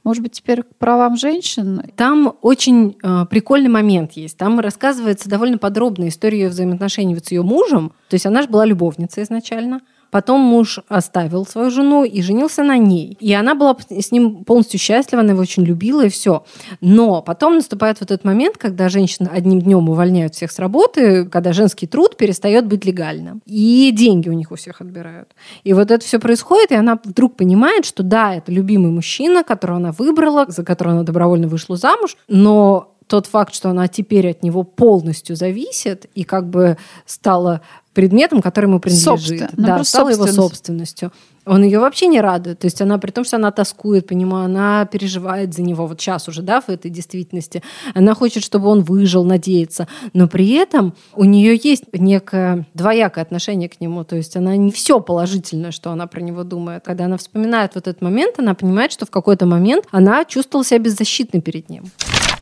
Может 0.03 0.23
быть, 0.23 0.33
теперь 0.33 0.63
к 0.63 0.75
правам 0.77 1.17
женщин? 1.17 1.83
Там 1.95 2.35
очень 2.41 2.97
э, 3.03 3.25
прикольный 3.29 3.69
момент 3.69 4.13
есть. 4.13 4.37
Там 4.37 4.59
рассказывается 4.59 5.29
довольно 5.29 5.57
подробная 5.57 6.07
история 6.07 6.39
ее 6.39 6.49
взаимоотношений 6.49 7.15
вот 7.15 7.25
с 7.25 7.31
ее 7.31 7.43
мужем. 7.43 7.91
То 8.07 8.15
есть 8.15 8.25
она 8.25 8.41
же 8.41 8.47
была 8.47 8.65
любовницей 8.65 9.23
изначально. 9.23 9.81
Потом 10.11 10.41
муж 10.41 10.79
оставил 10.87 11.45
свою 11.45 11.69
жену 11.69 12.03
и 12.03 12.21
женился 12.21 12.63
на 12.63 12.77
ней. 12.77 13.17
И 13.19 13.33
она 13.33 13.55
была 13.55 13.77
с 13.89 14.11
ним 14.11 14.43
полностью 14.43 14.79
счастлива, 14.79 15.21
она 15.21 15.31
его 15.31 15.41
очень 15.41 15.63
любила 15.63 16.05
и 16.05 16.09
все. 16.09 16.43
Но 16.81 17.21
потом 17.21 17.55
наступает 17.55 17.99
вот 17.99 18.11
этот 18.11 18.25
момент, 18.25 18.57
когда 18.57 18.89
женщин 18.89 19.29
одним 19.31 19.61
днем 19.61 19.89
увольняют 19.89 20.35
всех 20.35 20.51
с 20.51 20.59
работы, 20.59 21.25
когда 21.25 21.53
женский 21.53 21.87
труд 21.87 22.17
перестает 22.17 22.65
быть 22.65 22.85
легальным. 22.85 23.41
И 23.45 23.91
деньги 23.93 24.29
у 24.29 24.33
них 24.33 24.51
у 24.51 24.55
всех 24.55 24.81
отбирают. 24.81 25.29
И 25.63 25.73
вот 25.73 25.91
это 25.91 26.03
все 26.03 26.19
происходит, 26.19 26.71
и 26.71 26.75
она 26.75 26.99
вдруг 27.03 27.35
понимает, 27.35 27.85
что 27.85 28.03
да, 28.03 28.35
это 28.35 28.51
любимый 28.51 28.91
мужчина, 28.91 29.43
которого 29.43 29.77
она 29.77 29.91
выбрала, 29.91 30.45
за 30.47 30.63
которого 30.63 30.95
она 30.95 31.03
добровольно 31.03 31.47
вышла 31.47 31.77
замуж, 31.77 32.17
но 32.27 32.95
тот 33.09 33.25
факт, 33.25 33.55
что 33.55 33.71
она 33.71 33.87
теперь 33.87 34.29
от 34.29 34.43
него 34.43 34.63
полностью 34.63 35.35
зависит 35.35 36.05
и 36.13 36.23
как 36.23 36.47
бы 36.47 36.77
стала 37.07 37.61
предметом, 37.93 38.41
который 38.41 38.65
ему 38.65 38.79
принадлежит. 38.79 39.49
Собственно, 39.49 39.49
да, 39.57 39.83
стала 39.83 40.09
его 40.09 40.27
собственностью. 40.27 41.11
Он 41.45 41.63
ее 41.63 41.79
вообще 41.79 42.05
не 42.05 42.21
радует. 42.21 42.59
То 42.59 42.65
есть 42.65 42.79
она, 42.81 42.99
при 42.99 43.09
том, 43.09 43.25
что 43.25 43.37
она 43.37 43.49
тоскует 43.49 44.05
по 44.05 44.13
нему, 44.13 44.35
она 44.35 44.85
переживает 44.85 45.55
за 45.55 45.63
него 45.63 45.87
вот 45.87 45.99
сейчас 45.99 46.27
уже, 46.27 46.43
да, 46.43 46.61
в 46.61 46.69
этой 46.69 46.91
действительности. 46.91 47.63
Она 47.95 48.13
хочет, 48.13 48.43
чтобы 48.43 48.67
он 48.67 48.83
выжил, 48.83 49.23
надеется. 49.23 49.87
Но 50.13 50.27
при 50.27 50.51
этом 50.51 50.93
у 51.15 51.23
нее 51.23 51.59
есть 51.61 51.85
некое 51.91 52.67
двоякое 52.75 53.23
отношение 53.23 53.69
к 53.69 53.81
нему. 53.81 54.03
То 54.03 54.17
есть 54.17 54.37
она 54.37 54.55
не 54.55 54.71
все 54.71 54.99
положительное, 54.99 55.71
что 55.71 55.89
она 55.89 56.05
про 56.05 56.21
него 56.21 56.43
думает. 56.43 56.83
Когда 56.85 57.05
она 57.05 57.17
вспоминает 57.17 57.71
вот 57.73 57.87
этот 57.87 58.03
момент, 58.03 58.35
она 58.37 58.53
понимает, 58.53 58.91
что 58.91 59.07
в 59.07 59.09
какой-то 59.09 59.47
момент 59.47 59.85
она 59.89 60.25
чувствовала 60.25 60.63
себя 60.63 60.77
беззащитной 60.79 61.41
перед 61.41 61.69
ним. 61.69 61.85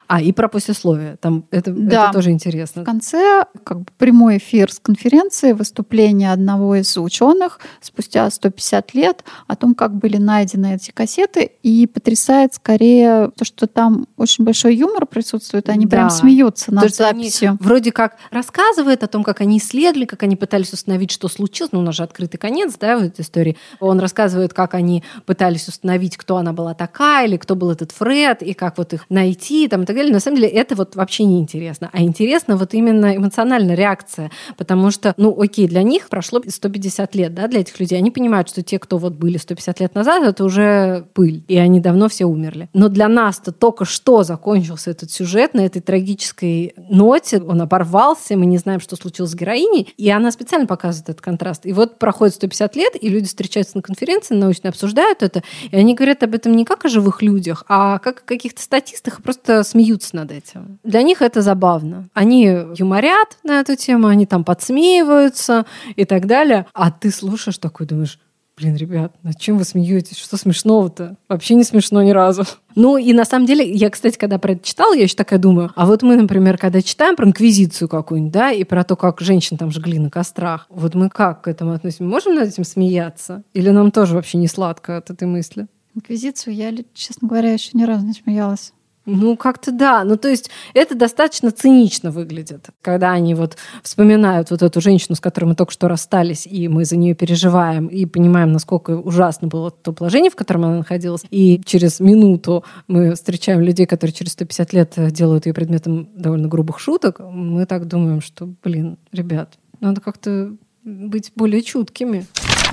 А, 0.08 0.22
и 0.22 0.32
про 0.32 0.48
послесловие. 0.48 1.18
Там 1.20 1.46
это, 1.52 1.72
да. 1.72 2.06
это 2.06 2.14
тоже 2.14 2.32
интересно. 2.32 2.84
В 2.84 2.86
конце 2.86 3.46
как 3.64 3.80
бы 3.80 3.86
прямой 3.98 4.38
эфир 4.38 4.72
с 4.72 4.80
конференции, 4.80 5.52
выступление 5.52 6.32
одного 6.32 6.76
из 6.76 6.96
ученых 6.98 7.60
спустя 7.82 8.30
150 8.30 8.94
лет 8.94 9.26
о 9.48 9.56
том, 9.58 9.76
как 9.76 9.96
были 9.96 10.18
найдены 10.18 10.76
эти 10.76 10.92
кассеты. 10.92 11.52
И 11.62 11.88
потрясает 11.88 12.54
скорее 12.54 13.32
то, 13.36 13.44
что 13.44 13.68
там 13.68 14.08
очень 14.16 14.46
большой 14.46 14.76
юмор 14.76 15.06
присутствует. 15.06 15.68
Они 15.68 15.86
да. 15.86 15.98
прям 15.98 16.10
смеются 16.10 16.74
над 16.74 16.88
то, 16.88 16.96
записью. 16.96 17.58
Вроде 17.60 17.92
как 17.92 18.16
рассказывает 18.32 19.04
о 19.04 19.08
том, 19.08 19.24
как 19.24 19.42
они 19.42 19.58
исследовали, 19.58 20.06
как 20.06 20.24
они 20.24 20.38
пытались 20.38 20.72
установить, 20.72 21.12
что 21.12 21.28
случилось. 21.28 21.74
Ну, 21.74 21.80
у 21.80 21.84
нас 21.84 21.96
же 21.96 22.04
открытый 22.04 22.40
конец, 22.40 22.76
да, 22.80 22.98
в 22.98 23.04
этой 23.04 23.22
истории. 23.22 23.58
Он 23.82 24.00
рассказывает, 24.00 24.54
как 24.54 24.74
они 24.74 25.04
пытались 25.26 25.68
установить, 25.68 26.16
кто 26.16 26.38
она 26.38 26.54
была 26.54 26.74
такая, 26.74 27.28
или 27.28 27.36
кто 27.36 27.56
был 27.56 27.72
этот 27.72 27.92
Фред, 27.92 28.42
и 28.42 28.54
как 28.54 28.78
вот 28.78 28.94
их 28.94 29.06
найти, 29.10 29.68
там, 29.68 29.84
и 29.84 29.86
так 29.86 29.97
далее. 29.98 30.14
На 30.14 30.20
самом 30.20 30.38
деле 30.38 30.50
это 30.50 30.76
вот 30.76 30.96
вообще 30.96 31.26
не 31.26 31.40
интересно. 31.40 31.90
А 31.92 32.02
интересно 32.02 32.58
вот 32.58 32.74
именно 32.74 33.16
эмоциональная 33.16 33.76
реакция. 33.76 34.32
Потому 34.58 34.92
что, 34.92 35.14
ну 35.18 35.40
окей, 35.40 35.68
для 35.68 35.84
них 35.84 36.10
прошло 36.10 36.42
150 36.46 37.16
лет, 37.16 37.34
да, 37.34 37.48
для 37.48 37.62
этих 37.62 37.80
людей. 37.80 37.98
Они 37.98 38.12
понимают, 38.12 38.50
что 38.50 38.62
те, 38.62 38.80
кто 38.80 38.98
вот 38.98 39.14
были 39.14 39.38
150 39.38 39.80
лет 39.80 39.96
назад, 39.96 40.24
это 40.24 40.44
уже 40.44 41.08
пыль. 41.14 41.44
И 41.48 41.58
они 41.58 41.80
давно 41.80 42.10
все 42.10 42.26
умерли. 42.26 42.70
Но 42.74 42.90
для 42.90 43.08
нас-то 43.08 43.52
только 43.52 43.86
что 43.86 44.24
закончился 44.24 44.92
этот 44.92 45.12
сюжет 45.12 45.54
на 45.54 45.62
этой 45.62 45.82
трагической 45.82 46.74
ноте. 46.90 47.42
Он 47.42 47.62
оборвался, 47.62 48.36
мы 48.36 48.46
не 48.46 48.58
знаем, 48.58 48.80
что 48.80 48.96
случилось 48.96 49.32
с 49.32 49.36
героиней. 49.36 49.94
И 49.98 50.10
она 50.10 50.32
специально 50.32 50.66
показывает 50.68 51.10
этот 51.10 51.22
контраст. 51.22 51.66
И 51.66 51.74
вот 51.74 52.00
проходит 52.00 52.36
150 52.36 52.76
лет, 52.76 52.94
и 53.00 53.10
люди 53.10 53.28
встречаются 53.28 53.78
на 53.78 53.82
конференции, 53.82 54.36
научно 54.36 54.70
обсуждают 54.70 55.24
это, 55.24 55.44
и 55.72 55.76
они 55.76 55.96
говорят 55.96 56.24
об 56.24 56.34
этом 56.34 56.54
не 56.54 56.66
как 56.66 56.86
о 56.86 56.90
живых 56.90 57.22
людях, 57.22 57.64
а 57.68 58.00
как 58.00 58.20
о 58.20 58.24
каких-то 58.24 58.62
статистах, 58.62 59.20
и 59.20 59.22
просто 59.22 59.64
смеются 59.64 59.87
смеются 59.88 60.16
над 60.16 60.32
этим. 60.32 60.80
Для 60.84 61.02
них 61.02 61.22
это 61.22 61.42
забавно. 61.42 62.10
Они 62.14 62.44
юморят 62.44 63.38
на 63.44 63.60
эту 63.60 63.76
тему, 63.76 64.08
они 64.08 64.26
там 64.26 64.44
подсмеиваются 64.44 65.66
и 65.96 66.06
так 66.06 66.28
далее. 66.28 66.66
А 66.74 66.92
ты 66.92 67.12
слушаешь 67.12 67.58
такой, 67.58 67.88
думаешь, 67.88 68.20
Блин, 68.60 68.76
ребят, 68.76 69.14
над 69.22 69.38
чем 69.38 69.60
вы 69.60 69.66
смеетесь? 69.66 70.18
Что 70.18 70.36
смешного-то? 70.36 71.16
Вообще 71.30 71.54
не 71.54 71.64
смешно 71.64 72.02
ни 72.02 72.10
разу. 72.10 72.44
Ну 72.74 72.98
и 72.98 73.14
на 73.14 73.24
самом 73.24 73.46
деле, 73.46 73.72
я, 73.72 73.92
кстати, 73.92 74.18
когда 74.18 74.40
про 74.40 74.54
это 74.54 74.66
читала, 74.66 74.96
я 74.96 75.04
еще 75.04 75.14
такая 75.14 75.38
думаю, 75.38 75.72
а 75.76 75.86
вот 75.86 76.02
мы, 76.02 76.16
например, 76.16 76.58
когда 76.58 76.82
читаем 76.82 77.16
про 77.16 77.28
инквизицию 77.28 77.88
какую-нибудь, 77.88 78.34
да, 78.34 78.52
и 78.52 78.64
про 78.64 78.84
то, 78.84 78.96
как 78.96 79.22
женщин 79.22 79.58
там 79.58 79.70
жгли 79.70 80.00
на 80.00 80.10
кострах, 80.10 80.66
вот 80.72 80.96
мы 80.96 81.10
как 81.12 81.44
к 81.44 81.48
этому 81.48 81.74
относимся? 81.74 82.06
Можем 82.06 82.34
над 82.34 82.48
этим 82.48 82.64
смеяться? 82.64 83.44
Или 83.54 83.70
нам 83.70 83.92
тоже 83.92 84.16
вообще 84.16 84.40
не 84.40 84.48
сладко 84.48 84.98
от 84.98 85.12
этой 85.12 85.28
мысли? 85.28 85.68
Инквизицию 85.94 86.56
я, 86.56 86.74
честно 86.96 87.28
говоря, 87.28 87.54
еще 87.54 87.70
ни 87.74 87.84
разу 87.84 88.08
не 88.08 88.14
смеялась. 88.14 88.74
Ну, 89.10 89.38
как-то 89.38 89.72
да. 89.72 90.04
Ну, 90.04 90.18
то 90.18 90.28
есть 90.28 90.52
это 90.74 90.94
достаточно 90.94 91.50
цинично 91.50 92.12
выглядит, 92.12 92.68
когда 92.82 93.14
они 93.14 93.36
вот 93.36 93.56
вспоминают 93.82 94.52
вот 94.52 94.62
эту 94.62 94.82
женщину, 94.82 95.16
с 95.16 95.22
которой 95.22 95.46
мы 95.46 95.56
только 95.56 95.72
что 95.72 95.88
расстались, 95.88 96.46
и 96.46 96.68
мы 96.68 96.84
за 96.84 96.98
нее 96.98 97.16
переживаем, 97.16 97.88
и 97.88 98.06
понимаем, 98.06 98.52
насколько 98.52 98.92
ужасно 98.92 99.48
было 99.48 99.72
то 99.72 99.94
положение, 99.94 100.30
в 100.30 100.36
котором 100.36 100.66
она 100.66 100.78
находилась. 100.80 101.24
И 101.30 101.62
через 101.66 102.02
минуту 102.02 102.66
мы 102.90 103.16
встречаем 103.16 103.62
людей, 103.62 103.86
которые 103.86 104.14
через 104.14 104.34
150 104.34 104.74
лет 104.74 104.94
делают 105.14 105.46
ее 105.46 105.54
предметом 105.54 106.10
довольно 106.14 106.50
грубых 106.50 106.78
шуток. 106.78 107.22
Мы 107.22 107.66
так 107.66 107.88
думаем, 107.88 108.20
что, 108.20 108.54
блин, 108.62 108.98
ребят, 109.14 109.58
надо 109.80 110.02
как-то 110.02 110.52
быть 110.84 111.32
более 111.34 111.62
чуткими. 111.62 112.26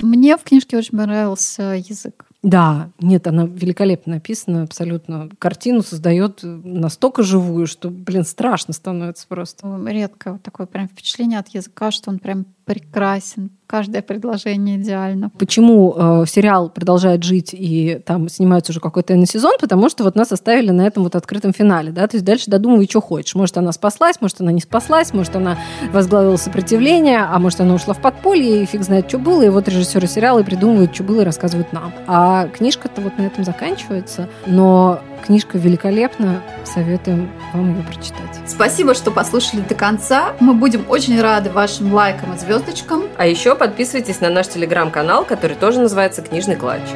Мне 0.03 0.37
в 0.37 0.43
книжке 0.43 0.77
очень 0.77 0.99
понравился 0.99 1.81
язык. 1.89 2.25
Да, 2.45 2.91
нет, 3.01 3.27
она 3.27 3.47
великолепно 3.47 4.17
написана, 4.17 4.65
абсолютно. 4.65 5.31
Картину 5.39 5.81
создает 5.81 6.41
настолько 6.43 7.23
живую, 7.23 7.67
что, 7.67 7.89
блин, 7.89 8.23
страшно 8.25 8.75
становится 8.75 9.27
просто. 9.27 9.67
Редко 9.87 10.39
такое 10.43 10.67
прям 10.67 10.87
впечатление 10.87 11.39
от 11.39 11.49
языка, 11.49 11.91
что 11.91 12.11
он 12.11 12.19
прям 12.19 12.45
прекрасен. 12.65 13.51
Каждое 13.67 14.03
предложение 14.03 14.77
идеально. 14.77 15.31
Почему 15.39 15.95
э, 15.97 16.25
сериал 16.29 16.69
продолжает 16.69 17.23
жить 17.23 17.51
и 17.53 18.01
там 18.05 18.29
снимается 18.29 18.73
уже 18.73 18.81
какой-то 18.81 19.15
иной 19.15 19.27
сезон? 19.27 19.55
Потому 19.59 19.89
что 19.89 20.05
вот 20.05 20.17
нас 20.17 20.33
оставили 20.33 20.71
на 20.71 20.87
этом 20.87 21.03
вот 21.03 21.17
открытом 21.17 21.53
финале, 21.53 21.91
да, 21.91 22.07
то 22.07 22.17
есть 22.17 22.25
дальше 22.25 22.51
додумывай, 22.51 22.87
что 22.89 23.01
хочешь. 23.01 23.35
Может, 23.35 23.57
она 23.57 23.73
спаслась, 23.73 24.21
может, 24.21 24.41
она 24.41 24.53
не 24.53 24.61
спаслась, 24.61 25.13
может, 25.13 25.35
она 25.37 25.59
возглавила 25.93 26.37
сопротивление, 26.37 27.21
а 27.21 27.39
может, 27.39 27.61
она 27.61 27.75
ушла 27.75 27.95
в 27.95 28.01
подполье, 28.01 28.63
и 28.63 28.67
фиг 28.67 28.83
знает, 28.83 29.09
что 29.09 29.19
было, 29.19 29.43
и 29.43 29.49
вот 29.49 29.67
режиссеры 29.67 30.07
сериала 30.07 30.41
и 30.41 30.45
придумывают, 30.45 30.95
что 30.95 31.03
было, 31.05 31.23
и 31.23 31.25
рассказывают 31.25 31.73
нам. 31.73 31.93
А 32.07 32.49
книжка-то 32.49 33.01
вот 33.01 33.17
на 33.19 33.23
этом 33.23 33.45
заканчивается, 33.45 34.29
но 34.47 35.01
Книжка 35.25 35.57
великолепна. 35.57 36.43
Советуем 36.65 37.31
вам 37.55 37.77
ее 37.77 37.83
прочитать. 37.83 38.41
Спасибо, 38.47 38.95
что 38.95 39.11
послушали 39.11 39.63
до 39.63 39.75
конца. 39.75 40.35
Мы 40.39 40.53
будем 40.53 40.85
очень 40.89 41.19
рады 41.19 41.49
вашим 41.49 41.95
лайкам 41.95 42.35
и 42.35 42.37
звездочкам. 42.59 43.05
А 43.17 43.27
еще 43.27 43.55
подписывайтесь 43.55 44.21
на 44.21 44.31
наш 44.31 44.49
телеграм-канал, 44.49 45.25
который 45.25 45.57
тоже 45.57 45.81
называется 45.81 46.23
«Книжный 46.23 46.57
клатч». 46.57 46.89